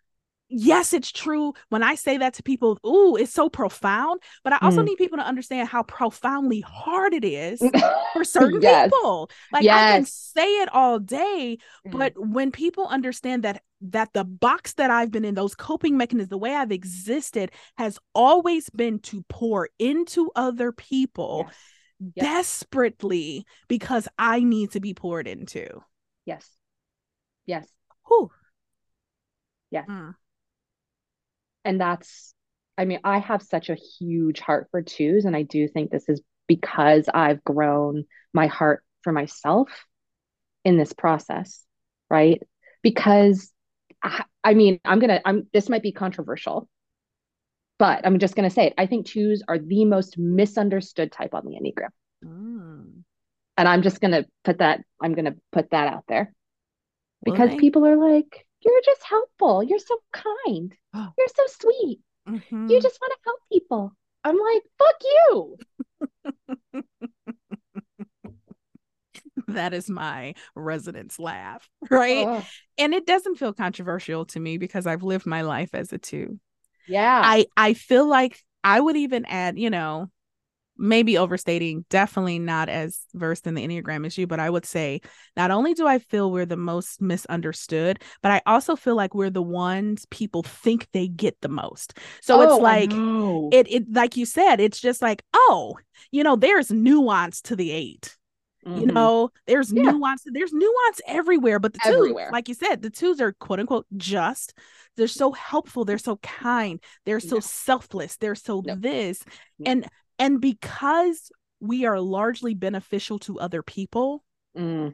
yes, 0.55 0.93
it's 0.93 1.11
true. 1.11 1.53
When 1.69 1.83
I 1.83 1.95
say 1.95 2.17
that 2.17 2.33
to 2.35 2.43
people, 2.43 2.79
ooh, 2.85 3.15
it's 3.15 3.33
so 3.33 3.49
profound. 3.49 4.21
But 4.43 4.53
I 4.53 4.59
also 4.61 4.81
mm. 4.81 4.85
need 4.85 4.97
people 4.97 5.17
to 5.17 5.25
understand 5.25 5.67
how 5.67 5.83
profoundly 5.83 6.61
hard 6.61 7.13
it 7.13 7.25
is 7.25 7.61
for 8.13 8.23
certain 8.23 8.61
yes. 8.61 8.89
people. 8.89 9.29
Like 9.51 9.63
yes. 9.63 9.75
I 9.75 9.91
can 9.91 10.05
say 10.05 10.61
it 10.61 10.69
all 10.73 10.99
day, 10.99 11.57
mm. 11.85 11.91
but 11.91 12.13
when 12.17 12.51
people 12.51 12.87
understand 12.87 13.43
that 13.43 13.61
that 13.81 14.13
the 14.13 14.23
box 14.23 14.73
that 14.73 14.89
I've 14.89 15.11
been 15.11 15.25
in, 15.25 15.35
those 15.35 15.53
coping 15.53 15.97
mechanisms, 15.97 16.29
the 16.29 16.37
way 16.37 16.55
I've 16.55 16.71
existed 16.71 17.51
has 17.77 17.99
always 18.15 18.69
been 18.69 18.99
to 18.99 19.23
pour 19.29 19.69
into 19.77 20.31
other 20.35 20.71
people 20.71 21.47
yes. 22.15 22.25
desperately 22.25 23.45
because 23.67 24.07
I 24.17 24.39
need 24.39 24.71
to 24.71 24.79
be 24.79 24.93
poured 24.93 25.27
into. 25.27 25.67
Yes. 26.25 26.49
Yes. 27.45 27.67
Whew. 28.07 28.31
Yes. 29.69 29.85
Mm 29.87 30.15
and 31.65 31.81
that's 31.81 32.33
i 32.77 32.85
mean 32.85 32.99
i 33.03 33.17
have 33.17 33.41
such 33.41 33.69
a 33.69 33.75
huge 33.75 34.39
heart 34.39 34.67
for 34.71 34.81
twos 34.81 35.25
and 35.25 35.35
i 35.35 35.41
do 35.41 35.67
think 35.67 35.91
this 35.91 36.07
is 36.07 36.21
because 36.47 37.09
i've 37.13 37.43
grown 37.43 38.05
my 38.33 38.47
heart 38.47 38.83
for 39.01 39.11
myself 39.11 39.69
in 40.63 40.77
this 40.77 40.93
process 40.93 41.65
right? 42.09 42.41
Because 42.81 43.51
I, 44.03 44.23
I 44.43 44.53
mean 44.53 44.79
i'm 44.85 44.99
gonna 44.99 45.21
i'm 45.25 45.47
this 45.53 45.69
might 45.69 45.83
be 45.83 45.91
controversial 45.91 46.67
but 47.79 48.05
i'm 48.05 48.19
just 48.19 48.35
gonna 48.35 48.49
say 48.49 48.67
it. 48.67 48.73
I 48.77 48.85
think 48.85 49.07
twos 49.07 49.43
are 49.47 49.57
the 49.57 49.85
most 49.85 50.17
misunderstood 50.17 51.11
type 51.11 51.33
on 51.33 51.45
the 51.45 51.51
enneagram. 51.51 51.89
Mm. 52.23 53.03
and 53.57 53.67
i'm 53.67 53.81
just 53.81 54.01
gonna 54.01 54.25
put 54.43 54.59
that 54.59 54.81
i'm 55.01 55.13
gonna 55.13 55.35
put 55.51 55.71
that 55.71 55.87
out 55.87 56.03
there. 56.07 56.33
Because 57.23 57.55
people 57.55 57.85
are 57.87 57.95
like 57.95 58.44
you're 58.65 58.81
just 58.83 59.03
helpful. 59.03 59.63
You're 59.63 59.79
so 59.79 59.97
kind. 60.11 60.73
You're 60.93 61.27
so 61.35 61.43
sweet. 61.47 61.99
Mm-hmm. 62.27 62.69
You 62.69 62.81
just 62.81 62.99
want 62.99 63.13
to 63.13 63.19
help 63.25 63.39
people. 63.51 63.95
I'm 64.23 64.37
like, 64.39 64.63
fuck 64.79 64.95
you. 65.03 65.57
that 69.49 69.73
is 69.73 69.89
my 69.89 70.33
residence 70.55 71.19
laugh, 71.19 71.69
right? 71.89 72.25
Oh. 72.27 72.45
And 72.77 72.93
it 72.93 73.05
doesn't 73.05 73.35
feel 73.35 73.53
controversial 73.53 74.25
to 74.27 74.39
me 74.39 74.57
because 74.57 74.87
I've 74.87 75.03
lived 75.03 75.27
my 75.27 75.41
life 75.41 75.69
as 75.73 75.93
a 75.93 75.97
two. 75.99 76.39
Yeah. 76.87 77.21
I 77.23 77.45
I 77.55 77.73
feel 77.73 78.07
like 78.07 78.39
I 78.63 78.79
would 78.79 78.97
even 78.97 79.25
add, 79.25 79.59
you 79.59 79.69
know, 79.69 80.09
maybe 80.77 81.17
overstating, 81.17 81.85
definitely 81.89 82.39
not 82.39 82.69
as 82.69 83.01
versed 83.13 83.47
in 83.47 83.53
the 83.53 83.65
Enneagram 83.65 84.05
as 84.05 84.17
you, 84.17 84.27
but 84.27 84.39
I 84.39 84.49
would 84.49 84.65
say 84.65 85.01
not 85.37 85.51
only 85.51 85.73
do 85.73 85.87
I 85.87 85.99
feel 85.99 86.31
we're 86.31 86.45
the 86.45 86.57
most 86.57 87.01
misunderstood, 87.01 88.01
but 88.21 88.31
I 88.31 88.41
also 88.45 88.75
feel 88.75 88.95
like 88.95 89.13
we're 89.13 89.29
the 89.29 89.41
ones 89.41 90.05
people 90.09 90.43
think 90.43 90.87
they 90.91 91.07
get 91.07 91.37
the 91.41 91.49
most. 91.49 91.97
So 92.21 92.39
oh, 92.39 92.41
it's 92.41 92.61
like 92.61 92.91
it 93.53 93.71
it 93.71 93.93
like 93.93 94.17
you 94.17 94.25
said, 94.25 94.59
it's 94.59 94.79
just 94.79 95.01
like, 95.01 95.23
oh, 95.33 95.77
you 96.11 96.23
know, 96.23 96.35
there's 96.35 96.71
nuance 96.71 97.41
to 97.41 97.55
the 97.55 97.71
8 97.71 98.17
mm-hmm. 98.65 98.79
You 98.81 98.87
know, 98.87 99.29
there's 99.47 99.71
yeah. 99.71 99.91
nuance, 99.91 100.23
there's 100.25 100.53
nuance 100.53 101.01
everywhere, 101.07 101.59
but 101.59 101.73
the 101.73 101.79
everywhere. 101.85 102.25
twos, 102.25 102.33
like 102.33 102.49
you 102.49 102.55
said, 102.55 102.81
the 102.81 102.89
twos 102.89 103.21
are 103.21 103.33
quote 103.33 103.59
unquote 103.59 103.85
just. 103.95 104.53
They're 104.97 105.07
so 105.07 105.33
helpful, 105.33 105.83
they're 105.83 105.97
so 105.97 106.15
kind, 106.17 106.81
they're 107.05 107.19
so 107.19 107.35
no. 107.35 107.41
selfless, 107.41 108.15
they're 108.15 108.33
so 108.33 108.63
no. 108.65 108.75
this. 108.75 109.23
No. 109.59 109.71
And 109.71 109.87
and 110.19 110.39
because 110.39 111.31
we 111.59 111.85
are 111.85 111.99
largely 111.99 112.53
beneficial 112.53 113.19
to 113.19 113.39
other 113.39 113.61
people, 113.61 114.23
mm. 114.57 114.93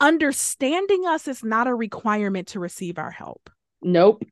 understanding 0.00 1.04
us 1.06 1.28
is 1.28 1.42
not 1.42 1.66
a 1.66 1.74
requirement 1.74 2.48
to 2.48 2.60
receive 2.60 2.98
our 2.98 3.10
help. 3.10 3.50
Nope. 3.82 4.24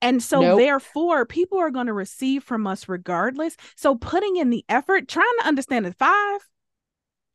And 0.00 0.22
so, 0.22 0.40
nope. 0.40 0.58
therefore, 0.58 1.26
people 1.26 1.58
are 1.58 1.70
going 1.70 1.86
to 1.86 1.92
receive 1.92 2.44
from 2.44 2.66
us 2.66 2.88
regardless. 2.88 3.56
So, 3.74 3.96
putting 3.96 4.36
in 4.36 4.50
the 4.50 4.64
effort, 4.68 5.08
trying 5.08 5.26
to 5.40 5.46
understand 5.48 5.86
the 5.86 5.92
five, 5.92 6.40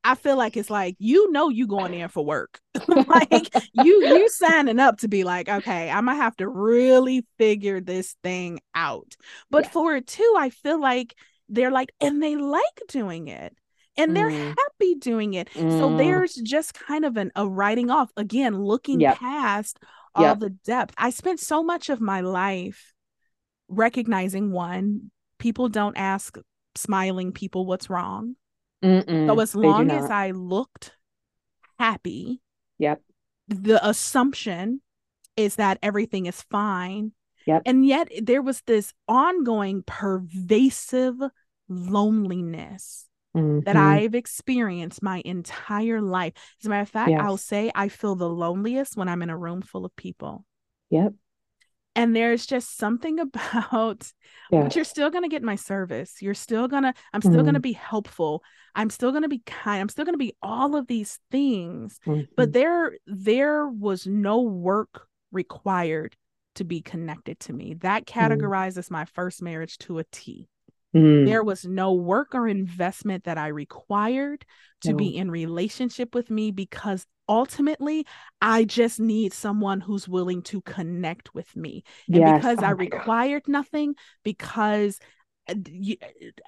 I 0.05 0.15
feel 0.15 0.37
like 0.37 0.57
it's 0.57 0.69
like 0.69 0.95
you 0.99 1.31
know 1.31 1.49
you 1.49 1.67
going 1.67 1.93
in 1.93 2.09
for 2.09 2.25
work. 2.25 2.59
like 2.87 3.49
you 3.73 4.05
you 4.05 4.29
signing 4.33 4.79
up 4.79 4.99
to 4.99 5.07
be 5.07 5.23
like, 5.23 5.47
okay, 5.47 5.89
I'm 5.89 6.05
gonna 6.05 6.17
have 6.17 6.35
to 6.37 6.47
really 6.47 7.25
figure 7.37 7.79
this 7.79 8.15
thing 8.23 8.59
out. 8.75 9.15
But 9.49 9.65
yes. 9.65 9.73
for 9.73 9.95
it 9.95 10.07
too, 10.07 10.35
I 10.37 10.49
feel 10.49 10.79
like 10.79 11.15
they're 11.49 11.71
like, 11.71 11.91
and 11.99 12.21
they 12.21 12.35
like 12.35 12.81
doing 12.87 13.27
it 13.27 13.55
and 13.97 14.15
they're 14.15 14.29
mm. 14.29 14.55
happy 14.57 14.95
doing 14.95 15.33
it. 15.33 15.49
Mm. 15.53 15.71
So 15.71 15.97
there's 15.97 16.33
just 16.33 16.73
kind 16.73 17.05
of 17.05 17.17
an 17.17 17.31
a 17.35 17.47
writing 17.47 17.89
off 17.89 18.09
again, 18.17 18.61
looking 18.61 18.99
yep. 18.99 19.17
past 19.17 19.79
all 20.15 20.23
yep. 20.23 20.39
the 20.39 20.49
depth. 20.49 20.93
I 20.97 21.09
spent 21.09 21.39
so 21.39 21.63
much 21.63 21.89
of 21.89 22.01
my 22.01 22.21
life 22.21 22.93
recognizing 23.67 24.51
one, 24.51 25.11
people 25.39 25.69
don't 25.69 25.97
ask 25.97 26.37
smiling 26.75 27.31
people 27.31 27.65
what's 27.65 27.89
wrong. 27.89 28.35
Mm-mm, 28.83 29.27
so 29.27 29.39
as 29.39 29.55
long 29.55 29.91
as 29.91 30.09
I 30.09 30.31
looked 30.31 30.91
happy, 31.79 32.41
yep. 32.77 33.01
The 33.47 33.85
assumption 33.85 34.81
is 35.35 35.55
that 35.55 35.77
everything 35.83 36.27
is 36.27 36.41
fine 36.49 37.11
Yep. 37.45 37.63
And 37.65 37.85
yet 37.85 38.09
there 38.21 38.41
was 38.41 38.61
this 38.61 38.93
ongoing 39.07 39.83
pervasive 39.85 41.15
loneliness 41.69 43.07
mm-hmm. 43.35 43.61
that 43.61 43.75
I've 43.75 44.15
experienced 44.15 45.03
my 45.03 45.21
entire 45.25 46.01
life. 46.01 46.33
As 46.61 46.65
a 46.65 46.69
matter 46.69 46.81
of 46.81 46.89
fact, 46.89 47.11
yes. 47.11 47.21
I'll 47.21 47.37
say 47.37 47.71
I 47.73 47.89
feel 47.89 48.15
the 48.15 48.29
loneliest 48.29 48.97
when 48.97 49.09
I'm 49.09 49.21
in 49.21 49.29
a 49.29 49.37
room 49.37 49.61
full 49.61 49.85
of 49.85 49.95
people. 49.95 50.45
Yep. 50.89 51.13
And 51.95 52.15
there's 52.15 52.45
just 52.45 52.77
something 52.77 53.19
about 53.19 54.11
yes. 54.51 54.63
but 54.63 54.75
you're 54.75 54.85
still 54.85 55.09
gonna 55.09 55.29
get 55.29 55.43
my 55.43 55.55
service. 55.55 56.21
You're 56.21 56.33
still 56.33 56.67
gonna, 56.67 56.93
I'm 57.13 57.21
still 57.21 57.33
mm-hmm. 57.33 57.45
gonna 57.45 57.59
be 57.59 57.73
helpful. 57.73 58.43
I'm 58.75 58.89
still 58.89 59.11
gonna 59.11 59.29
be 59.29 59.43
kind. 59.45 59.81
I'm 59.81 59.89
still 59.89 60.05
gonna 60.05 60.17
be 60.17 60.35
all 60.41 60.75
of 60.75 60.87
these 60.87 61.19
things. 61.29 61.99
Mm-hmm. 62.05 62.23
But 62.35 62.53
there, 62.53 62.97
there 63.05 63.67
was 63.67 64.07
no 64.07 64.41
work 64.41 65.07
required 65.31 66.15
to 66.55 66.63
be 66.63 66.81
connected 66.81 67.39
to 67.41 67.53
me. 67.53 67.75
That 67.75 68.05
mm. 68.05 68.13
categorizes 68.13 68.87
mm. 68.87 68.91
my 68.91 69.05
first 69.05 69.41
marriage 69.41 69.77
to 69.79 69.99
a 69.99 70.03
T. 70.11 70.47
Mm. 70.95 71.25
There 71.25 71.43
was 71.43 71.65
no 71.65 71.93
work 71.93 72.35
or 72.35 72.47
investment 72.47 73.23
that 73.23 73.37
I 73.37 73.47
required 73.47 74.45
to 74.81 74.91
no. 74.91 74.97
be 74.97 75.15
in 75.15 75.31
relationship 75.31 76.13
with 76.13 76.29
me 76.29 76.51
because 76.51 77.05
ultimately 77.27 78.05
I 78.41 78.63
just 78.63 78.99
need 78.99 79.33
someone 79.33 79.81
who's 79.81 80.07
willing 80.07 80.43
to 80.43 80.61
connect 80.61 81.33
with 81.33 81.55
me. 81.55 81.83
And 82.07 82.17
yes. 82.17 82.37
because 82.37 82.59
oh 82.61 82.67
I 82.67 82.71
required 82.71 83.43
God. 83.45 83.51
nothing, 83.51 83.95
because 84.23 84.99
uh, 85.49 85.55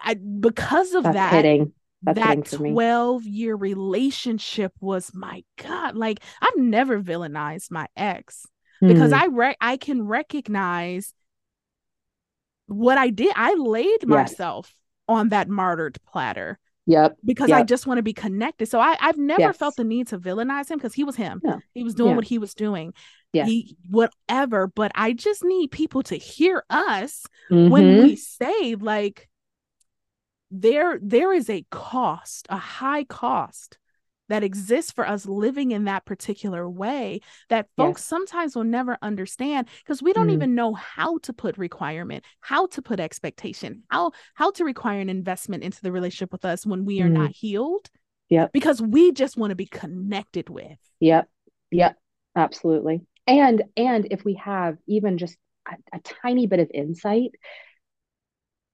I, 0.02 0.14
because 0.14 0.94
of 0.94 1.04
That's 1.04 1.16
that, 1.16 1.34
hitting. 1.34 1.74
That's 2.04 2.20
that 2.20 2.46
12 2.46 3.26
year 3.26 3.56
relationship 3.56 4.74
was 4.80 5.12
my 5.16 5.44
God. 5.58 5.96
Like 5.96 6.20
I've 6.40 6.58
never 6.58 7.02
villainized 7.02 7.72
my 7.72 7.88
ex 7.98 8.46
because 8.88 9.12
mm. 9.12 9.20
I 9.20 9.26
re- 9.28 9.58
I 9.62 9.78
can 9.78 10.08
recognize 10.08 11.14
what 12.68 12.98
I 12.98 13.10
did. 13.10 13.34
I 13.36 13.54
laid 13.54 14.00
yes. 14.02 14.08
myself 14.08 14.74
on 15.08 15.30
that 15.30 15.50
martyred 15.50 15.98
platter. 16.06 16.60
Yep. 16.88 17.18
Because 17.26 17.50
yep. 17.50 17.60
I 17.60 17.64
just 17.64 17.88
want 17.88 17.98
to 17.98 18.04
be 18.04 18.14
connected. 18.14 18.68
So 18.68 18.80
I, 18.80 18.96
I've 19.00 19.18
never 19.18 19.42
yes. 19.42 19.58
felt 19.58 19.76
the 19.76 19.84
need 19.84 20.08
to 20.10 20.20
villainize 20.20 20.70
him 20.70 20.78
because 20.78 20.94
he 20.94 21.04
was 21.04 21.16
him. 21.16 21.42
No. 21.44 21.60
He 21.74 21.84
was 21.84 21.96
doing 21.96 22.12
yeah. 22.12 22.16
what 22.16 22.26
he 22.26 22.38
was 22.38 22.54
doing. 22.54 22.94
Yeah. 23.34 23.46
He 23.46 23.76
whatever. 23.90 24.68
But 24.68 24.92
I 24.94 25.14
just 25.14 25.44
need 25.44 25.72
people 25.72 26.04
to 26.04 26.16
hear 26.16 26.64
us 26.70 27.26
mm-hmm. 27.50 27.70
when 27.70 28.04
we 28.04 28.16
say 28.16 28.76
like 28.76 29.28
there 30.52 31.00
there 31.02 31.34
is 31.34 31.50
a 31.50 31.66
cost, 31.72 32.46
a 32.50 32.58
high 32.58 33.04
cost 33.04 33.80
that 34.30 34.44
exists 34.44 34.92
for 34.92 35.08
us 35.08 35.26
living 35.26 35.72
in 35.72 35.86
that 35.86 36.06
particular 36.06 36.70
way 36.70 37.22
that 37.50 37.68
folks 37.78 38.02
yes. 38.02 38.06
sometimes 38.06 38.56
will 38.56 38.64
never 38.64 38.98
understand 39.02 39.68
because 39.84 40.02
we 40.02 40.14
don't 40.14 40.30
mm. 40.30 40.34
even 40.34 40.56
know 40.56 40.74
how 40.74 41.18
to 41.20 41.34
put 41.34 41.58
requirement 41.58 42.24
how 42.42 42.66
to 42.68 42.82
put 42.82 43.00
expectation 43.00 43.84
how 43.90 44.12
how 44.34 44.52
to 44.52 44.64
require 44.64 45.00
an 45.00 45.10
investment 45.10 45.64
into 45.64 45.82
the 45.82 45.92
relationship 45.92 46.32
with 46.32 46.46
us 46.46 46.66
when 46.66 46.86
we 46.86 47.02
are 47.02 47.10
mm. 47.10 47.14
not 47.14 47.32
healed 47.32 47.90
yeah 48.30 48.48
because 48.54 48.82
we 48.82 49.12
just 49.12 49.38
want 49.38 49.52
to 49.52 49.56
be 49.56 49.68
connected 49.68 50.50
with 50.50 50.78
yep 51.00 51.28
yep 51.72 51.96
absolutely 52.36 53.02
and 53.28 53.64
and 53.78 54.08
if 54.12 54.24
we 54.24 54.36
have 54.36 54.78
even 54.88 55.18
just 55.18 55.38
a, 55.70 55.98
a 55.98 56.00
tiny 56.00 56.48
bit 56.48 56.60
of 56.60 56.70
insight 56.74 57.32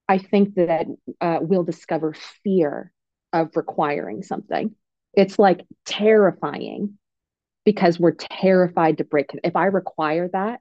i 0.07 0.17
think 0.17 0.55
that 0.55 0.85
uh, 1.19 1.39
we'll 1.41 1.63
discover 1.63 2.15
fear 2.43 2.91
of 3.33 3.55
requiring 3.55 4.23
something 4.23 4.75
it's 5.13 5.37
like 5.37 5.65
terrifying 5.85 6.97
because 7.65 7.99
we're 7.99 8.11
terrified 8.11 8.97
to 8.97 9.03
break 9.03 9.29
if 9.43 9.55
i 9.55 9.65
require 9.65 10.29
that 10.31 10.59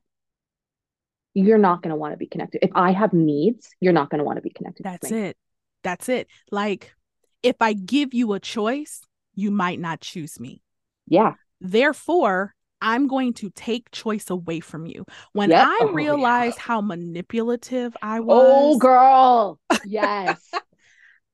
you're 1.35 1.59
not 1.59 1.83
going 1.83 1.91
to 1.91 1.97
want 1.97 2.13
to 2.13 2.17
be 2.17 2.27
connected 2.27 2.65
if 2.65 2.71
i 2.75 2.91
have 2.91 3.13
needs 3.13 3.69
you're 3.81 3.93
not 3.93 4.11
going 4.11 4.19
to 4.19 4.25
want 4.25 4.37
to 4.37 4.43
be 4.43 4.51
connected 4.51 4.83
that's 4.83 5.11
it 5.11 5.37
that's 5.83 6.09
it 6.09 6.27
like 6.51 6.93
if 7.43 7.57
i 7.61 7.73
give 7.73 8.13
you 8.13 8.33
a 8.33 8.41
choice 8.41 9.03
you 9.35 9.51
might 9.51 9.79
not 9.79 10.01
choose 10.01 10.39
me 10.41 10.63
yeah 11.07 11.35
therefore 11.61 12.55
I'm 12.83 13.09
going 13.09 13.35
to 13.35 13.51
take 13.51 13.91
choice 13.91 14.31
away 14.31 14.61
from 14.61 14.87
you. 14.87 15.05
When 15.33 15.51
yep. 15.51 15.67
I 15.69 15.91
realized 15.93 16.57
oh, 16.57 16.61
yeah. 16.61 16.67
how 16.67 16.81
manipulative 16.81 17.95
I 18.01 18.21
was. 18.21 18.77
Oh, 18.77 18.79
girl. 18.79 19.61
Yes. 19.87 20.41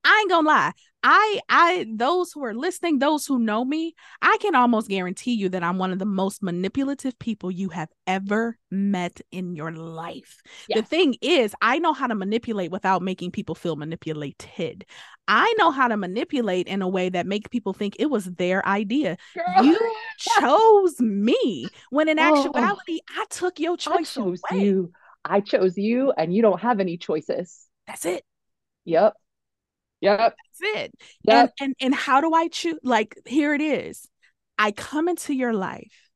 I 0.03 0.19
ain't 0.21 0.29
gonna 0.29 0.47
lie. 0.47 0.71
I 1.03 1.39
I 1.47 1.85
those 1.93 2.31
who 2.31 2.43
are 2.43 2.53
listening, 2.53 2.99
those 2.99 3.25
who 3.25 3.39
know 3.39 3.63
me, 3.63 3.95
I 4.21 4.37
can 4.41 4.55
almost 4.55 4.89
guarantee 4.89 5.33
you 5.33 5.47
that 5.49 5.63
I'm 5.63 5.77
one 5.77 5.91
of 5.91 5.99
the 5.99 6.05
most 6.05 6.41
manipulative 6.41 7.17
people 7.19 7.51
you 7.51 7.69
have 7.69 7.89
ever 8.07 8.57
met 8.71 9.21
in 9.31 9.55
your 9.55 9.71
life. 9.71 10.41
Yes. 10.67 10.79
The 10.79 10.85
thing 10.85 11.15
is, 11.21 11.53
I 11.61 11.79
know 11.79 11.93
how 11.93 12.07
to 12.07 12.15
manipulate 12.15 12.71
without 12.71 13.01
making 13.01 13.31
people 13.31 13.55
feel 13.55 13.75
manipulated. 13.75 14.85
I 15.27 15.53
know 15.57 15.71
how 15.71 15.87
to 15.87 15.97
manipulate 15.97 16.67
in 16.67 16.81
a 16.81 16.89
way 16.89 17.09
that 17.09 17.27
make 17.27 17.49
people 17.51 17.73
think 17.73 17.95
it 17.99 18.09
was 18.09 18.25
their 18.25 18.65
idea. 18.67 19.17
Girl. 19.35 19.65
You 19.65 19.95
chose 20.17 20.99
me 20.99 21.67
when 21.89 22.09
in 22.09 22.17
oh, 22.19 22.23
actuality 22.23 22.99
oh, 23.09 23.21
I 23.21 23.25
took 23.29 23.59
your 23.59 23.77
choice 23.77 24.17
I 24.17 24.21
chose 24.21 24.41
away. 24.51 24.63
you. 24.63 24.91
I 25.23 25.41
chose 25.41 25.77
you 25.77 26.11
and 26.17 26.33
you 26.33 26.41
don't 26.41 26.59
have 26.59 26.79
any 26.79 26.97
choices. 26.97 27.67
That's 27.85 28.05
it. 28.05 28.23
Yep. 28.85 29.13
Yep. 30.01 30.17
That's 30.19 30.75
it. 30.75 30.91
Yep. 31.23 31.43
And, 31.43 31.51
and 31.59 31.75
and 31.81 31.95
how 31.95 32.21
do 32.21 32.33
I 32.33 32.47
choose? 32.47 32.79
Like, 32.83 33.17
here 33.25 33.53
it 33.53 33.61
is. 33.61 34.07
I 34.57 34.71
come 34.71 35.07
into 35.07 35.33
your 35.33 35.53
life. 35.53 36.09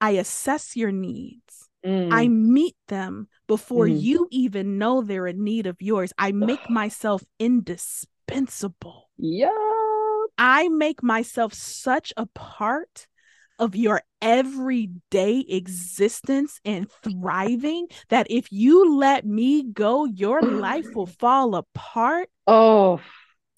I 0.00 0.12
assess 0.12 0.76
your 0.76 0.92
needs. 0.92 1.68
Mm. 1.84 2.12
I 2.12 2.28
meet 2.28 2.76
them 2.88 3.28
before 3.46 3.86
mm. 3.86 4.00
you 4.00 4.28
even 4.30 4.78
know 4.78 5.02
they're 5.02 5.26
in 5.26 5.44
need 5.44 5.66
of 5.66 5.76
yours. 5.80 6.12
I 6.18 6.32
make 6.32 6.70
myself 6.70 7.22
indispensable. 7.38 9.10
Yeah. 9.18 9.50
I 10.38 10.68
make 10.68 11.02
myself 11.02 11.52
such 11.54 12.12
a 12.16 12.26
part 12.26 13.06
of 13.58 13.76
your 13.76 14.02
everyday 14.20 15.40
existence 15.40 16.60
and 16.64 16.90
thriving 17.02 17.86
that 18.08 18.26
if 18.30 18.50
you 18.50 18.96
let 18.96 19.26
me 19.26 19.62
go, 19.62 20.04
your 20.04 20.42
life 20.42 20.86
will 20.94 21.06
fall 21.20 21.54
apart. 21.54 22.28
Oh. 22.46 23.00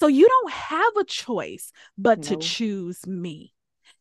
So 0.01 0.09
you 0.09 0.29
don't 0.29 0.53
have 0.53 0.97
a 0.99 1.05
choice 1.05 1.73
but 1.97 2.19
no. 2.19 2.23
to 2.25 2.37
choose 2.37 3.07
me. 3.07 3.55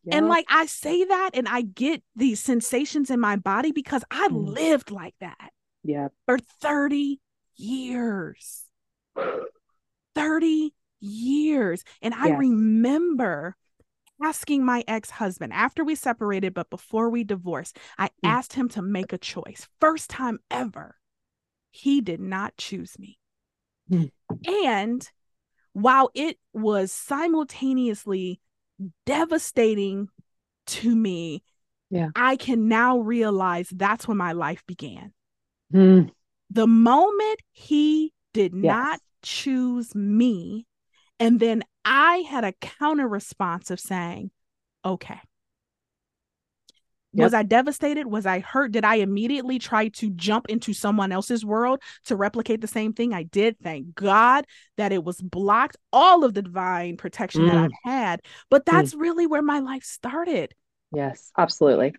Yeah. 0.04 0.16
And 0.16 0.28
like 0.28 0.44
I 0.48 0.66
say 0.66 1.04
that 1.04 1.30
and 1.34 1.48
I 1.48 1.62
get 1.62 2.02
these 2.14 2.40
sensations 2.40 3.10
in 3.10 3.18
my 3.18 3.36
body 3.36 3.72
because 3.72 4.04
I 4.10 4.28
mm. 4.28 4.54
lived 4.54 4.90
like 4.90 5.14
that. 5.20 5.50
Yeah. 5.82 6.08
For 6.26 6.38
30 6.60 7.20
years. 7.56 8.64
30 10.14 10.74
years. 11.00 11.84
And 12.02 12.14
I 12.14 12.28
yes. 12.28 12.38
remember 12.38 13.56
asking 14.22 14.64
my 14.64 14.84
ex 14.88 15.10
husband 15.10 15.52
after 15.52 15.84
we 15.84 15.94
separated, 15.94 16.54
but 16.54 16.70
before 16.70 17.10
we 17.10 17.24
divorced, 17.24 17.78
I 17.98 18.06
mm. 18.06 18.10
asked 18.24 18.54
him 18.54 18.68
to 18.70 18.82
make 18.82 19.12
a 19.12 19.18
choice. 19.18 19.68
First 19.80 20.10
time 20.10 20.38
ever. 20.50 20.96
He 21.70 22.00
did 22.00 22.20
not 22.20 22.56
choose 22.56 22.98
me. 22.98 23.18
Mm. 23.90 24.10
And 24.46 25.10
while 25.72 26.10
it 26.14 26.38
was 26.52 26.90
simultaneously 26.90 28.40
devastating 29.04 30.08
to 30.68 30.96
me, 30.96 31.42
yeah. 31.90 32.08
I 32.16 32.36
can 32.36 32.68
now 32.68 32.98
realize 32.98 33.68
that's 33.70 34.08
when 34.08 34.16
my 34.16 34.32
life 34.32 34.64
began. 34.66 35.12
Mm. 35.72 36.10
The 36.50 36.66
moment 36.66 37.40
he 37.52 38.12
did 38.32 38.52
yes. 38.54 38.62
not 38.62 39.00
choose 39.22 39.94
me, 39.94 40.66
and 41.20 41.38
then 41.40 41.62
I 41.86 42.24
had 42.28 42.42
a 42.42 42.52
counter 42.52 43.06
response 43.06 43.70
of 43.70 43.78
saying, 43.78 44.32
okay. 44.84 45.20
Yep. 47.12 47.24
Was 47.24 47.32
I 47.32 47.44
devastated? 47.44 48.06
Was 48.06 48.26
I 48.26 48.40
hurt? 48.40 48.72
Did 48.72 48.84
I 48.84 48.96
immediately 48.96 49.58
try 49.58 49.88
to 49.88 50.10
jump 50.10 50.50
into 50.50 50.74
someone 50.74 51.12
else's 51.12 51.46
world 51.46 51.80
to 52.06 52.16
replicate 52.16 52.60
the 52.60 52.66
same 52.66 52.92
thing? 52.92 53.14
I 53.14 53.22
did. 53.22 53.56
Thank 53.62 53.94
God 53.94 54.46
that 54.76 54.92
it 54.92 55.02
was 55.02 55.22
blocked, 55.22 55.78
all 55.92 56.24
of 56.24 56.34
the 56.34 56.42
divine 56.42 56.98
protection 56.98 57.42
mm. 57.42 57.46
that 57.46 57.56
I've 57.56 57.90
had. 57.90 58.20
But 58.50 58.66
mm. 58.66 58.72
that's 58.72 58.94
mm. 58.94 59.00
really 59.00 59.26
where 59.26 59.40
my 59.40 59.60
life 59.60 59.84
started. 59.84 60.54
Yes, 60.92 61.30
absolutely. 61.38 61.94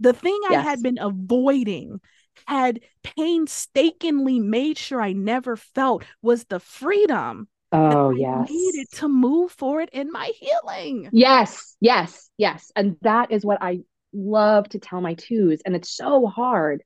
The 0.00 0.14
thing 0.14 0.38
yes. 0.48 0.64
I 0.64 0.70
had 0.70 0.82
been 0.82 0.98
avoiding, 0.98 2.00
had 2.46 2.80
painstakingly 3.02 4.38
made 4.40 4.78
sure 4.78 5.02
I 5.02 5.12
never 5.12 5.56
felt 5.56 6.04
was 6.22 6.44
the 6.44 6.60
freedom 6.60 7.48
Oh, 7.72 8.10
yes. 8.10 8.48
I 8.50 8.52
needed 8.52 8.90
to 8.92 9.08
move 9.08 9.52
forward 9.52 9.90
in 9.92 10.12
my 10.12 10.30
healing. 10.36 11.08
Yes, 11.12 11.76
yes, 11.80 12.28
yes. 12.36 12.70
And 12.76 12.96
that 13.02 13.30
is 13.32 13.44
what 13.44 13.62
I 13.62 13.80
love 14.12 14.68
to 14.70 14.78
tell 14.78 15.00
my 15.00 15.14
twos. 15.14 15.62
And 15.64 15.74
it's 15.74 15.90
so 15.90 16.26
hard. 16.26 16.82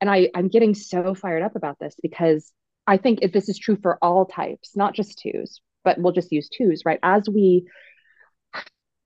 And 0.00 0.08
I, 0.08 0.30
I'm 0.34 0.48
getting 0.48 0.74
so 0.74 1.14
fired 1.14 1.42
up 1.42 1.56
about 1.56 1.78
this 1.80 1.94
because 2.00 2.52
I 2.86 2.96
think 2.96 3.20
if 3.22 3.32
this 3.32 3.48
is 3.48 3.58
true 3.58 3.76
for 3.82 3.98
all 4.00 4.24
types, 4.24 4.76
not 4.76 4.94
just 4.94 5.18
twos, 5.18 5.60
but 5.84 5.98
we'll 5.98 6.12
just 6.12 6.32
use 6.32 6.48
twos, 6.48 6.84
right? 6.84 7.00
As 7.02 7.28
we, 7.28 7.66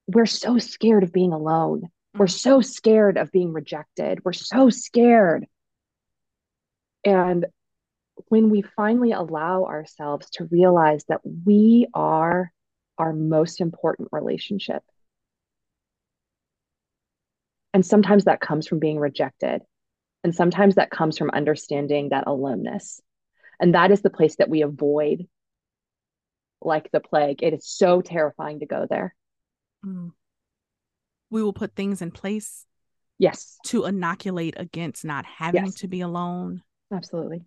we're 0.07 0.27
so 0.27 0.59
scared 0.59 1.03
of 1.03 1.13
being 1.13 1.33
alone. 1.33 1.89
We're 2.15 2.27
mm. 2.27 2.39
so 2.39 2.61
scared 2.61 3.17
of 3.17 3.33
being 3.33 3.53
rejected. 3.53 4.25
We're 4.25 4.33
so 4.35 4.71
scared. 4.71 5.47
And 7.05 7.47
when 8.29 8.51
we 8.51 8.63
finally 8.63 9.13
allow 9.13 9.65
ourselves 9.65 10.31
to 10.31 10.49
realize 10.51 11.05
that 11.09 11.21
we 11.45 11.87
are 11.95 12.53
our 12.99 13.13
most 13.13 13.61
important 13.61 14.09
relationship. 14.13 14.83
And 17.73 17.85
sometimes 17.85 18.25
that 18.25 18.41
comes 18.41 18.69
from 18.69 18.79
being 18.79 18.99
rejected. 18.99 19.63
And 20.23 20.35
sometimes 20.35 20.77
that 20.77 20.91
comes 20.91 21.19
from 21.19 21.31
understanding 21.31 22.11
that 22.11 22.27
aloneness. 22.27 23.01
And 23.61 23.75
that 23.75 23.91
is 23.91 24.01
the 24.01 24.11
place 24.11 24.37
that 24.37 24.49
we 24.49 24.63
avoid 24.63 25.27
like 26.63 26.91
the 26.93 27.01
plague. 27.01 27.43
It 27.43 27.53
is 27.53 27.67
so 27.67 28.01
terrifying 28.01 28.61
to 28.61 28.67
go 28.67 28.87
there. 28.89 29.15
Mm. 29.85 30.13
We 31.31 31.43
will 31.43 31.53
put 31.53 31.75
things 31.75 32.01
in 32.01 32.11
place. 32.11 32.65
Yes. 33.19 33.59
To 33.67 33.85
inoculate 33.85 34.55
against 34.57 35.05
not 35.05 35.25
having 35.27 35.67
yes. 35.67 35.75
to 35.77 35.89
be 35.89 36.01
alone. 36.01 36.63
Absolutely. 36.93 37.45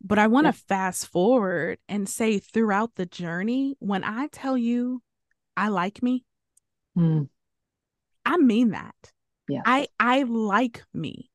But 0.00 0.18
I 0.18 0.28
want 0.28 0.46
to 0.46 0.52
fast 0.52 1.08
forward 1.08 1.78
and 1.88 2.08
say 2.08 2.38
throughout 2.38 2.94
the 2.94 3.06
journey, 3.06 3.76
when 3.80 4.04
I 4.04 4.28
tell 4.28 4.56
you 4.56 5.02
I 5.56 5.68
like 5.68 6.02
me, 6.02 6.24
mm. 6.96 7.28
I 8.24 8.36
mean 8.36 8.70
that. 8.70 8.94
Yeah. 9.48 9.62
I 9.64 9.88
I 9.98 10.22
like 10.22 10.84
me. 10.94 11.30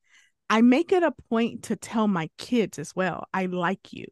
I 0.48 0.62
make 0.62 0.92
it 0.92 1.02
a 1.02 1.12
point 1.28 1.64
to 1.64 1.76
tell 1.76 2.06
my 2.06 2.30
kids 2.38 2.78
as 2.78 2.94
well, 2.94 3.26
I 3.34 3.46
like 3.46 3.92
you. 3.92 4.06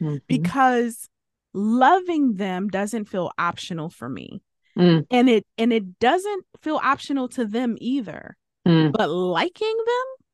Mm-hmm. 0.00 0.16
Because 0.26 1.08
loving 1.54 2.34
them 2.34 2.68
doesn't 2.68 3.06
feel 3.06 3.32
optional 3.38 3.90
for 3.90 4.08
me. 4.08 4.42
Mm. 4.78 5.06
And 5.10 5.28
it 5.28 5.46
and 5.58 5.72
it 5.72 5.98
doesn't 5.98 6.44
feel 6.62 6.80
optional 6.82 7.28
to 7.30 7.44
them 7.44 7.76
either. 7.78 8.36
Mm. 8.66 8.92
But 8.92 9.10
liking 9.10 9.76
them 9.76 10.26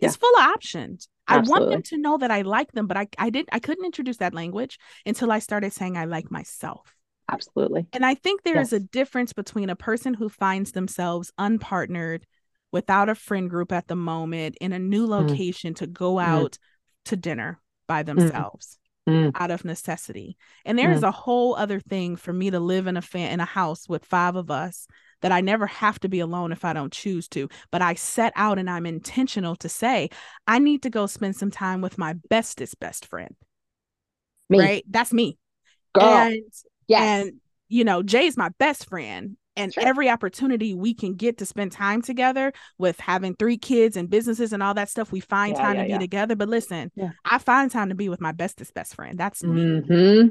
yeah. 0.00 0.08
is 0.08 0.16
full 0.16 0.36
of 0.36 0.44
options. 0.44 1.08
Absolutely. 1.30 1.54
I 1.54 1.60
want 1.60 1.70
them 1.72 1.82
to 1.82 1.98
know 1.98 2.18
that 2.18 2.30
I 2.30 2.42
like 2.42 2.72
them, 2.72 2.86
but 2.86 2.96
I, 2.96 3.08
I 3.18 3.30
didn't 3.30 3.50
I 3.52 3.58
couldn't 3.58 3.84
introduce 3.84 4.18
that 4.18 4.34
language 4.34 4.78
until 5.06 5.30
I 5.32 5.38
started 5.38 5.72
saying 5.72 5.96
I 5.96 6.04
like 6.04 6.30
myself. 6.30 6.94
Absolutely. 7.30 7.86
And 7.92 8.04
I 8.04 8.14
think 8.14 8.42
there 8.42 8.56
yes. 8.56 8.68
is 8.68 8.72
a 8.72 8.80
difference 8.80 9.32
between 9.32 9.70
a 9.70 9.76
person 9.76 10.14
who 10.14 10.28
finds 10.28 10.72
themselves 10.72 11.32
unpartnered 11.38 12.22
without 12.72 13.08
a 13.08 13.14
friend 13.14 13.48
group 13.48 13.72
at 13.72 13.88
the 13.88 13.96
moment 13.96 14.56
in 14.60 14.72
a 14.72 14.78
new 14.78 15.06
mm. 15.06 15.10
location 15.10 15.74
mm. 15.74 15.76
to 15.76 15.86
go 15.86 16.18
out 16.18 16.52
mm. 16.52 16.58
to 17.06 17.16
dinner 17.16 17.60
by 17.86 18.02
mm. 18.02 18.06
themselves. 18.06 18.78
mm. 19.08 19.30
out 19.34 19.50
of 19.50 19.64
necessity. 19.64 20.36
And 20.64 20.78
there 20.78 20.90
is 20.92 21.02
mm. 21.02 21.08
a 21.08 21.12
whole 21.12 21.54
other 21.54 21.80
thing 21.80 22.16
for 22.16 22.32
me 22.32 22.50
to 22.50 22.60
live 22.60 22.86
in 22.86 22.96
a 22.96 23.02
fan 23.02 23.32
in 23.32 23.40
a 23.40 23.44
house 23.44 23.88
with 23.88 24.04
five 24.04 24.36
of 24.36 24.50
us 24.50 24.86
that 25.22 25.32
I 25.32 25.40
never 25.40 25.66
have 25.66 25.98
to 26.00 26.08
be 26.08 26.20
alone 26.20 26.52
if 26.52 26.64
I 26.64 26.72
don't 26.72 26.92
choose 26.92 27.28
to. 27.28 27.48
But 27.70 27.82
I 27.82 27.94
set 27.94 28.32
out 28.36 28.58
and 28.58 28.68
I'm 28.68 28.86
intentional 28.86 29.56
to 29.56 29.68
say, 29.68 30.10
I 30.46 30.58
need 30.58 30.82
to 30.82 30.90
go 30.90 31.06
spend 31.06 31.36
some 31.36 31.50
time 31.50 31.80
with 31.80 31.98
my 31.98 32.14
bestest 32.28 32.78
best 32.80 33.06
friend. 33.06 33.34
Me. 34.48 34.58
Right? 34.58 34.84
That's 34.88 35.12
me. 35.12 35.38
Girl. 35.94 36.04
And 36.04 36.42
yes. 36.88 37.26
and 37.26 37.40
you 37.68 37.84
know, 37.84 38.02
Jay's 38.02 38.36
my 38.36 38.50
best 38.58 38.88
friend 38.88 39.36
and 39.56 39.74
sure. 39.74 39.86
every 39.86 40.08
opportunity 40.08 40.74
we 40.74 40.94
can 40.94 41.14
get 41.14 41.38
to 41.38 41.46
spend 41.46 41.72
time 41.72 42.02
together 42.02 42.52
with 42.78 42.98
having 43.00 43.34
three 43.34 43.58
kids 43.58 43.96
and 43.96 44.08
businesses 44.08 44.52
and 44.52 44.62
all 44.62 44.74
that 44.74 44.88
stuff 44.88 45.12
we 45.12 45.20
find 45.20 45.56
yeah, 45.56 45.62
time 45.62 45.76
yeah, 45.76 45.82
to 45.82 45.88
yeah. 45.88 45.98
be 45.98 46.04
together 46.04 46.36
but 46.36 46.48
listen 46.48 46.90
i 47.24 47.38
find 47.38 47.70
time 47.70 47.88
to 47.88 47.94
be 47.94 48.08
with 48.08 48.20
my 48.20 48.32
bestest 48.32 48.72
best 48.74 48.94
friend 48.94 49.18
that's 49.18 49.42
me 49.42 49.60
mm-hmm. 49.60 50.28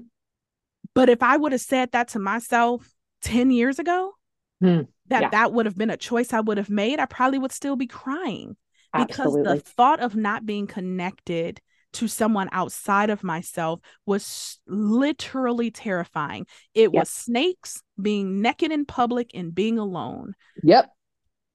but 0.94 1.10
if 1.10 1.22
i 1.22 1.36
would 1.36 1.52
have 1.52 1.62
said 1.62 1.92
that 1.92 2.08
to 2.08 2.20
myself 2.20 2.90
10 3.22 3.52
years 3.52 3.80
ago 3.80 4.14
mm. 4.62 4.88
that 5.08 5.32
that 5.32 5.54
would 5.54 5.66
have 5.66 5.78
been 5.78 5.90
a 5.90 5.98
choice 5.98 6.34
i 6.34 6.40
would 6.40 6.58
have 6.58 6.70
made 6.70 7.00
i 7.00 7.06
probably 7.06 7.38
would 7.40 7.52
still 7.52 7.76
be 7.76 7.88
crying 7.88 8.56
because 8.98 9.34
the 9.34 9.60
thought 9.60 10.00
of 10.00 10.16
not 10.16 10.46
being 10.46 10.68
connected 10.68 11.62
to 11.94 12.08
someone 12.08 12.50
outside 12.52 13.10
of 13.10 13.24
myself 13.24 13.80
was 14.06 14.60
literally 14.68 15.72
terrifying. 15.72 16.46
It 16.74 16.94
yep. 16.94 17.02
was 17.02 17.10
snakes, 17.10 17.82
being 18.02 18.42
naked 18.42 18.72
in 18.72 18.86
public, 18.86 19.32
and 19.34 19.54
being 19.54 19.80
alone. 19.80 20.36
Yep. 20.64 20.90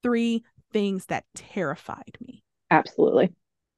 Three 0.03 0.45
things 0.73 1.07
that 1.07 1.25
terrified 1.35 2.17
me. 2.21 2.43
Absolutely. 2.71 3.33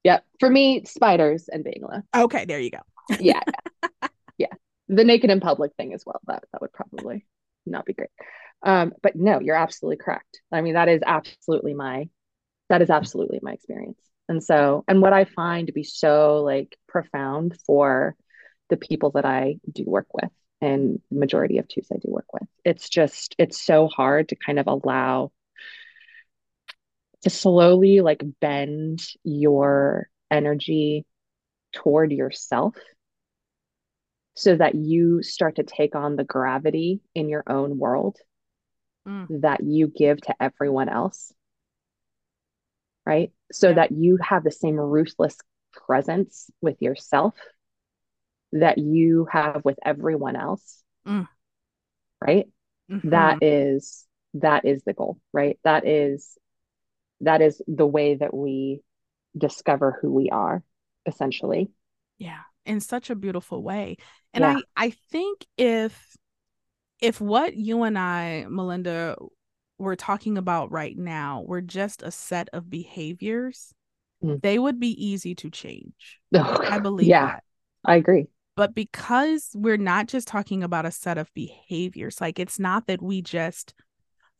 Yep. 0.04 0.24
For 0.40 0.48
me, 0.48 0.84
spiders 0.84 1.48
and 1.48 1.64
being 1.64 1.82
alone. 1.82 2.04
Okay, 2.14 2.44
there 2.44 2.60
you 2.60 2.70
go. 2.70 2.80
yeah. 3.20 3.40
Yeah. 4.38 4.52
The 4.88 5.02
naked 5.02 5.30
in 5.30 5.40
public 5.40 5.72
thing 5.78 5.94
as 5.94 6.04
well. 6.04 6.20
That 6.26 6.44
that 6.52 6.60
would 6.60 6.70
probably 6.70 7.24
not 7.64 7.86
be 7.86 7.94
great. 7.94 8.10
Um, 8.66 8.92
but 9.00 9.14
no, 9.14 9.40
you're 9.40 9.56
absolutely 9.56 9.96
correct. 10.04 10.40
I 10.52 10.60
mean, 10.60 10.74
that 10.74 10.88
is 10.88 11.00
absolutely 11.06 11.72
my 11.72 12.08
that 12.68 12.82
is 12.82 12.90
absolutely 12.90 13.38
my 13.40 13.52
experience. 13.52 14.00
And 14.28 14.42
so, 14.42 14.84
and 14.88 15.00
what 15.00 15.12
I 15.12 15.24
find 15.24 15.68
to 15.68 15.72
be 15.72 15.84
so 15.84 16.42
like 16.42 16.76
profound 16.88 17.56
for 17.64 18.16
the 18.68 18.76
people 18.76 19.12
that 19.12 19.24
I 19.24 19.58
do 19.72 19.84
work 19.86 20.08
with 20.12 20.32
and 20.60 21.00
the 21.12 21.18
majority 21.20 21.58
of 21.58 21.68
twos 21.68 21.86
I 21.92 21.98
do 21.98 22.10
work 22.10 22.32
with, 22.32 22.48
it's 22.64 22.88
just, 22.88 23.36
it's 23.38 23.62
so 23.62 23.86
hard 23.86 24.30
to 24.30 24.36
kind 24.36 24.58
of 24.58 24.66
allow 24.66 25.30
to 27.22 27.30
slowly 27.30 28.00
like 28.00 28.24
bend 28.40 29.00
your 29.22 30.08
energy 30.28 31.06
toward 31.72 32.10
yourself 32.10 32.74
so 34.34 34.56
that 34.56 34.74
you 34.74 35.22
start 35.22 35.56
to 35.56 35.62
take 35.62 35.94
on 35.94 36.16
the 36.16 36.24
gravity 36.24 37.00
in 37.14 37.28
your 37.28 37.44
own 37.46 37.78
world 37.78 38.18
mm. 39.06 39.26
that 39.42 39.60
you 39.62 39.88
give 39.88 40.20
to 40.22 40.34
everyone 40.40 40.88
else 40.88 41.32
right? 43.06 43.30
So 43.52 43.68
yeah. 43.68 43.74
that 43.74 43.92
you 43.92 44.18
have 44.20 44.44
the 44.44 44.50
same 44.50 44.74
ruthless 44.74 45.38
presence 45.72 46.50
with 46.60 46.82
yourself 46.82 47.34
that 48.52 48.78
you 48.78 49.28
have 49.30 49.62
with 49.64 49.78
everyone 49.84 50.36
else. 50.36 50.82
Mm. 51.06 51.28
Right? 52.20 52.46
Mm-hmm. 52.90 53.10
That 53.10 53.38
is 53.42 54.04
that 54.34 54.64
is 54.64 54.82
the 54.84 54.92
goal, 54.92 55.18
right? 55.32 55.58
That 55.64 55.86
is 55.86 56.36
that 57.20 57.40
is 57.40 57.62
the 57.66 57.86
way 57.86 58.16
that 58.16 58.34
we 58.34 58.80
discover 59.36 59.98
who 60.00 60.12
we 60.12 60.30
are 60.30 60.62
essentially. 61.06 61.70
Yeah, 62.18 62.40
in 62.64 62.80
such 62.80 63.10
a 63.10 63.14
beautiful 63.14 63.62
way. 63.62 63.96
And 64.34 64.42
yeah. 64.42 64.60
I 64.76 64.86
I 64.86 64.90
think 65.10 65.46
if 65.56 66.16
if 67.00 67.20
what 67.20 67.54
you 67.56 67.82
and 67.82 67.98
I, 67.98 68.46
Melinda, 68.48 69.16
we're 69.78 69.96
talking 69.96 70.38
about 70.38 70.72
right 70.72 70.96
now 70.96 71.44
were 71.46 71.60
just 71.60 72.02
a 72.02 72.10
set 72.10 72.48
of 72.52 72.70
behaviors, 72.70 73.74
mm. 74.22 74.40
they 74.42 74.58
would 74.58 74.80
be 74.80 75.04
easy 75.04 75.34
to 75.36 75.50
change. 75.50 76.20
Oh, 76.34 76.58
I 76.68 76.78
believe 76.78 77.08
yeah, 77.08 77.26
that. 77.26 77.44
I 77.84 77.96
agree. 77.96 78.26
But 78.56 78.74
because 78.74 79.50
we're 79.54 79.76
not 79.76 80.08
just 80.08 80.28
talking 80.28 80.62
about 80.62 80.86
a 80.86 80.90
set 80.90 81.18
of 81.18 81.32
behaviors, 81.34 82.20
like 82.20 82.38
it's 82.38 82.58
not 82.58 82.86
that 82.86 83.02
we 83.02 83.20
just 83.20 83.74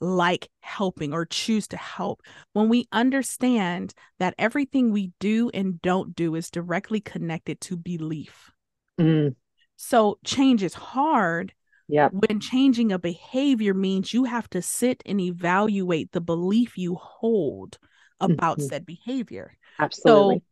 like 0.01 0.49
helping 0.61 1.13
or 1.13 1.27
choose 1.27 1.69
to 1.69 1.77
help. 1.77 2.23
When 2.53 2.69
we 2.69 2.89
understand 2.93 3.95
that 4.19 4.35
everything 4.39 4.91
we 4.91 5.13
do 5.21 5.51
and 5.53 5.81
don't 5.81 6.15
do 6.15 6.35
is 6.35 6.51
directly 6.51 7.01
connected 7.01 7.61
to 7.63 7.77
belief. 7.77 8.51
Mm. 8.99 9.35
So 9.77 10.19
change 10.25 10.63
is 10.63 10.75
hard 10.75 11.53
yeah. 11.89 12.09
When 12.11 12.41
changing 12.41 12.93
a 12.93 12.99
behavior 12.99 13.75
means 13.75 14.13
you 14.13 14.25
have 14.25 14.51
to 14.51 14.63
sit 14.63 15.03
and 15.07 15.21
evaluate 15.21 16.13
the 16.13 16.21
belief 16.21 16.77
you 16.77 16.97
hold 16.97 17.79
about 18.21 18.59
mm-hmm. 18.59 18.69
said 18.69 18.87
behavior. 18.87 19.57
Absolutely. 19.79 20.37
So 20.37 20.43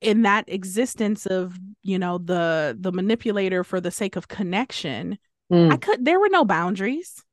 in 0.00 0.22
that 0.22 0.48
existence 0.48 1.26
of, 1.26 1.58
you 1.82 1.98
know, 1.98 2.18
the 2.18 2.76
the 2.78 2.92
manipulator 2.92 3.64
for 3.64 3.80
the 3.80 3.90
sake 3.90 4.16
of 4.16 4.28
connection, 4.28 5.18
mm. 5.52 5.72
I 5.72 5.76
could 5.76 6.04
there 6.04 6.20
were 6.20 6.30
no 6.30 6.44
boundaries. 6.44 7.24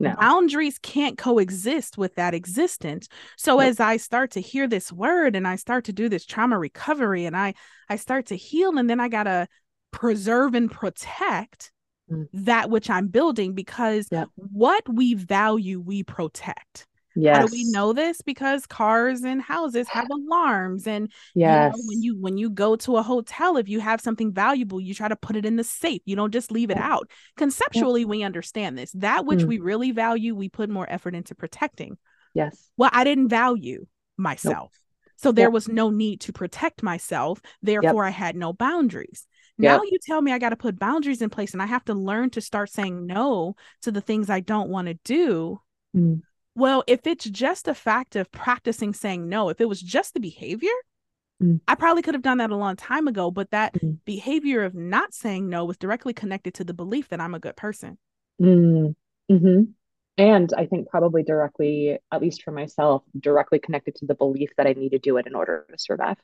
No. 0.00 0.14
Boundaries 0.14 0.78
can't 0.78 1.18
coexist 1.18 1.98
with 1.98 2.14
that 2.14 2.32
existence. 2.32 3.08
So 3.36 3.58
as 3.58 3.80
I 3.80 3.96
start 3.96 4.30
to 4.32 4.40
hear 4.40 4.68
this 4.68 4.92
word 4.92 5.34
and 5.34 5.44
I 5.44 5.56
start 5.56 5.86
to 5.86 5.92
do 5.92 6.08
this 6.08 6.24
trauma 6.24 6.56
recovery 6.56 7.24
and 7.24 7.36
I 7.36 7.54
I 7.88 7.96
start 7.96 8.26
to 8.26 8.36
heal 8.36 8.78
and 8.78 8.88
then 8.88 9.00
I 9.00 9.08
got 9.08 9.24
to 9.24 9.48
preserve 9.90 10.54
and 10.54 10.70
protect 10.70 11.72
mm. 12.10 12.28
that 12.32 12.70
which 12.70 12.90
I'm 12.90 13.08
building 13.08 13.54
because 13.54 14.08
yep. 14.10 14.28
what 14.36 14.82
we 14.88 15.14
value, 15.14 15.80
we 15.80 16.02
protect. 16.02 16.86
Yes. 17.16 17.36
How 17.36 17.46
do 17.46 17.52
we 17.52 17.64
know 17.64 17.92
this? 17.92 18.20
Because 18.22 18.64
cars 18.66 19.22
and 19.22 19.42
houses 19.42 19.88
have 19.88 20.08
alarms, 20.08 20.86
and 20.86 21.10
yes. 21.34 21.74
You 21.74 21.82
know, 21.82 21.84
when 21.88 22.02
you 22.02 22.20
when 22.20 22.38
you 22.38 22.50
go 22.50 22.76
to 22.76 22.96
a 22.96 23.02
hotel, 23.02 23.56
if 23.56 23.68
you 23.68 23.80
have 23.80 24.00
something 24.00 24.32
valuable, 24.32 24.80
you 24.80 24.94
try 24.94 25.08
to 25.08 25.16
put 25.16 25.34
it 25.34 25.44
in 25.44 25.56
the 25.56 25.64
safe. 25.64 26.00
You 26.04 26.14
don't 26.14 26.32
just 26.32 26.52
leave 26.52 26.70
it 26.70 26.76
out. 26.76 27.10
Conceptually, 27.36 28.04
we 28.04 28.22
understand 28.22 28.78
this. 28.78 28.92
That 28.92 29.26
which 29.26 29.40
mm. 29.40 29.46
we 29.46 29.58
really 29.58 29.90
value, 29.90 30.36
we 30.36 30.48
put 30.48 30.70
more 30.70 30.88
effort 30.88 31.16
into 31.16 31.34
protecting. 31.34 31.98
Yes. 32.34 32.70
Well, 32.76 32.90
I 32.92 33.02
didn't 33.02 33.28
value 33.28 33.86
myself. 34.16 34.70
Nope. 34.72 34.72
So 35.16 35.32
there 35.32 35.46
yep. 35.46 35.52
was 35.52 35.66
no 35.66 35.90
need 35.90 36.20
to 36.22 36.32
protect 36.32 36.84
myself. 36.84 37.40
Therefore, 37.62 38.04
yep. 38.04 38.14
I 38.14 38.16
had 38.16 38.36
no 38.36 38.52
boundaries. 38.52 39.26
Now 39.58 39.82
you 39.82 39.98
tell 40.00 40.22
me 40.22 40.32
I 40.32 40.38
got 40.38 40.50
to 40.50 40.56
put 40.56 40.78
boundaries 40.78 41.20
in 41.20 41.30
place 41.30 41.52
and 41.52 41.62
I 41.62 41.66
have 41.66 41.84
to 41.86 41.94
learn 41.94 42.30
to 42.30 42.40
start 42.40 42.70
saying 42.70 43.06
no 43.06 43.56
to 43.82 43.90
the 43.90 44.00
things 44.00 44.30
I 44.30 44.40
don't 44.40 44.70
want 44.70 44.88
to 44.88 44.94
do. 45.04 45.60
Mm. 45.96 46.22
Well, 46.54 46.84
if 46.86 47.06
it's 47.06 47.24
just 47.24 47.68
a 47.68 47.74
fact 47.74 48.16
of 48.16 48.30
practicing 48.30 48.92
saying 48.92 49.28
no, 49.28 49.48
if 49.48 49.60
it 49.60 49.68
was 49.68 49.80
just 49.80 50.14
the 50.14 50.20
behavior, 50.20 50.70
mm. 51.42 51.60
I 51.66 51.74
probably 51.74 52.02
could 52.02 52.14
have 52.14 52.22
done 52.22 52.38
that 52.38 52.50
a 52.50 52.56
long 52.56 52.76
time 52.76 53.08
ago. 53.08 53.30
But 53.30 53.50
that 53.50 53.74
mm. 53.74 53.98
behavior 54.04 54.64
of 54.64 54.74
not 54.74 55.12
saying 55.12 55.48
no 55.48 55.64
was 55.64 55.76
directly 55.76 56.12
connected 56.12 56.54
to 56.54 56.64
the 56.64 56.74
belief 56.74 57.08
that 57.08 57.20
I'm 57.20 57.34
a 57.34 57.40
good 57.40 57.56
person. 57.56 57.98
Mm. 58.40 58.94
Mm-hmm. 59.30 59.62
And 60.18 60.52
I 60.56 60.66
think 60.66 60.88
probably 60.88 61.22
directly, 61.22 61.98
at 62.10 62.20
least 62.20 62.42
for 62.42 62.50
myself, 62.50 63.02
directly 63.18 63.60
connected 63.60 63.94
to 63.96 64.06
the 64.06 64.14
belief 64.14 64.50
that 64.56 64.66
I 64.66 64.72
need 64.72 64.90
to 64.90 64.98
do 64.98 65.16
it 65.16 65.26
in 65.28 65.34
order 65.34 65.64
to 65.70 65.78
survive. 65.78 66.16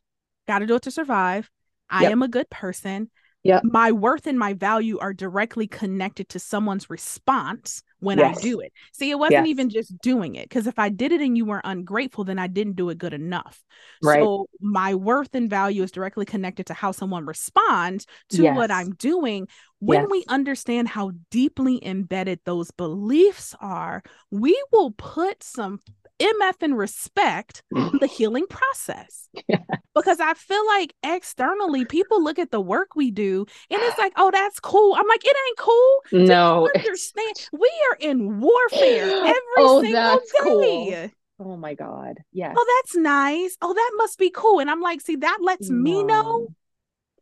Got 0.48 0.60
to 0.60 0.66
do 0.66 0.74
it 0.74 0.82
to 0.82 0.90
survive. 0.90 1.48
I 1.88 2.02
yep. 2.02 2.12
am 2.12 2.22
a 2.22 2.28
good 2.28 2.50
person 2.50 3.10
yeah 3.44 3.60
my 3.62 3.92
worth 3.92 4.26
and 4.26 4.38
my 4.38 4.54
value 4.54 4.98
are 4.98 5.12
directly 5.12 5.66
connected 5.66 6.28
to 6.28 6.38
someone's 6.38 6.90
response 6.90 7.82
when 8.00 8.18
yes. 8.18 8.38
i 8.38 8.40
do 8.40 8.58
it 8.58 8.72
see 8.92 9.10
it 9.10 9.18
wasn't 9.18 9.46
yes. 9.46 9.46
even 9.46 9.68
just 9.68 9.96
doing 9.98 10.34
it 10.34 10.48
because 10.48 10.66
if 10.66 10.78
i 10.78 10.88
did 10.88 11.12
it 11.12 11.20
and 11.20 11.36
you 11.36 11.44
were 11.44 11.60
ungrateful 11.62 12.24
then 12.24 12.38
i 12.38 12.46
didn't 12.46 12.74
do 12.74 12.88
it 12.90 12.98
good 12.98 13.14
enough 13.14 13.62
right. 14.02 14.20
so 14.20 14.46
my 14.60 14.94
worth 14.94 15.34
and 15.34 15.48
value 15.48 15.82
is 15.82 15.92
directly 15.92 16.24
connected 16.24 16.66
to 16.66 16.74
how 16.74 16.90
someone 16.90 17.24
responds 17.24 18.06
to 18.30 18.42
yes. 18.42 18.56
what 18.56 18.70
i'm 18.70 18.90
doing 18.94 19.46
when 19.78 20.08
we 20.08 20.24
understand 20.28 20.88
how 20.88 21.12
deeply 21.30 21.84
embedded 21.84 22.40
those 22.44 22.70
beliefs 22.70 23.54
are 23.60 24.02
we 24.30 24.60
will 24.72 24.92
put 24.92 25.42
some 25.42 25.78
MF 26.20 26.54
and 26.60 26.78
respect 26.78 27.62
the 27.70 28.06
healing 28.06 28.46
process. 28.48 29.28
Yeah. 29.48 29.58
Because 29.94 30.20
I 30.20 30.34
feel 30.34 30.66
like 30.66 30.94
externally 31.02 31.84
people 31.84 32.22
look 32.22 32.38
at 32.38 32.50
the 32.50 32.60
work 32.60 32.96
we 32.96 33.10
do 33.10 33.46
and 33.70 33.80
it's 33.82 33.98
like, 33.98 34.12
oh, 34.16 34.30
that's 34.30 34.60
cool. 34.60 34.94
I'm 34.94 35.06
like, 35.06 35.24
it 35.24 35.36
ain't 35.48 35.58
cool. 35.58 36.00
No. 36.12 36.68
understand 36.74 37.48
we 37.52 37.70
are 37.90 37.96
in 38.00 38.40
warfare 38.40 39.04
every 39.24 39.34
oh, 39.58 39.82
single 39.82 40.02
that's 40.02 40.32
day. 40.32 41.10
Cool. 41.38 41.50
Oh 41.52 41.56
my 41.56 41.74
God. 41.74 42.20
Yeah. 42.32 42.54
Oh, 42.56 42.80
that's 42.82 42.96
nice. 42.96 43.56
Oh, 43.60 43.74
that 43.74 43.90
must 43.96 44.18
be 44.18 44.30
cool. 44.30 44.60
And 44.60 44.70
I'm 44.70 44.80
like, 44.80 45.00
see, 45.00 45.16
that 45.16 45.38
lets 45.42 45.68
no. 45.68 45.76
me 45.76 46.02
know 46.04 46.48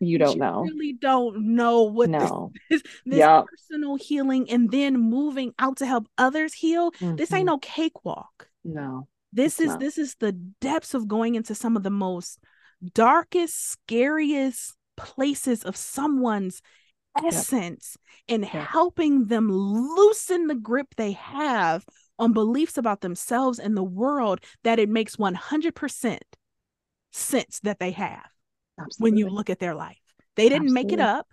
you 0.03 0.18
don't 0.18 0.32
you 0.32 0.40
know 0.40 0.62
really 0.62 0.93
don't 0.93 1.55
know 1.55 1.84
what 1.84 2.11
no. 2.11 2.51
this, 2.68 2.82
this 3.07 3.18
yep. 3.18 3.45
personal 3.47 3.97
healing 3.97 4.51
and 4.51 4.70
then 4.70 4.99
moving 4.99 5.55
out 5.59 5.76
to 5.76 5.86
help 5.86 6.09
others 6.18 6.53
heal 6.53 6.90
mm-hmm. 6.93 7.14
this 7.16 7.32
ain't 7.32 7.47
mm-hmm. 7.47 7.55
no 7.55 7.59
cakewalk 7.59 8.49
no. 8.64 9.08
This 9.32 9.60
is 9.60 9.68
not. 9.68 9.80
this 9.80 9.96
is 9.98 10.16
the 10.16 10.32
depths 10.32 10.94
of 10.94 11.08
going 11.08 11.34
into 11.34 11.54
some 11.54 11.76
of 11.76 11.82
the 11.82 11.90
most 11.90 12.38
darkest, 12.94 13.70
scariest 13.70 14.74
places 14.96 15.64
of 15.64 15.76
someone's 15.76 16.60
essence 17.24 17.96
yep. 18.28 18.34
and 18.36 18.44
yep. 18.44 18.68
helping 18.68 19.26
them 19.26 19.50
loosen 19.50 20.46
the 20.46 20.54
grip 20.54 20.94
they 20.96 21.12
have 21.12 21.84
on 22.18 22.32
beliefs 22.32 22.76
about 22.76 23.00
themselves 23.00 23.58
and 23.58 23.76
the 23.76 23.82
world 23.82 24.40
that 24.64 24.78
it 24.78 24.88
makes 24.88 25.16
100% 25.16 26.18
sense 27.10 27.60
that 27.60 27.78
they 27.78 27.90
have 27.90 28.28
Absolutely. 28.78 29.10
when 29.10 29.16
you 29.18 29.28
look 29.28 29.50
at 29.50 29.58
their 29.58 29.74
life. 29.74 29.98
They 30.36 30.44
didn't 30.44 30.68
Absolutely. 30.68 30.84
make 30.84 30.92
it 30.92 31.00
up. 31.00 31.26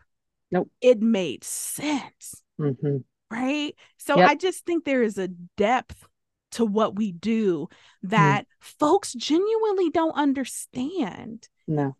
Nope. 0.51 0.69
It 0.81 1.01
made 1.01 1.43
sense. 1.43 2.41
Mm-hmm. 2.59 2.97
Right. 3.31 3.75
So 3.97 4.17
yep. 4.17 4.29
I 4.29 4.35
just 4.35 4.65
think 4.65 4.83
there 4.83 5.03
is 5.03 5.17
a 5.17 5.27
depth 5.27 6.05
to 6.51 6.65
what 6.65 6.95
we 6.95 7.11
do 7.11 7.67
mm. 8.05 8.09
that 8.09 8.43
mm. 8.43 8.47
folks 8.59 9.13
genuinely 9.13 9.89
don't 9.89 10.15
understand. 10.15 11.47
No. 11.67 11.95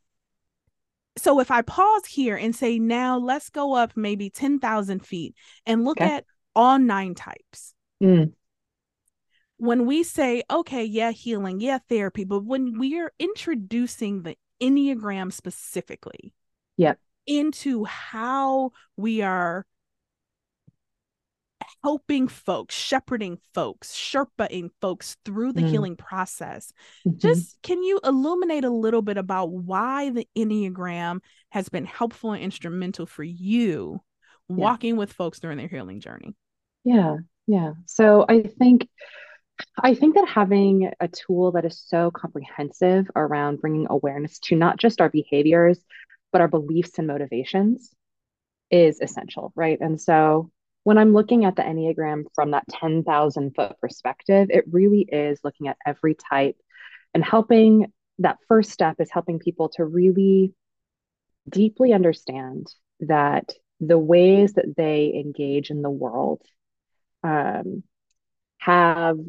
So 1.18 1.40
if 1.40 1.52
I 1.52 1.62
pause 1.62 2.06
here 2.06 2.38
and 2.38 2.56
say, 2.56 2.80
now 2.80 3.18
let's 3.18 3.50
go 3.50 3.76
up 3.76 3.92
maybe 3.96 4.30
10,000 4.30 5.06
feet 5.06 5.36
and 5.66 5.84
look 5.84 6.00
okay. 6.00 6.16
at 6.16 6.26
all 6.56 6.80
nine 6.80 7.16
types. 7.16 7.74
Mm. 8.02 8.34
When 9.58 9.86
we 9.86 10.04
say, 10.04 10.44
okay, 10.50 10.86
yeah, 10.86 11.12
healing, 11.12 11.60
yeah, 11.60 11.80
therapy, 11.90 12.24
but 12.24 12.46
when 12.46 12.80
we 12.80 13.00
are 13.00 13.12
introducing 13.20 14.24
the 14.24 14.38
Enneagram 14.62 15.34
specifically 15.34 16.34
yep. 16.78 17.00
into 17.28 17.84
how 17.86 18.72
we 18.96 19.22
are 19.22 19.66
helping 21.84 22.28
folks, 22.28 22.76
shepherding 22.76 23.38
folks, 23.54 23.94
sherpaing 23.94 24.70
folks 24.82 25.18
through 25.24 25.54
the 25.54 25.62
mm. 25.62 25.70
healing 25.70 25.96
process. 25.96 26.74
Mm-hmm. 27.08 27.18
Just 27.20 27.62
can 27.62 27.84
you 27.84 28.00
illuminate 28.04 28.66
a 28.66 28.70
little 28.70 29.02
bit 29.02 29.18
about 29.18 29.52
why 29.52 30.10
the 30.10 30.28
Enneagram 30.38 31.20
has 31.50 31.70
been 31.70 31.86
helpful 31.86 32.34
and 32.34 32.44
instrumental 32.44 33.06
for 33.06 33.24
you 33.24 34.02
yeah. 34.50 34.56
walking 34.56 34.98
with 34.98 35.14
folks 35.14 35.40
during 35.40 35.58
their 35.58 35.68
healing 35.68 36.00
journey? 36.00 36.36
Yeah, 36.84 37.18
yeah. 37.48 37.74
So 37.86 38.26
I 38.28 38.44
think 38.44 38.88
I 39.82 39.94
think 39.94 40.16
that 40.16 40.28
having 40.28 40.92
a 41.00 41.08
tool 41.08 41.52
that 41.54 41.66
is 41.66 41.82
so 41.86 42.12
comprehensive 42.12 43.08
around 43.16 43.60
bringing 43.62 43.88
awareness 43.90 44.40
to 44.40 44.56
not 44.56 44.78
just 44.78 45.02
our 45.02 45.10
behaviors, 45.10 45.80
but 46.32 46.42
our 46.42 46.48
beliefs 46.48 46.98
and 46.98 47.08
motivations 47.08 47.94
is 48.72 49.02
essential, 49.02 49.52
right? 49.56 49.80
And 49.82 50.00
so 50.00 50.52
when 50.90 50.98
I'm 50.98 51.14
looking 51.14 51.46
at 51.46 51.56
the 51.56 51.62
Enneagram 51.62 52.24
from 52.34 52.50
that 52.50 52.68
10,000 52.68 53.54
foot 53.54 53.76
perspective, 53.80 54.48
it 54.50 54.66
really 54.72 55.02
is 55.02 55.40
looking 55.44 55.68
at 55.68 55.78
every 55.86 56.16
type 56.16 56.56
and 57.14 57.24
helping. 57.24 57.94
That 58.18 58.40
first 58.48 58.72
step 58.72 58.96
is 58.98 59.12
helping 59.12 59.38
people 59.38 59.70
to 59.76 59.86
really 59.86 60.52
deeply 61.48 61.94
understand 61.94 62.74
that 63.02 63.54
the 63.80 64.00
ways 64.00 64.54
that 64.54 64.76
they 64.76 65.14
engage 65.14 65.70
in 65.70 65.84
the 65.84 65.92
world 65.92 66.42
um, 67.24 67.84
have 68.58 69.20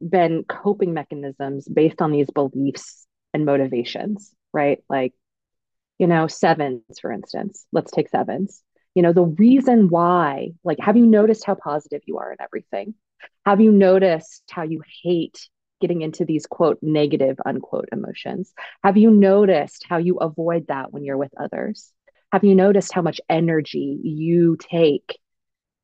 been 0.00 0.42
coping 0.42 0.92
mechanisms 0.92 1.68
based 1.68 2.02
on 2.02 2.10
these 2.10 2.30
beliefs 2.30 3.06
and 3.32 3.46
motivations, 3.46 4.34
right? 4.52 4.82
Like, 4.90 5.14
you 6.00 6.08
know, 6.08 6.26
sevens, 6.26 6.98
for 7.00 7.12
instance, 7.12 7.64
let's 7.70 7.92
take 7.92 8.08
sevens 8.08 8.60
you 8.96 9.02
know 9.02 9.12
the 9.12 9.24
reason 9.24 9.90
why 9.90 10.52
like 10.64 10.80
have 10.80 10.96
you 10.96 11.04
noticed 11.04 11.44
how 11.44 11.54
positive 11.54 12.00
you 12.06 12.16
are 12.16 12.32
in 12.32 12.38
everything? 12.40 12.94
Have 13.44 13.60
you 13.60 13.70
noticed 13.70 14.42
how 14.50 14.62
you 14.62 14.82
hate 15.02 15.50
getting 15.82 16.00
into 16.00 16.24
these 16.24 16.46
quote 16.46 16.78
negative 16.80 17.36
unquote 17.44 17.90
emotions? 17.92 18.54
Have 18.82 18.96
you 18.96 19.10
noticed 19.10 19.84
how 19.86 19.98
you 19.98 20.16
avoid 20.16 20.68
that 20.68 20.94
when 20.94 21.04
you're 21.04 21.18
with 21.18 21.32
others? 21.38 21.92
Have 22.32 22.42
you 22.42 22.54
noticed 22.54 22.94
how 22.94 23.02
much 23.02 23.20
energy 23.28 24.00
you 24.02 24.56
take 24.58 25.18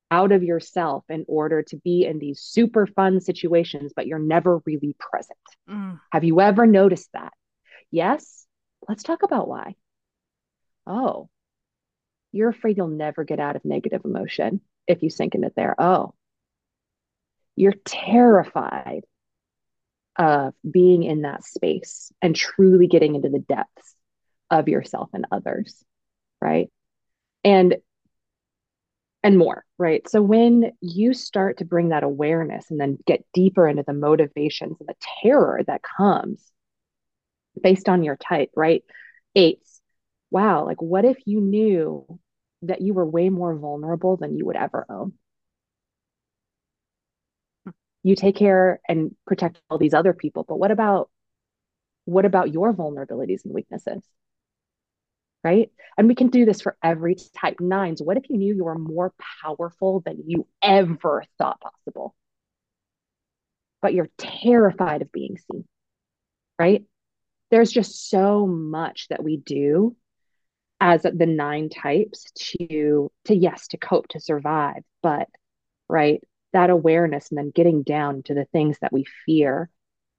out 0.09 0.31
of 0.31 0.41
yourself 0.41 1.03
in 1.07 1.23
order 1.27 1.61
to 1.61 1.77
be 1.77 2.05
in 2.05 2.17
these 2.17 2.39
super 2.39 2.87
fun 2.87 3.21
situations 3.21 3.93
but 3.95 4.07
you're 4.07 4.17
never 4.17 4.57
really 4.65 4.95
present? 4.99 5.37
Mm. 5.69 5.99
have 6.11 6.23
you 6.23 6.41
ever 6.41 6.65
noticed 6.65 7.09
that? 7.13 7.33
Yes? 7.91 8.47
Let's 8.89 9.03
talk 9.03 9.21
about 9.21 9.47
why. 9.47 9.75
Oh 10.87 11.29
you're 12.33 12.49
afraid 12.49 12.75
you'll 12.75 12.87
never 12.87 13.23
get 13.23 13.39
out 13.39 13.55
of 13.55 13.63
negative 13.63 14.01
emotion 14.03 14.59
if 14.87 15.01
you 15.01 15.09
sink 15.09 15.35
in 15.35 15.43
it 15.45 15.53
there. 15.55 15.75
Oh, 15.79 16.13
you're 17.55 17.75
terrified 17.85 19.03
of 20.17 20.53
being 20.69 21.03
in 21.03 21.21
that 21.21 21.43
space 21.43 22.11
and 22.21 22.35
truly 22.35 22.87
getting 22.87 23.15
into 23.15 23.29
the 23.29 23.39
depths 23.39 23.95
of 24.51 24.67
yourself 24.67 25.09
and 25.13 25.25
others, 25.31 25.83
right? 26.41 26.69
And 27.43 27.77
and 29.23 29.37
more, 29.37 29.63
right? 29.77 30.07
So 30.09 30.21
when 30.21 30.73
you 30.81 31.13
start 31.13 31.57
to 31.59 31.65
bring 31.65 31.89
that 31.89 32.03
awareness 32.03 32.69
and 32.69 32.79
then 32.79 32.97
get 33.07 33.25
deeper 33.33 33.67
into 33.67 33.83
the 33.87 33.93
motivations 33.93 34.75
and 34.79 34.89
the 34.89 34.95
terror 35.21 35.61
that 35.65 35.81
comes 35.81 36.51
based 37.61 37.87
on 37.87 38.03
your 38.03 38.17
type, 38.17 38.51
right? 38.55 38.83
Eights, 39.35 39.81
wow, 40.29 40.65
like 40.65 40.81
what 40.81 41.05
if 41.05 41.17
you 41.25 41.39
knew 41.39 42.19
that 42.63 42.81
you 42.81 42.93
were 42.93 43.05
way 43.05 43.29
more 43.29 43.55
vulnerable 43.55 44.17
than 44.17 44.35
you 44.35 44.45
would 44.45 44.55
ever 44.55 44.85
own. 44.89 45.13
Hmm. 47.65 47.71
You 48.03 48.15
take 48.15 48.35
care 48.35 48.79
and 48.87 49.15
protect 49.25 49.61
all 49.69 49.77
these 49.77 49.93
other 49.93 50.13
people, 50.13 50.45
but 50.47 50.57
what 50.57 50.71
about 50.71 51.09
what 52.05 52.25
about 52.25 52.51
your 52.51 52.73
vulnerabilities 52.73 53.45
and 53.45 53.53
weaknesses? 53.53 54.03
Right? 55.43 55.71
And 55.97 56.07
we 56.07 56.15
can 56.15 56.27
do 56.27 56.45
this 56.45 56.61
for 56.61 56.77
every 56.81 57.15
type 57.35 57.59
nines. 57.59 58.01
What 58.01 58.17
if 58.17 58.29
you 58.29 58.37
knew 58.37 58.55
you 58.55 58.63
were 58.63 58.77
more 58.77 59.13
powerful 59.41 60.01
than 60.05 60.23
you 60.25 60.47
ever 60.61 61.23
thought 61.37 61.59
possible? 61.59 62.15
But 63.81 63.93
you're 63.93 64.09
terrified 64.17 65.01
of 65.01 65.11
being 65.11 65.37
seen. 65.37 65.65
Right? 66.57 66.85
There's 67.51 67.71
just 67.71 68.09
so 68.09 68.47
much 68.47 69.07
that 69.09 69.23
we 69.23 69.37
do 69.37 69.95
as 70.79 71.03
the 71.03 71.25
nine 71.25 71.69
types 71.69 72.31
to 72.35 73.11
to 73.25 73.35
yes 73.35 73.67
to 73.69 73.77
cope 73.77 74.07
to 74.09 74.19
survive. 74.19 74.83
But 75.01 75.27
right 75.89 76.21
that 76.53 76.69
awareness 76.69 77.29
and 77.29 77.37
then 77.37 77.51
getting 77.51 77.83
down 77.83 78.21
to 78.23 78.33
the 78.33 78.45
things 78.45 78.77
that 78.81 78.93
we 78.93 79.05
fear 79.25 79.69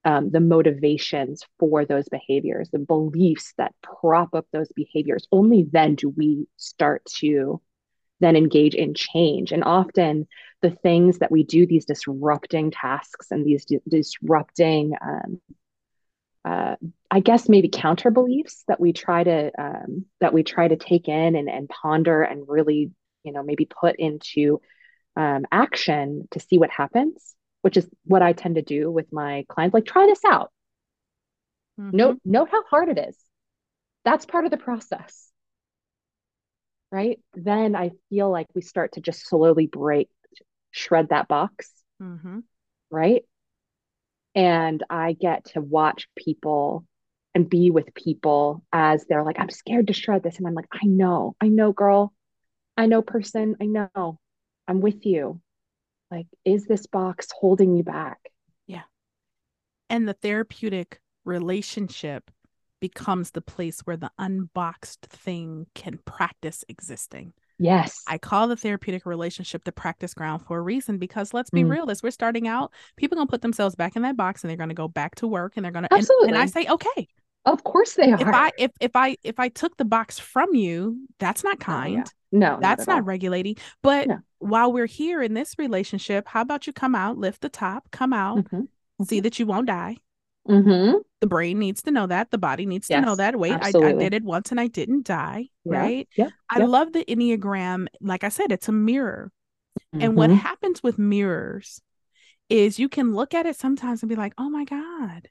um, 0.04 0.30
the 0.30 0.40
motivations 0.40 1.44
for 1.58 1.84
those 1.86 2.08
behaviors 2.08 2.68
the 2.70 2.78
beliefs 2.78 3.54
that 3.56 3.74
prop 3.82 4.34
up 4.34 4.46
those 4.52 4.70
behaviors 4.74 5.26
only 5.32 5.66
then 5.70 5.94
do 5.94 6.10
we 6.10 6.46
start 6.56 7.04
to 7.06 7.60
then 8.20 8.36
engage 8.36 8.74
in 8.74 8.94
change. 8.94 9.52
And 9.52 9.64
often 9.64 10.26
the 10.62 10.70
things 10.70 11.18
that 11.18 11.30
we 11.30 11.42
do 11.44 11.66
these 11.66 11.84
disrupting 11.84 12.70
tasks 12.70 13.30
and 13.30 13.44
these 13.44 13.64
di- 13.64 13.80
disrupting 13.88 14.94
um, 15.00 15.40
uh, 16.44 16.76
I 17.14 17.20
guess 17.20 17.48
maybe 17.48 17.68
counter 17.68 18.10
beliefs 18.10 18.64
that 18.66 18.80
we 18.80 18.92
try 18.92 19.22
to 19.22 19.52
um, 19.56 20.04
that 20.20 20.32
we 20.32 20.42
try 20.42 20.66
to 20.66 20.74
take 20.74 21.06
in 21.06 21.36
and, 21.36 21.48
and 21.48 21.68
ponder 21.68 22.22
and 22.22 22.42
really 22.48 22.90
you 23.22 23.32
know 23.32 23.44
maybe 23.44 23.66
put 23.66 23.94
into 24.00 24.60
um, 25.14 25.46
action 25.52 26.26
to 26.32 26.40
see 26.40 26.58
what 26.58 26.70
happens, 26.70 27.36
which 27.62 27.76
is 27.76 27.88
what 28.04 28.22
I 28.22 28.32
tend 28.32 28.56
to 28.56 28.62
do 28.62 28.90
with 28.90 29.12
my 29.12 29.44
clients. 29.48 29.74
Like 29.74 29.84
try 29.84 30.06
this 30.06 30.24
out. 30.26 30.50
Mm-hmm. 31.80 31.96
Note 31.96 32.20
note 32.24 32.48
how 32.50 32.64
hard 32.64 32.88
it 32.88 32.98
is. 32.98 33.16
That's 34.04 34.26
part 34.26 34.44
of 34.44 34.50
the 34.50 34.56
process, 34.56 35.30
right? 36.90 37.20
Then 37.32 37.76
I 37.76 37.92
feel 38.10 38.28
like 38.28 38.48
we 38.56 38.60
start 38.60 38.94
to 38.94 39.00
just 39.00 39.24
slowly 39.24 39.68
break, 39.68 40.08
shred 40.72 41.10
that 41.10 41.28
box, 41.28 41.70
mm-hmm. 42.02 42.40
right? 42.90 43.22
and 44.34 44.82
I 44.90 45.12
get 45.12 45.44
to 45.52 45.60
watch 45.60 46.08
people 46.16 46.84
and 47.34 47.50
be 47.50 47.70
with 47.70 47.94
people 47.94 48.64
as 48.72 49.04
they're 49.06 49.24
like, 49.24 49.38
I'm 49.38 49.50
scared 49.50 49.88
to 49.88 49.92
shred 49.92 50.22
this. 50.22 50.38
And 50.38 50.46
I'm 50.46 50.54
like, 50.54 50.68
I 50.72 50.86
know, 50.86 51.34
I 51.40 51.48
know, 51.48 51.72
girl. 51.72 52.12
I 52.76 52.86
know, 52.86 53.02
person. 53.02 53.56
I 53.60 53.66
know. 53.66 54.18
I'm 54.66 54.80
with 54.80 55.04
you. 55.04 55.40
Like, 56.10 56.26
is 56.44 56.66
this 56.66 56.86
box 56.86 57.28
holding 57.36 57.74
you 57.76 57.82
back? 57.82 58.18
Yeah. 58.66 58.82
And 59.90 60.08
the 60.08 60.14
therapeutic 60.14 61.00
relationship 61.24 62.30
becomes 62.80 63.30
the 63.30 63.40
place 63.40 63.80
where 63.80 63.96
the 63.96 64.10
unboxed 64.18 65.06
thing 65.06 65.66
can 65.74 65.98
practice 66.04 66.64
existing. 66.68 67.32
Yes. 67.58 68.02
I 68.06 68.18
call 68.18 68.48
the 68.48 68.56
therapeutic 68.56 69.06
relationship 69.06 69.64
the 69.64 69.72
practice 69.72 70.12
ground 70.12 70.42
for 70.44 70.58
a 70.58 70.62
reason 70.62 70.98
because 70.98 71.32
let's 71.32 71.50
be 71.50 71.62
mm. 71.62 71.70
real, 71.70 71.90
as 71.90 72.02
we're 72.02 72.10
starting 72.10 72.48
out, 72.48 72.72
people 72.96 73.16
gonna 73.16 73.28
put 73.28 73.42
themselves 73.42 73.74
back 73.74 73.96
in 73.96 74.02
that 74.02 74.16
box 74.16 74.42
and 74.42 74.50
they're 74.50 74.56
gonna 74.56 74.74
go 74.74 74.88
back 74.88 75.14
to 75.16 75.26
work 75.26 75.54
and 75.56 75.64
they're 75.64 75.72
gonna 75.72 75.88
Absolutely. 75.90 76.28
And, 76.28 76.36
and 76.36 76.42
I 76.42 76.46
say, 76.46 76.66
okay. 76.68 77.08
Of 77.44 77.62
course 77.62 77.94
they 77.94 78.10
are. 78.10 78.20
If 78.20 78.28
I 78.28 78.52
if 78.58 78.70
if 78.80 78.90
I 78.94 79.16
if 79.22 79.38
I 79.38 79.48
took 79.48 79.76
the 79.76 79.84
box 79.84 80.18
from 80.18 80.54
you, 80.54 81.06
that's 81.18 81.44
not 81.44 81.60
kind. 81.60 82.04
Oh, 82.06 82.10
yeah. 82.30 82.38
No, 82.38 82.58
that's 82.60 82.86
not, 82.86 82.96
not 82.96 83.06
regulating. 83.06 83.56
But 83.82 84.08
no. 84.08 84.18
while 84.38 84.72
we're 84.72 84.86
here 84.86 85.22
in 85.22 85.34
this 85.34 85.54
relationship, 85.58 86.26
how 86.26 86.40
about 86.40 86.66
you 86.66 86.72
come 86.72 86.94
out, 86.94 87.16
lift 87.16 87.42
the 87.42 87.48
top, 87.48 87.90
come 87.92 88.12
out, 88.12 88.38
mm-hmm. 88.38 89.04
see 89.04 89.20
that 89.20 89.38
you 89.38 89.46
won't 89.46 89.66
die. 89.66 89.98
Mm-hmm. 90.48 90.98
The 91.20 91.26
brain 91.26 91.58
needs 91.58 91.82
to 91.82 91.90
know 91.90 92.06
that. 92.06 92.30
The 92.30 92.38
body 92.38 92.66
needs 92.66 92.88
yes, 92.90 93.00
to 93.00 93.06
know 93.06 93.16
that. 93.16 93.36
Wait, 93.38 93.52
I, 93.52 93.68
I, 93.68 93.92
did 93.92 94.14
it 94.14 94.24
once 94.24 94.50
and 94.50 94.60
I 94.60 94.66
didn't 94.66 95.06
die. 95.06 95.48
Yeah. 95.64 95.78
Right. 95.78 96.08
Yeah. 96.16 96.28
I 96.50 96.58
yep. 96.58 96.68
love 96.68 96.92
the 96.92 97.04
Enneagram. 97.04 97.86
Like 98.00 98.24
I 98.24 98.28
said, 98.28 98.52
it's 98.52 98.68
a 98.68 98.72
mirror. 98.72 99.32
Mm-hmm. 99.94 100.04
And 100.04 100.16
what 100.16 100.30
mm-hmm. 100.30 100.40
happens 100.40 100.82
with 100.82 100.98
mirrors 100.98 101.80
is 102.48 102.78
you 102.78 102.88
can 102.88 103.14
look 103.14 103.32
at 103.32 103.46
it 103.46 103.56
sometimes 103.56 104.02
and 104.02 104.08
be 104.08 104.16
like, 104.16 104.34
oh 104.36 104.50
my 104.50 104.64
God, 104.64 105.28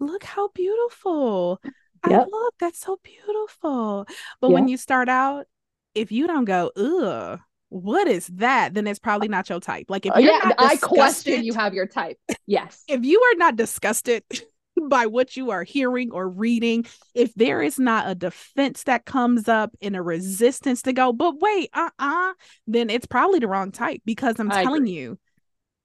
look 0.00 0.24
how 0.24 0.48
beautiful. 0.48 1.60
Yep. 2.08 2.20
I 2.20 2.24
look, 2.30 2.54
that's 2.58 2.80
so 2.80 2.98
beautiful. 3.02 4.06
But 4.40 4.48
yep. 4.48 4.54
when 4.54 4.68
you 4.68 4.76
start 4.76 5.08
out, 5.08 5.46
if 5.94 6.12
you 6.12 6.26
don't 6.26 6.44
go, 6.44 6.70
ugh, 6.76 7.40
what 7.68 8.06
is 8.06 8.26
that? 8.28 8.74
Then 8.74 8.86
it's 8.86 8.98
probably 8.98 9.28
not 9.28 9.48
your 9.48 9.60
type. 9.60 9.86
Like 9.88 10.06
if 10.06 10.12
oh, 10.14 10.18
yeah, 10.18 10.52
I 10.58 10.76
question 10.76 11.44
you 11.44 11.54
have 11.54 11.74
your 11.74 11.86
type. 11.86 12.18
Yes. 12.46 12.84
if 12.88 13.04
you 13.04 13.20
are 13.20 13.38
not 13.38 13.56
disgusted 13.56 14.22
by 14.88 15.06
what 15.06 15.36
you 15.36 15.50
are 15.50 15.64
hearing 15.64 16.10
or 16.12 16.28
reading, 16.28 16.86
if 17.14 17.34
there 17.34 17.62
is 17.62 17.78
not 17.78 18.08
a 18.08 18.14
defense 18.14 18.84
that 18.84 19.06
comes 19.06 19.48
up 19.48 19.74
and 19.80 19.96
a 19.96 20.02
resistance 20.02 20.82
to 20.82 20.92
go, 20.92 21.12
but 21.12 21.40
wait, 21.40 21.70
uh-uh, 21.72 22.34
then 22.66 22.90
it's 22.90 23.06
probably 23.06 23.38
the 23.38 23.48
wrong 23.48 23.72
type 23.72 24.02
because 24.04 24.38
I'm 24.38 24.52
I 24.52 24.62
telling 24.62 24.82
agree. 24.82 24.92
you, 24.92 25.18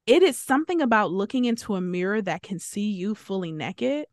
it 0.06 0.22
is 0.22 0.36
something 0.36 0.80
about 0.80 1.12
looking 1.12 1.44
into 1.44 1.74
a 1.74 1.80
mirror 1.80 2.20
that 2.22 2.42
can 2.42 2.58
see 2.58 2.90
you 2.90 3.14
fully 3.14 3.52
naked 3.52 4.06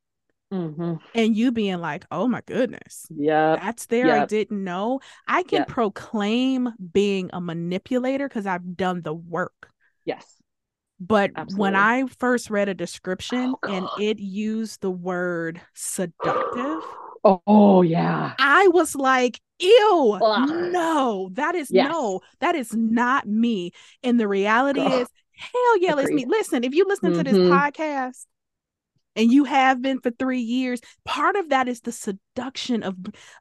Mm-hmm. 0.51 0.95
And 1.13 1.35
you 1.35 1.51
being 1.51 1.79
like, 1.79 2.05
oh 2.11 2.27
my 2.27 2.41
goodness. 2.45 3.07
Yeah. 3.13 3.57
That's 3.57 3.85
there. 3.87 4.07
Yep. 4.07 4.21
I 4.21 4.25
didn't 4.25 4.63
know. 4.63 5.01
I 5.27 5.43
can 5.43 5.59
yep. 5.59 5.67
proclaim 5.67 6.69
being 6.93 7.29
a 7.33 7.41
manipulator 7.41 8.27
because 8.27 8.45
I've 8.45 8.77
done 8.77 9.01
the 9.01 9.13
work. 9.13 9.69
Yes. 10.05 10.25
But 10.99 11.31
Absolutely. 11.35 11.61
when 11.61 11.75
I 11.75 12.07
first 12.17 12.49
read 12.49 12.69
a 12.69 12.73
description 12.73 13.55
oh, 13.63 13.69
and 13.69 13.87
it 14.01 14.19
used 14.19 14.81
the 14.81 14.91
word 14.91 15.61
seductive. 15.73 16.81
Oh, 17.23 17.41
oh 17.45 17.81
yeah. 17.81 18.33
I 18.39 18.69
was 18.69 18.95
like, 18.95 19.39
ew, 19.59 20.17
Ugh. 20.21 20.49
no, 20.71 21.29
that 21.33 21.55
is 21.55 21.69
yes. 21.69 21.91
no, 21.91 22.21
that 22.39 22.55
is 22.55 22.73
not 22.73 23.27
me. 23.27 23.73
And 24.01 24.19
the 24.19 24.27
reality 24.27 24.79
Ugh. 24.79 25.01
is, 25.01 25.07
hell 25.37 25.77
yeah, 25.79 25.95
it's 25.97 26.11
me. 26.11 26.25
Listen, 26.27 26.63
if 26.63 26.73
you 26.73 26.85
listen 26.87 27.11
mm-hmm. 27.11 27.23
to 27.23 27.23
this 27.23 27.37
mm-hmm. 27.37 27.53
podcast, 27.53 28.25
and 29.17 29.31
you 29.31 29.43
have 29.45 29.81
been 29.81 29.99
for 29.99 30.11
three 30.11 30.39
years 30.39 30.79
part 31.03 31.35
of 31.35 31.49
that 31.49 31.67
is 31.67 31.81
the 31.81 31.91
seduction 31.91 32.83
of 32.83 32.95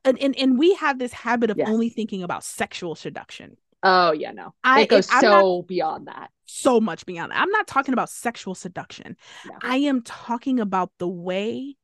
and 0.04 0.18
and, 0.20 0.34
and 0.36 0.58
we 0.58 0.74
have 0.74 0.98
this 0.98 1.12
habit 1.12 1.50
of 1.50 1.58
yes. 1.58 1.68
only 1.68 1.88
thinking 1.88 2.24
about 2.24 2.42
sexual 2.42 2.96
seduction 2.96 3.56
oh 3.82 4.10
yeah 4.10 4.32
no 4.32 4.54
I, 4.64 4.80
it 4.80 4.88
goes 4.88 5.06
so 5.06 5.58
not, 5.58 5.68
beyond 5.68 6.08
that 6.08 6.30
so 6.46 6.80
much 6.80 7.06
beyond 7.06 7.30
that 7.30 7.40
i'm 7.40 7.50
not 7.50 7.68
talking 7.68 7.92
about 7.92 8.10
sexual 8.10 8.54
seduction 8.54 9.16
no. 9.46 9.54
i 9.62 9.76
am 9.76 10.02
talking 10.02 10.58
about 10.58 10.90
the 10.98 11.08
way 11.08 11.76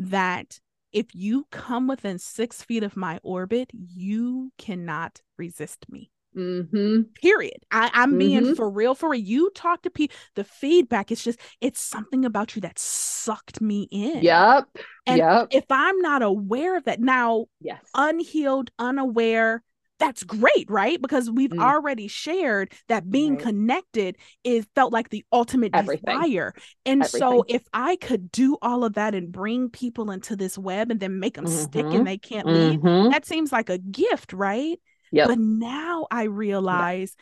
that 0.00 0.58
if 0.92 1.06
you 1.14 1.46
come 1.50 1.86
within 1.86 2.18
six 2.18 2.62
feet 2.62 2.82
of 2.82 2.96
my 2.96 3.20
orbit 3.22 3.70
you 3.72 4.52
cannot 4.58 5.20
resist 5.38 5.86
me 5.88 6.10
Mm-hmm. 6.36 7.02
Period. 7.20 7.64
I, 7.70 7.90
I'm 7.92 8.10
mm-hmm. 8.10 8.18
being 8.18 8.54
for 8.54 8.70
real. 8.70 8.94
For 8.94 9.10
real. 9.10 9.20
You 9.20 9.50
talk 9.54 9.82
to 9.82 9.90
people. 9.90 10.16
The 10.34 10.44
feedback 10.44 11.10
is 11.10 11.22
just 11.22 11.40
it's 11.60 11.80
something 11.80 12.24
about 12.24 12.54
you 12.54 12.62
that 12.62 12.78
sucked 12.78 13.60
me 13.60 13.88
in. 13.90 14.22
Yep. 14.22 14.64
And 15.06 15.18
yep. 15.18 15.48
if 15.50 15.64
I'm 15.70 15.98
not 16.00 16.22
aware 16.22 16.76
of 16.76 16.84
that 16.84 17.00
now, 17.00 17.46
yes, 17.60 17.82
unhealed, 17.94 18.70
unaware, 18.78 19.62
that's 19.98 20.22
great, 20.22 20.70
right? 20.70 21.00
Because 21.00 21.30
we've 21.30 21.50
mm. 21.50 21.62
already 21.62 22.08
shared 22.08 22.72
that 22.88 23.10
being 23.10 23.34
right. 23.34 23.42
connected 23.42 24.16
is 24.44 24.66
felt 24.74 24.92
like 24.92 25.10
the 25.10 25.24
ultimate 25.32 25.72
Everything. 25.74 26.20
desire. 26.20 26.54
And 26.86 27.02
Everything. 27.02 27.18
so 27.18 27.44
if 27.48 27.64
I 27.72 27.96
could 27.96 28.30
do 28.30 28.56
all 28.62 28.84
of 28.84 28.94
that 28.94 29.14
and 29.14 29.32
bring 29.32 29.70
people 29.70 30.10
into 30.10 30.36
this 30.36 30.56
web 30.56 30.90
and 30.90 31.00
then 31.00 31.18
make 31.18 31.34
them 31.34 31.46
mm-hmm. 31.46 31.62
stick 31.62 31.86
and 31.86 32.06
they 32.06 32.18
can't 32.18 32.46
leave, 32.46 32.80
mm-hmm. 32.80 33.10
that 33.10 33.26
seems 33.26 33.52
like 33.52 33.70
a 33.70 33.78
gift, 33.78 34.32
right? 34.32 34.78
Yep. 35.12 35.28
But 35.28 35.38
now 35.38 36.06
I 36.10 36.24
realize 36.24 37.16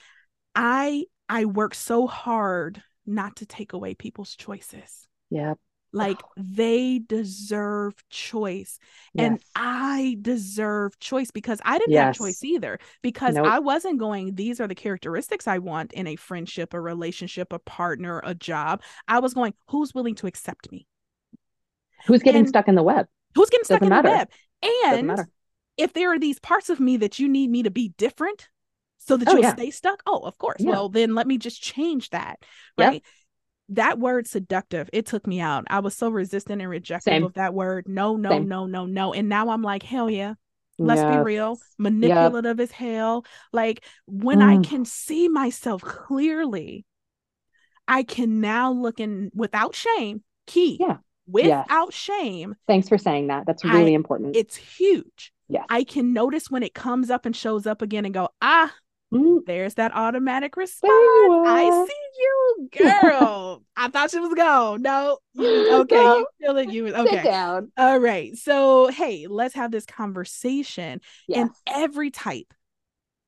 I 0.55 1.05
I 1.29 1.45
work 1.45 1.75
so 1.75 2.07
hard 2.07 2.83
not 3.07 3.37
to 3.37 3.47
take 3.47 3.73
away 3.73 3.95
people's 3.95 4.35
choices. 4.37 5.07
Yep. 5.31 5.59
Like 5.93 6.21
they 6.37 6.99
deserve 6.99 7.95
choice. 8.11 8.79
Yes. 9.15 9.27
And 9.27 9.41
I 9.55 10.19
deserve 10.21 10.99
choice 10.99 11.31
because 11.31 11.61
I 11.65 11.79
didn't 11.79 11.93
yes. 11.93 12.05
have 12.05 12.17
choice 12.17 12.43
either. 12.45 12.79
Because 13.03 13.35
nope. 13.35 13.47
I 13.47 13.59
wasn't 13.59 13.99
going, 13.99 14.35
these 14.35 14.61
are 14.61 14.69
the 14.69 14.75
characteristics 14.75 15.47
I 15.47 15.59
want 15.59 15.93
in 15.93 16.07
a 16.07 16.17
friendship, 16.17 16.75
a 16.75 16.81
relationship, 16.81 17.53
a 17.53 17.59
partner, 17.59 18.21
a 18.25 18.35
job. 18.35 18.83
I 19.09 19.21
was 19.21 19.35
going, 19.35 19.55
who's 19.69 19.95
willing 19.95 20.15
to 20.17 20.27
accept 20.27 20.71
me? 20.71 20.87
Who's 22.07 22.23
getting 22.23 22.41
and 22.41 22.49
stuck 22.49 22.69
in 22.69 22.75
the 22.75 22.83
web? 22.83 23.07
Who's 23.35 23.51
getting 23.51 23.65
stuck 23.65 23.81
Doesn't 23.81 23.93
in 23.93 24.03
matter. 24.03 24.09
the 24.09 24.15
web? 24.15 25.19
And 25.19 25.27
if 25.77 25.93
there 25.93 26.13
are 26.13 26.19
these 26.19 26.39
parts 26.39 26.71
of 26.71 26.81
me 26.81 26.97
that 26.99 27.19
you 27.19 27.29
need 27.29 27.51
me 27.51 27.63
to 27.63 27.71
be 27.71 27.93
different 27.99 28.49
so 28.99 29.17
that 29.17 29.29
oh, 29.29 29.33
you'll 29.33 29.43
yeah. 29.43 29.55
stay 29.55 29.71
stuck, 29.71 30.03
oh, 30.07 30.21
of 30.21 30.37
course. 30.39 30.61
Yeah. 30.61 30.71
Well, 30.73 30.89
then 30.89 31.15
let 31.15 31.27
me 31.27 31.39
just 31.39 31.63
change 31.63 32.11
that. 32.11 32.39
Right. 32.77 32.95
Yep. 32.95 33.03
That 33.71 33.99
word 33.99 34.27
seductive, 34.27 34.89
it 34.93 35.07
took 35.07 35.27
me 35.27 35.41
out. 35.41 35.65
I 35.69 35.81
was 35.81 35.95
so 35.95 36.09
resistant 36.09 36.61
and 36.61 36.71
rejective 36.71 37.13
Same. 37.13 37.25
of 37.25 37.35
that 37.35 37.53
word. 37.53 37.89
No, 37.89 38.17
no, 38.17 38.31
Same. 38.31 38.49
no, 38.49 38.67
no, 38.67 38.87
no. 38.87 39.13
And 39.13 39.29
now 39.29 39.51
I'm 39.51 39.63
like, 39.63 39.83
hell 39.83 40.09
yeah. 40.09 40.35
Let's 40.79 41.01
yes. 41.01 41.17
be 41.17 41.23
real. 41.23 41.59
Manipulative 41.79 42.59
yep. 42.59 42.65
as 42.65 42.71
hell. 42.71 43.25
Like 43.53 43.85
when 44.07 44.39
mm. 44.39 44.59
I 44.59 44.69
can 44.69 44.85
see 44.85 45.29
myself 45.29 45.83
clearly, 45.83 46.85
I 47.89 48.03
can 48.03 48.41
now 48.41 48.73
look 48.73 49.01
in 49.01 49.31
without 49.35 49.75
shame. 49.75 50.23
Key. 50.47 50.77
Yeah. 50.79 50.99
Without 51.27 51.89
yes. 51.91 51.95
shame. 51.95 52.55
Thanks 52.67 52.89
for 52.89 52.99
saying 52.99 53.29
that. 53.29 53.47
That's 53.47 53.65
really 53.65 53.93
I, 53.93 53.97
important. 53.97 54.37
It's 54.37 54.55
huge. 54.55 55.33
Yes. 55.49 55.65
I 55.69 55.85
can 55.85 56.13
notice 56.13 56.51
when 56.51 56.63
it 56.63 56.75
comes 56.75 57.11
up 57.11 57.27
and 57.27 57.35
shows 57.35 57.67
up 57.67 57.83
again 57.83 58.05
and 58.05 58.13
go, 58.13 58.29
ah, 58.43 58.73
mm. 59.13 59.41
there's 59.47 59.75
that 59.75 59.95
automatic 59.95 60.57
response. 60.57 60.93
I 60.93 61.87
see 61.87 62.21
you, 62.21 62.69
girl. 63.03 63.63
I 63.77 63.89
thought 63.89 64.11
she 64.11 64.19
was 64.19 64.35
gone. 64.35 64.83
No, 64.83 65.19
you, 65.35 65.75
okay, 65.83 65.97
no. 65.97 66.19
you 66.19 66.27
feel 66.41 66.57
it. 66.57 66.71
You 66.71 66.89
okay? 66.95 67.17
Sit 67.17 67.25
down. 67.25 67.73
All 67.77 67.99
right. 67.99 68.37
So 68.37 68.89
hey, 68.89 69.27
let's 69.29 69.55
have 69.55 69.71
this 69.71 69.87
conversation. 69.87 71.01
Yes. 71.29 71.39
And 71.39 71.51
every 71.67 72.11
type 72.11 72.53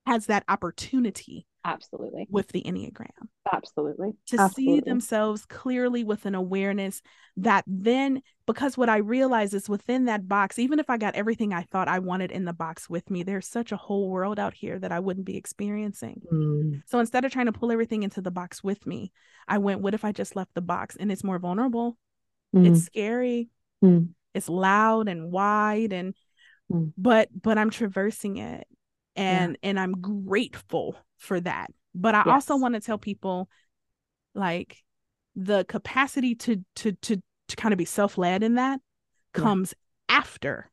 has 0.06 0.26
that 0.26 0.44
opportunity 0.48 1.46
Absolutely. 1.64 2.26
With 2.30 2.48
the 2.48 2.62
Enneagram. 2.62 3.08
Absolutely. 3.52 4.12
To 4.28 4.40
Absolutely. 4.40 4.76
see 4.76 4.80
themselves 4.80 5.44
clearly 5.44 6.04
with 6.04 6.24
an 6.24 6.34
awareness 6.34 7.02
that 7.36 7.64
then, 7.66 8.22
because 8.46 8.76
what 8.76 8.88
I 8.88 8.98
realize 8.98 9.52
is 9.54 9.68
within 9.68 10.06
that 10.06 10.28
box, 10.28 10.58
even 10.58 10.78
if 10.78 10.88
I 10.88 10.96
got 10.96 11.14
everything 11.14 11.52
I 11.52 11.62
thought 11.62 11.88
I 11.88 11.98
wanted 11.98 12.30
in 12.30 12.44
the 12.44 12.52
box 12.52 12.88
with 12.88 13.10
me, 13.10 13.22
there's 13.22 13.46
such 13.46 13.72
a 13.72 13.76
whole 13.76 14.08
world 14.08 14.38
out 14.38 14.54
here 14.54 14.78
that 14.78 14.92
I 14.92 15.00
wouldn't 15.00 15.26
be 15.26 15.36
experiencing. 15.36 16.22
Mm. 16.32 16.82
So 16.86 17.00
instead 17.00 17.24
of 17.24 17.32
trying 17.32 17.46
to 17.46 17.52
pull 17.52 17.72
everything 17.72 18.02
into 18.02 18.20
the 18.20 18.30
box 18.30 18.62
with 18.62 18.86
me, 18.86 19.12
I 19.46 19.58
went, 19.58 19.80
what 19.80 19.94
if 19.94 20.04
I 20.04 20.12
just 20.12 20.36
left 20.36 20.54
the 20.54 20.62
box 20.62 20.96
and 20.98 21.10
it's 21.10 21.24
more 21.24 21.38
vulnerable? 21.38 21.98
Mm. 22.54 22.70
It's 22.70 22.84
scary. 22.84 23.50
Mm. 23.84 24.10
It's 24.34 24.48
loud 24.48 25.08
and 25.08 25.32
wide 25.32 25.92
and 25.92 26.14
mm. 26.70 26.92
but 26.96 27.28
but 27.40 27.58
I'm 27.58 27.70
traversing 27.70 28.36
it 28.36 28.66
and 29.18 29.58
yeah. 29.62 29.70
and 29.70 29.80
I'm 29.80 29.92
grateful 30.00 30.96
for 31.18 31.40
that. 31.40 31.70
But 31.94 32.14
I 32.14 32.22
yes. 32.24 32.28
also 32.28 32.56
want 32.56 32.74
to 32.74 32.80
tell 32.80 32.98
people 32.98 33.48
like 34.34 34.78
the 35.34 35.64
capacity 35.64 36.34
to 36.36 36.64
to 36.76 36.92
to 36.92 37.20
to 37.48 37.56
kind 37.56 37.72
of 37.72 37.78
be 37.78 37.84
self-led 37.84 38.42
in 38.42 38.54
that 38.54 38.80
yeah. 39.34 39.42
comes 39.42 39.74
after 40.08 40.70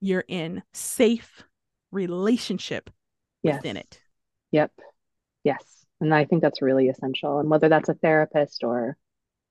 you're 0.00 0.24
in 0.28 0.62
safe 0.72 1.42
relationship 1.90 2.90
yes. 3.42 3.56
within 3.56 3.76
it. 3.76 4.00
Yep. 4.52 4.72
Yes. 5.44 5.84
And 6.00 6.14
I 6.14 6.24
think 6.24 6.42
that's 6.42 6.62
really 6.62 6.88
essential. 6.88 7.38
And 7.40 7.50
whether 7.50 7.68
that's 7.68 7.88
a 7.88 7.94
therapist 7.94 8.64
or, 8.64 8.96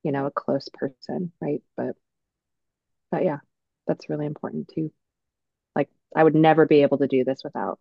you 0.03 0.11
know, 0.11 0.25
a 0.25 0.31
close 0.31 0.69
person, 0.73 1.31
right? 1.41 1.61
But 1.75 1.95
but 3.11 3.23
yeah, 3.23 3.39
that's 3.87 4.09
really 4.09 4.25
important 4.25 4.71
too. 4.73 4.91
Like 5.75 5.89
I 6.15 6.23
would 6.23 6.35
never 6.35 6.65
be 6.65 6.81
able 6.81 6.99
to 6.99 7.07
do 7.07 7.23
this 7.23 7.43
without 7.43 7.79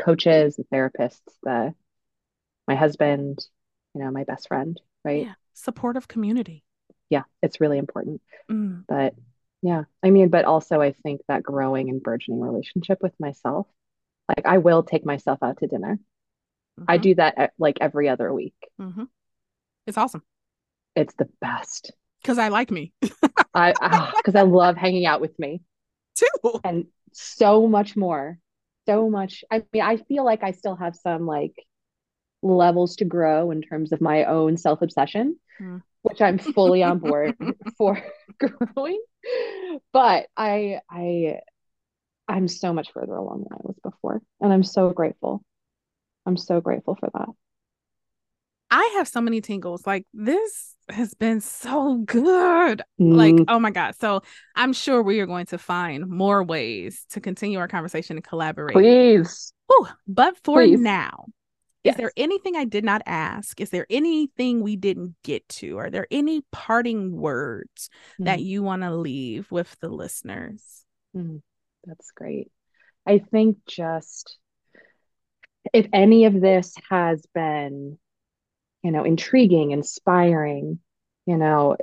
coaches, 0.00 0.56
the 0.56 0.64
therapists, 0.64 1.20
the 1.42 1.74
my 2.66 2.74
husband, 2.74 3.44
you 3.94 4.02
know, 4.02 4.10
my 4.10 4.24
best 4.24 4.48
friend, 4.48 4.80
right? 5.04 5.26
Yeah. 5.26 5.34
Supportive 5.54 6.08
community. 6.08 6.64
Yeah, 7.10 7.24
it's 7.42 7.60
really 7.60 7.78
important. 7.78 8.22
Mm. 8.50 8.84
But 8.88 9.14
yeah, 9.62 9.84
I 10.02 10.10
mean, 10.10 10.28
but 10.28 10.44
also 10.44 10.80
I 10.80 10.92
think 10.92 11.20
that 11.28 11.42
growing 11.42 11.90
and 11.90 12.02
burgeoning 12.02 12.40
relationship 12.40 12.98
with 13.02 13.12
myself, 13.18 13.66
like 14.28 14.46
I 14.46 14.58
will 14.58 14.82
take 14.82 15.04
myself 15.04 15.40
out 15.42 15.58
to 15.58 15.66
dinner. 15.66 15.98
Mm-hmm. 16.78 16.84
I 16.88 16.96
do 16.98 17.14
that 17.16 17.34
at, 17.36 17.52
like 17.58 17.78
every 17.80 18.08
other 18.08 18.32
week. 18.32 18.54
Mm-hmm. 18.80 19.04
It's 19.86 19.98
awesome. 19.98 20.22
It's 20.94 21.14
the 21.14 21.28
best. 21.40 21.92
Because 22.22 22.38
I 22.38 22.48
like 22.48 22.70
me. 22.70 22.92
I 23.54 24.12
because 24.16 24.34
I 24.34 24.42
love 24.42 24.76
hanging 24.76 25.06
out 25.06 25.20
with 25.20 25.36
me 25.38 25.62
too, 26.14 26.60
and 26.62 26.86
so 27.12 27.66
much 27.66 27.96
more 27.96 28.38
so 28.86 29.08
much. 29.10 29.44
I 29.50 29.62
mean, 29.72 29.82
I 29.82 29.96
feel 29.96 30.24
like 30.24 30.42
I 30.42 30.52
still 30.52 30.76
have 30.76 30.96
some 30.96 31.26
like 31.26 31.54
levels 32.42 32.96
to 32.96 33.04
grow 33.04 33.50
in 33.50 33.62
terms 33.62 33.92
of 33.92 34.00
my 34.00 34.24
own 34.24 34.56
self 34.56 34.82
obsession. 34.82 35.36
Mm. 35.60 35.82
which 36.02 36.22
I'm 36.22 36.38
fully 36.38 36.82
on 36.82 36.98
board 36.98 37.36
for 37.78 38.02
growing. 38.38 39.02
But 39.92 40.26
I 40.36 40.80
I 40.90 41.40
I'm 42.28 42.48
so 42.48 42.72
much 42.72 42.92
further 42.92 43.14
along 43.14 43.44
than 43.48 43.58
I 43.58 43.62
was 43.62 43.76
before. 43.82 44.22
And 44.40 44.52
I'm 44.52 44.62
so 44.62 44.90
grateful. 44.90 45.42
I'm 46.24 46.36
so 46.36 46.60
grateful 46.60 46.96
for 46.96 47.10
that. 47.12 47.28
I 48.70 48.94
have 48.96 49.08
so 49.08 49.20
many 49.20 49.40
tingles. 49.40 49.86
Like 49.86 50.06
this 50.12 50.74
has 50.90 51.14
been 51.14 51.40
so 51.40 51.96
good. 52.04 52.82
Mm. 53.00 53.14
Like, 53.14 53.46
oh 53.48 53.58
my 53.58 53.70
God. 53.70 53.94
So 54.00 54.22
I'm 54.54 54.72
sure 54.72 55.02
we 55.02 55.20
are 55.20 55.26
going 55.26 55.46
to 55.46 55.58
find 55.58 56.06
more 56.08 56.42
ways 56.42 57.04
to 57.10 57.20
continue 57.20 57.58
our 57.58 57.68
conversation 57.68 58.16
and 58.16 58.24
collaborate. 58.24 58.74
Please. 58.74 59.52
Whew. 59.68 59.88
But 60.06 60.36
for 60.44 60.62
Please. 60.62 60.80
now, 60.80 61.26
yes. 61.84 61.94
is 61.94 61.98
there 61.98 62.12
anything 62.16 62.56
I 62.56 62.64
did 62.64 62.84
not 62.84 63.02
ask? 63.06 63.60
Is 63.60 63.70
there 63.70 63.86
anything 63.90 64.62
we 64.62 64.76
didn't 64.76 65.14
get 65.22 65.48
to? 65.48 65.78
Are 65.78 65.90
there 65.90 66.06
any 66.10 66.42
parting 66.52 67.12
words 67.12 67.88
mm. 68.20 68.26
that 68.26 68.40
you 68.40 68.62
want 68.62 68.82
to 68.82 68.94
leave 68.94 69.50
with 69.50 69.74
the 69.80 69.88
listeners? 69.88 70.62
Mm. 71.16 71.42
That's 71.84 72.10
great. 72.12 72.50
I 73.06 73.18
think 73.18 73.58
just 73.66 74.36
if 75.72 75.86
any 75.92 76.24
of 76.24 76.40
this 76.40 76.74
has 76.88 77.24
been, 77.34 77.98
you 78.82 78.90
know, 78.90 79.04
intriguing, 79.04 79.72
inspiring, 79.72 80.78
you 81.26 81.36
know, 81.36 81.76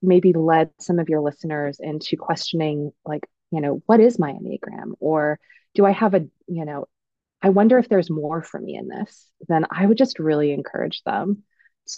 maybe 0.00 0.32
led 0.32 0.70
some 0.80 0.98
of 0.98 1.08
your 1.08 1.20
listeners 1.20 1.78
into 1.80 2.16
questioning, 2.16 2.92
like, 3.04 3.28
you 3.50 3.60
know, 3.60 3.82
what 3.86 4.00
is 4.00 4.18
my 4.18 4.32
Enneagram? 4.32 4.92
Or 4.98 5.38
do 5.74 5.86
I 5.86 5.92
have 5.92 6.14
a, 6.14 6.26
you 6.46 6.64
know, 6.64 6.86
I 7.42 7.50
wonder 7.50 7.78
if 7.78 7.88
there's 7.88 8.10
more 8.10 8.42
for 8.42 8.60
me 8.60 8.76
in 8.76 8.88
this, 8.88 9.28
then 9.48 9.66
I 9.70 9.86
would 9.86 9.98
just 9.98 10.18
really 10.18 10.52
encourage 10.52 11.02
them 11.02 11.42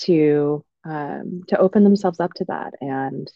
to 0.01 0.65
um, 0.85 1.43
to 1.49 1.59
open 1.59 1.85
themselves 1.85 2.21
up 2.21 2.35
to 2.35 2.45
that 2.47 2.75
and 2.81 3.31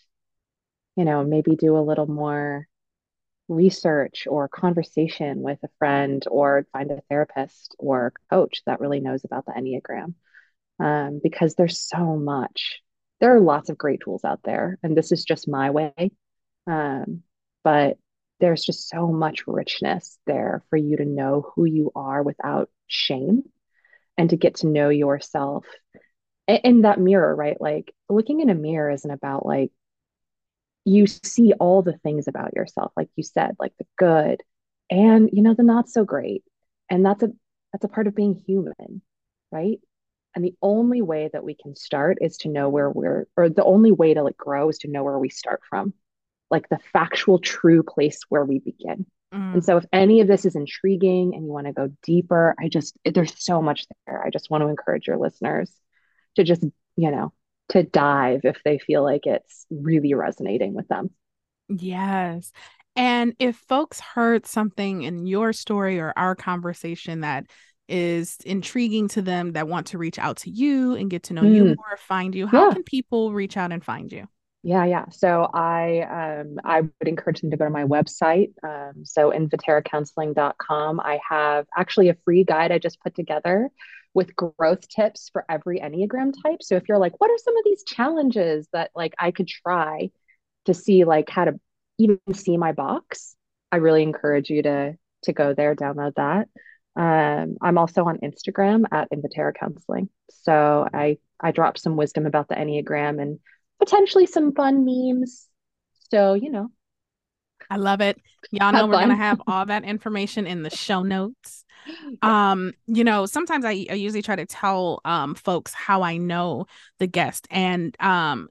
you 0.96 1.04
know 1.04 1.24
maybe 1.24 1.56
do 1.56 1.76
a 1.78 1.80
little 1.84 2.06
more 2.06 2.66
research 3.48 4.26
or 4.28 4.48
conversation 4.48 5.40
with 5.40 5.59
a 5.62 5.68
friend 5.78 6.24
or 6.30 6.66
find 6.72 6.90
a 6.90 7.00
therapist 7.09 7.74
or 7.78 8.12
coach 8.30 8.62
that 8.66 8.80
really 8.80 9.00
knows 9.00 9.24
about 9.24 9.46
the 9.46 9.52
Enneagram. 9.52 10.14
Um, 10.81 11.20
because 11.22 11.55
there's 11.55 11.81
so 11.81 12.16
much. 12.16 12.81
There 13.20 13.35
are 13.35 13.41
lots 13.41 13.68
of 13.68 13.79
great 13.79 14.01
tools 14.05 14.24
out 14.24 14.41
there, 14.45 14.79
and 14.83 14.97
this 14.97 15.11
is 15.11 15.24
just 15.24 15.49
my 15.49 15.70
way. 15.70 16.12
Um, 16.66 17.22
but 17.64 17.99
there's 18.41 18.64
just 18.64 18.89
so 18.89 19.09
much 19.09 19.47
richness 19.49 20.18
there 20.26 20.62
for 20.70 20.76
you 20.76 20.97
to 20.99 21.05
know 21.05 21.53
who 21.55 21.64
you 21.64 21.91
are 21.97 22.22
without 22.22 22.70
shame 22.87 23.43
and 24.16 24.31
to 24.31 24.37
get 24.37 24.57
to 24.57 24.68
know 24.68 24.89
yourself 24.89 25.66
in 26.47 26.83
that 26.83 27.01
mirror, 27.01 27.35
right? 27.35 27.61
Like 27.61 27.93
looking 28.09 28.41
in 28.41 28.51
a 28.51 28.55
mirror 28.55 28.91
isn't 28.91 29.11
about 29.11 29.45
like 29.45 29.72
you 30.85 31.07
see 31.07 31.53
all 31.61 31.83
the 31.83 31.99
things 31.99 32.29
about 32.29 32.55
yourself 32.55 32.93
like 32.97 33.11
you 33.16 33.22
said 33.22 33.55
like 33.59 33.72
the 33.79 33.87
good 33.99 34.43
and 34.91 35.29
you 35.33 35.43
know 35.43 35.55
the 35.55 35.62
not 35.62 35.89
so 35.89 36.05
great 36.05 36.43
and 36.89 37.05
that's 37.05 37.22
a 37.22 37.29
that's 37.72 37.85
a 37.85 37.89
part 37.89 38.07
of 38.07 38.14
being 38.14 38.35
human 38.35 39.03
right 39.53 39.81
and 40.39 40.45
the 40.45 40.55
only 40.62 41.03
way 41.03 41.28
that 41.32 41.43
we 41.43 41.55
can 41.55 41.74
start 41.74 42.18
is 42.20 42.36
to 42.39 42.49
know 42.49 42.68
where 42.68 42.91
we're 42.91 43.26
or 43.36 43.49
the 43.49 43.64
only 43.64 43.93
way 43.93 44.14
to 44.14 44.22
like 44.22 44.36
grow 44.36 44.68
is 44.68 44.78
to 44.78 44.89
know 44.89 45.03
where 45.03 45.18
we 45.18 45.28
start 45.28 45.61
from 45.68 45.93
like 46.51 46.68
the 46.68 46.78
factual 46.93 47.39
true 47.39 47.82
place 47.82 48.20
where 48.28 48.45
we 48.45 48.61
begin 48.61 49.05
mm. 49.34 49.53
and 49.53 49.64
so 49.64 49.76
if 49.76 49.84
any 49.93 50.20
of 50.20 50.28
this 50.28 50.45
is 50.45 50.55
intriguing 50.55 51.34
and 51.34 51.45
you 51.45 51.51
want 51.51 51.66
to 51.66 51.72
go 51.72 51.89
deeper 52.03 52.55
i 52.61 52.68
just 52.68 52.97
there's 53.05 53.34
so 53.43 53.61
much 53.61 53.86
there 54.07 54.24
i 54.24 54.30
just 54.30 54.49
want 54.51 54.62
to 54.62 54.68
encourage 54.68 55.07
your 55.07 55.18
listeners 55.18 55.72
to 56.36 56.45
just 56.45 56.62
you 56.97 57.11
know 57.11 57.32
to 57.68 57.82
dive 57.82 58.41
if 58.45 58.61
they 58.64 58.78
feel 58.78 59.03
like 59.03 59.26
it's 59.26 59.66
really 59.70 60.14
resonating 60.14 60.74
with 60.74 60.89
them. 60.89 61.11
Yes. 61.68 62.51
And 62.97 63.34
if 63.39 63.57
folks 63.57 64.01
heard 64.01 64.47
something 64.47 65.03
in 65.03 65.26
your 65.26 65.53
story 65.53 66.01
or 66.01 66.12
our 66.16 66.34
conversation 66.34 67.20
that 67.20 67.47
is 67.89 68.36
intriguing 68.45 69.09
to 69.09 69.22
them 69.22 69.53
that 69.53 69.68
want 69.68 69.89
to 69.89 69.99
reach 69.99 70.18
out 70.18 70.36
to 70.39 70.51
you 70.51 70.95
and 70.95 71.11
get 71.11 71.24
to 71.24 71.34
know 71.34 71.43
mm. 71.43 71.55
you 71.55 71.64
more, 71.64 71.97
find 71.99 72.34
you, 72.34 72.47
how 72.47 72.66
yeah. 72.66 72.74
can 72.74 72.82
people 72.82 73.32
reach 73.32 73.57
out 73.57 73.72
and 73.72 73.84
find 73.84 74.12
you? 74.12 74.28
Yeah, 74.62 74.84
yeah. 74.84 75.09
So 75.11 75.49
I 75.55 76.01
um 76.01 76.59
I 76.64 76.80
would 76.80 77.07
encourage 77.09 77.41
them 77.41 77.51
to 77.53 77.57
go 77.57 77.64
to 77.64 77.70
my 77.70 77.84
website. 77.84 78.53
Um, 78.62 79.05
so 79.05 79.30
inviterracounseling.com. 79.30 81.01
I 81.01 81.20
have 81.28 81.66
actually 81.76 82.09
a 82.09 82.16
free 82.24 82.45
guide 82.45 82.72
I 82.72 82.78
just 82.78 83.01
put 83.01 83.14
together 83.14 83.70
with 84.14 84.34
growth 84.34 84.89
tips 84.89 85.30
for 85.32 85.45
every 85.49 85.80
Enneagram 85.80 86.32
type. 86.43 86.62
So 86.62 86.74
if 86.74 86.89
you're 86.89 86.99
like, 86.99 87.20
what 87.20 87.30
are 87.30 87.39
some 87.39 87.57
of 87.57 87.64
these 87.64 87.84
challenges 87.84 88.68
that 88.72 88.91
like 88.97 89.14
I 89.18 89.30
could 89.30 89.47
try 89.47 90.11
to 90.64 90.74
see 90.74 91.05
like 91.05 91.30
how 91.30 91.45
to 91.45 91.61
even 91.99 92.18
see 92.32 92.57
my 92.57 92.72
box, 92.72 93.36
I 93.70 93.76
really 93.76 94.03
encourage 94.03 94.51
you 94.51 94.62
to 94.62 94.97
to 95.22 95.32
go 95.32 95.55
there, 95.55 95.74
download 95.74 96.14
that. 96.16 96.49
Um, 96.99 97.57
I'm 97.62 97.78
also 97.78 98.05
on 98.05 98.18
Instagram 98.18 98.84
at 98.90 99.09
Inviterra 99.12 99.55
Counseling. 99.55 100.11
So 100.30 100.86
I 100.92 101.18
I 101.40 101.53
drop 101.53 101.78
some 101.78 101.96
wisdom 101.96 102.26
about 102.26 102.49
the 102.49 102.57
Enneagram 102.57 103.22
and 103.22 103.38
potentially 103.78 104.26
some 104.26 104.53
fun 104.53 104.84
memes. 104.84 105.46
So, 106.11 106.34
you 106.34 106.51
know. 106.51 106.70
I 107.70 107.76
love 107.76 108.01
it. 108.01 108.20
Y'all 108.51 108.72
know 108.72 108.86
we're 108.86 108.94
going 108.94 109.11
to 109.11 109.14
have 109.14 109.40
all 109.46 109.66
that 109.66 109.84
information 109.84 110.46
in 110.46 110.62
the 110.62 110.70
show 110.70 111.03
notes. 111.03 111.64
Um, 112.22 112.72
you 112.86 113.05
know, 113.05 113.26
sometimes 113.26 113.64
I, 113.64 113.86
I 113.90 113.94
usually 113.94 114.22
try 114.22 114.36
to 114.36 114.46
tell 114.46 115.01
um 115.05 115.34
folks 115.34 115.72
how 115.72 116.03
I 116.03 116.16
know 116.16 116.66
the 116.99 117.07
guest 117.07 117.46
and 117.51 117.96
um 118.01 118.49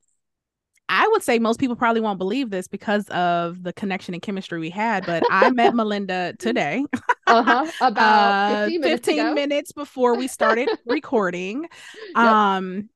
I 0.90 1.08
would 1.12 1.22
say 1.22 1.38
most 1.40 1.60
people 1.60 1.76
probably 1.76 2.02
won't 2.02 2.18
believe 2.18 2.50
this 2.50 2.68
because 2.68 3.10
of 3.10 3.64
the 3.64 3.74
connection 3.74 4.14
and 4.14 4.24
chemistry 4.24 4.60
we 4.60 4.70
had, 4.70 5.06
but 5.06 5.24
I 5.30 5.50
met 5.52 5.76
Melinda 5.76 6.34
today. 6.40 6.86
uh-huh. 7.28 7.72
About 7.82 8.70
15, 8.70 8.80
uh, 8.80 8.82
minutes, 8.82 9.06
15 9.08 9.34
minutes, 9.34 9.72
before 9.74 10.16
we 10.16 10.28
started 10.28 10.70
recording. 10.86 11.68
Yep. 12.16 12.18
Um, 12.18 12.90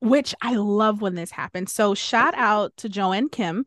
which 0.00 0.34
I 0.40 0.54
love 0.54 1.00
when 1.00 1.14
this 1.14 1.30
happens. 1.30 1.72
So 1.72 1.94
shout 1.94 2.34
out 2.36 2.76
to 2.78 2.88
Joanne 2.88 3.28
Kim, 3.28 3.64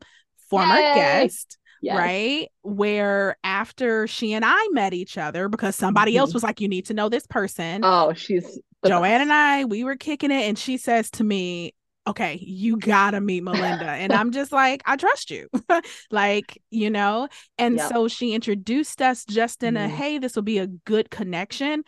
former 0.48 0.74
Yay! 0.74 0.94
guest. 0.94 1.58
Yes. 1.82 1.98
right? 1.98 2.48
Where 2.62 3.36
after 3.42 4.06
she 4.06 4.34
and 4.34 4.44
I 4.46 4.68
met 4.70 4.94
each 4.94 5.18
other, 5.18 5.48
because 5.48 5.74
somebody 5.74 6.12
mm-hmm. 6.12 6.20
else 6.20 6.34
was 6.34 6.44
like, 6.44 6.60
You 6.60 6.68
need 6.68 6.86
to 6.86 6.94
know 6.94 7.08
this 7.08 7.26
person. 7.26 7.80
Oh, 7.84 8.12
she's 8.12 8.60
Joanne 8.86 9.02
best. 9.02 9.22
and 9.22 9.32
I, 9.32 9.64
we 9.64 9.82
were 9.82 9.96
kicking 9.96 10.30
it, 10.30 10.44
and 10.44 10.56
she 10.56 10.76
says 10.76 11.10
to 11.12 11.24
me, 11.24 11.74
Okay, 12.06 12.38
you 12.42 12.78
gotta 12.78 13.20
meet 13.20 13.44
Melinda. 13.44 13.84
and 13.84 14.12
I'm 14.12 14.32
just 14.32 14.52
like, 14.52 14.82
I 14.86 14.96
trust 14.96 15.30
you. 15.30 15.48
like, 16.10 16.60
you 16.70 16.90
know, 16.90 17.28
and 17.58 17.76
yep. 17.76 17.92
so 17.92 18.08
she 18.08 18.34
introduced 18.34 19.00
us 19.00 19.24
just 19.24 19.62
in 19.62 19.74
mm-hmm. 19.74 19.84
a 19.84 19.88
hey, 19.88 20.18
this 20.18 20.34
will 20.34 20.42
be 20.42 20.58
a 20.58 20.66
good 20.66 21.10
connection 21.10 21.84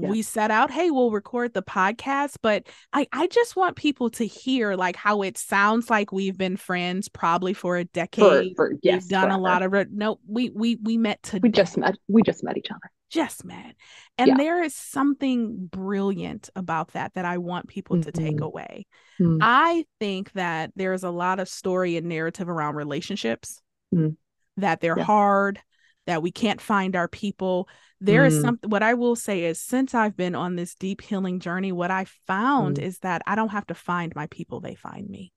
we 0.00 0.22
set 0.22 0.50
out 0.50 0.70
hey 0.70 0.90
we'll 0.90 1.10
record 1.10 1.52
the 1.54 1.62
podcast 1.62 2.36
but 2.42 2.66
i 2.92 3.06
i 3.12 3.26
just 3.26 3.56
want 3.56 3.76
people 3.76 4.10
to 4.10 4.24
hear 4.26 4.74
like 4.74 4.96
how 4.96 5.22
it 5.22 5.36
sounds 5.36 5.90
like 5.90 6.12
we've 6.12 6.38
been 6.38 6.56
friends 6.56 7.08
probably 7.08 7.52
for 7.52 7.76
a 7.76 7.84
decade 7.84 8.54
for, 8.56 8.70
for, 8.70 8.74
yes, 8.82 9.02
we've 9.02 9.10
done 9.10 9.28
forever. 9.28 9.38
a 9.38 9.42
lot 9.42 9.62
of 9.62 9.74
it 9.74 9.88
no 9.90 10.18
we 10.26 10.50
we 10.50 10.76
we 10.82 10.96
met 10.96 11.22
today 11.22 11.40
we 11.42 11.48
just 11.48 11.76
met 11.76 11.96
we 12.08 12.22
just 12.22 12.44
met 12.44 12.56
each 12.56 12.70
other 12.70 12.90
just 13.10 13.44
met 13.44 13.74
and 14.16 14.28
yeah. 14.28 14.34
there 14.36 14.62
is 14.62 14.74
something 14.74 15.66
brilliant 15.66 16.50
about 16.54 16.92
that 16.92 17.12
that 17.14 17.24
i 17.24 17.38
want 17.38 17.68
people 17.68 17.96
mm-hmm. 17.96 18.02
to 18.02 18.12
take 18.12 18.36
mm-hmm. 18.36 18.44
away 18.44 18.86
mm-hmm. 19.20 19.38
i 19.40 19.84
think 19.98 20.32
that 20.32 20.70
there's 20.76 21.04
a 21.04 21.10
lot 21.10 21.40
of 21.40 21.48
story 21.48 21.96
and 21.96 22.08
narrative 22.08 22.48
around 22.48 22.74
relationships 22.74 23.60
mm-hmm. 23.94 24.10
that 24.56 24.80
they're 24.80 24.98
yeah. 24.98 25.04
hard 25.04 25.58
that 26.06 26.22
we 26.22 26.30
can't 26.30 26.60
find 26.60 26.96
our 26.96 27.08
people 27.08 27.68
there 28.00 28.22
mm. 28.22 28.26
is 28.28 28.40
something 28.40 28.70
what 28.70 28.82
I 28.82 28.94
will 28.94 29.16
say 29.16 29.44
is 29.44 29.60
since 29.60 29.94
I've 29.94 30.16
been 30.16 30.34
on 30.34 30.56
this 30.56 30.74
deep 30.74 31.00
healing 31.00 31.40
journey, 31.40 31.72
what 31.72 31.90
I 31.90 32.06
found 32.26 32.76
mm. 32.76 32.82
is 32.82 33.00
that 33.00 33.22
I 33.26 33.34
don't 33.34 33.48
have 33.48 33.66
to 33.68 33.74
find 33.74 34.14
my 34.14 34.26
people, 34.28 34.60
they 34.60 34.74
find 34.74 35.08
me. 35.08 35.32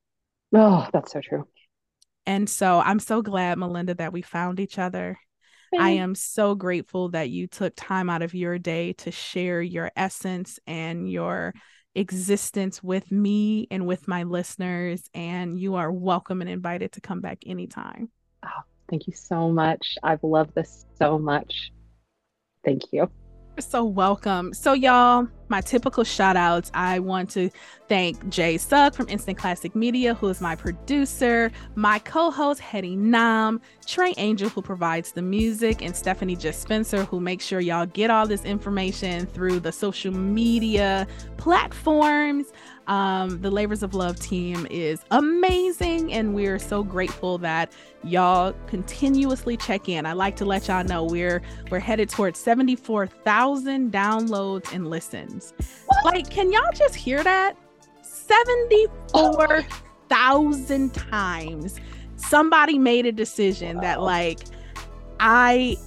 Oh, 0.53 0.87
that's 0.93 1.13
so 1.13 1.21
true. 1.21 1.47
And 2.25 2.47
so 2.47 2.79
I'm 2.79 2.99
so 2.99 3.21
glad, 3.21 3.57
Melinda, 3.57 3.95
that 3.95 4.13
we 4.13 4.21
found 4.21 4.59
each 4.59 4.77
other. 4.77 5.17
I 5.79 5.91
am 5.91 6.15
so 6.15 6.55
grateful 6.55 7.09
that 7.09 7.29
you 7.29 7.47
took 7.47 7.73
time 7.75 8.09
out 8.09 8.21
of 8.21 8.33
your 8.33 8.57
day 8.59 8.93
to 8.93 9.11
share 9.11 9.61
your 9.61 9.91
essence 9.95 10.59
and 10.67 11.09
your 11.09 11.53
existence 11.95 12.81
with 12.81 13.11
me 13.11 13.67
and 13.71 13.85
with 13.85 14.07
my 14.07 14.23
listeners. 14.23 15.09
And 15.13 15.59
you 15.59 15.75
are 15.75 15.91
welcome 15.91 16.41
and 16.41 16.49
invited 16.49 16.93
to 16.93 17.01
come 17.01 17.21
back 17.21 17.39
anytime. 17.45 18.09
Oh, 18.43 18.63
thank 18.89 19.07
you 19.07 19.13
so 19.13 19.49
much. 19.49 19.97
I've 20.03 20.23
loved 20.23 20.55
this 20.55 20.85
so 20.97 21.17
much. 21.17 21.71
Thank 22.63 22.91
you. 22.91 23.09
So 23.59 23.83
welcome. 23.83 24.53
So 24.53 24.73
y'all, 24.73 25.27
my 25.49 25.59
typical 25.59 26.05
shout 26.05 26.37
outs. 26.37 26.71
I 26.73 26.99
want 26.99 27.29
to 27.31 27.49
thank 27.89 28.29
Jay 28.29 28.57
Sugg 28.57 28.95
from 28.95 29.09
Instant 29.09 29.37
Classic 29.37 29.75
Media, 29.75 30.15
who 30.15 30.29
is 30.29 30.39
my 30.39 30.55
producer, 30.55 31.51
my 31.75 31.99
co 31.99 32.31
host, 32.31 32.61
Hetty 32.61 32.95
Nam, 32.95 33.59
Trey 33.85 34.13
Angel, 34.17 34.47
who 34.47 34.61
provides 34.61 35.11
the 35.11 35.21
music, 35.21 35.81
and 35.81 35.93
Stephanie 35.95 36.37
Just 36.37 36.61
Spencer, 36.61 37.03
who 37.03 37.19
makes 37.19 37.45
sure 37.45 37.59
y'all 37.59 37.85
get 37.85 38.09
all 38.09 38.25
this 38.25 38.45
information 38.45 39.25
through 39.27 39.59
the 39.59 39.71
social 39.71 40.13
media 40.13 41.05
platforms. 41.35 42.47
Um, 42.91 43.41
the 43.41 43.49
Labors 43.49 43.81
of 43.83 43.93
Love 43.93 44.19
team 44.19 44.67
is 44.69 45.05
amazing, 45.11 46.11
and 46.11 46.35
we're 46.35 46.59
so 46.59 46.83
grateful 46.83 47.37
that 47.37 47.71
y'all 48.03 48.53
continuously 48.67 49.55
check 49.55 49.87
in. 49.87 50.05
I 50.05 50.11
like 50.11 50.35
to 50.35 50.45
let 50.45 50.67
y'all 50.67 50.83
know 50.83 51.05
we're 51.05 51.41
we're 51.69 51.79
headed 51.79 52.09
towards 52.09 52.37
74,000 52.39 53.93
downloads 53.93 54.73
and 54.73 54.89
listens. 54.89 55.53
Like, 56.03 56.29
can 56.29 56.51
y'all 56.51 56.69
just 56.75 56.95
hear 56.95 57.23
that? 57.23 57.55
74,000 58.01 60.93
times 60.93 61.79
somebody 62.17 62.77
made 62.77 63.05
a 63.05 63.13
decision 63.13 63.77
that 63.77 64.01
like 64.01 64.39
I 65.21 65.77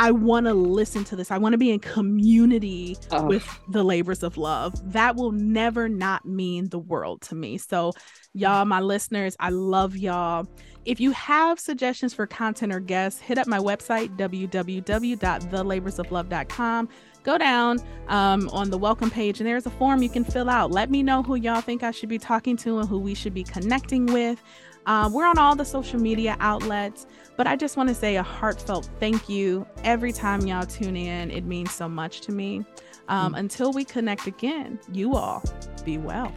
I 0.00 0.12
want 0.12 0.46
to 0.46 0.54
listen 0.54 1.02
to 1.06 1.16
this. 1.16 1.32
I 1.32 1.38
want 1.38 1.54
to 1.54 1.58
be 1.58 1.72
in 1.72 1.80
community 1.80 2.96
oh. 3.10 3.24
with 3.24 3.44
the 3.66 3.82
labors 3.82 4.22
of 4.22 4.36
love. 4.36 4.80
That 4.92 5.16
will 5.16 5.32
never 5.32 5.88
not 5.88 6.24
mean 6.24 6.68
the 6.68 6.78
world 6.78 7.20
to 7.22 7.34
me. 7.34 7.58
So, 7.58 7.90
y'all, 8.32 8.64
my 8.64 8.78
listeners, 8.78 9.34
I 9.40 9.50
love 9.50 9.96
y'all. 9.96 10.46
If 10.84 11.00
you 11.00 11.10
have 11.10 11.58
suggestions 11.58 12.14
for 12.14 12.28
content 12.28 12.72
or 12.72 12.78
guests, 12.78 13.20
hit 13.20 13.38
up 13.38 13.48
my 13.48 13.58
website, 13.58 14.16
www.thelaborsoflove.com. 14.16 16.88
Go 17.24 17.36
down 17.36 17.80
um, 18.06 18.48
on 18.52 18.70
the 18.70 18.78
welcome 18.78 19.10
page, 19.10 19.40
and 19.40 19.48
there's 19.48 19.66
a 19.66 19.70
form 19.70 20.00
you 20.00 20.10
can 20.10 20.24
fill 20.24 20.48
out. 20.48 20.70
Let 20.70 20.92
me 20.92 21.02
know 21.02 21.24
who 21.24 21.34
y'all 21.34 21.60
think 21.60 21.82
I 21.82 21.90
should 21.90 22.08
be 22.08 22.18
talking 22.18 22.56
to 22.58 22.78
and 22.78 22.88
who 22.88 23.00
we 23.00 23.14
should 23.14 23.34
be 23.34 23.42
connecting 23.42 24.06
with. 24.06 24.40
Um, 24.86 25.12
we're 25.12 25.26
on 25.26 25.38
all 25.38 25.54
the 25.54 25.66
social 25.66 26.00
media 26.00 26.34
outlets, 26.40 27.06
but 27.38 27.46
I 27.46 27.54
just 27.54 27.76
want 27.76 27.88
to 27.88 27.94
say 27.94 28.16
a 28.16 28.22
heartfelt 28.22 28.90
thank 28.98 29.28
you 29.28 29.64
every 29.84 30.12
time 30.12 30.44
y'all 30.44 30.66
tune 30.66 30.96
in. 30.96 31.30
It 31.30 31.44
means 31.44 31.72
so 31.72 31.88
much 31.88 32.20
to 32.22 32.32
me. 32.32 32.66
Um, 33.06 33.32
mm. 33.32 33.38
Until 33.38 33.72
we 33.72 33.84
connect 33.84 34.26
again, 34.26 34.80
you 34.92 35.14
all 35.14 35.42
be 35.84 35.98
well. 35.98 36.32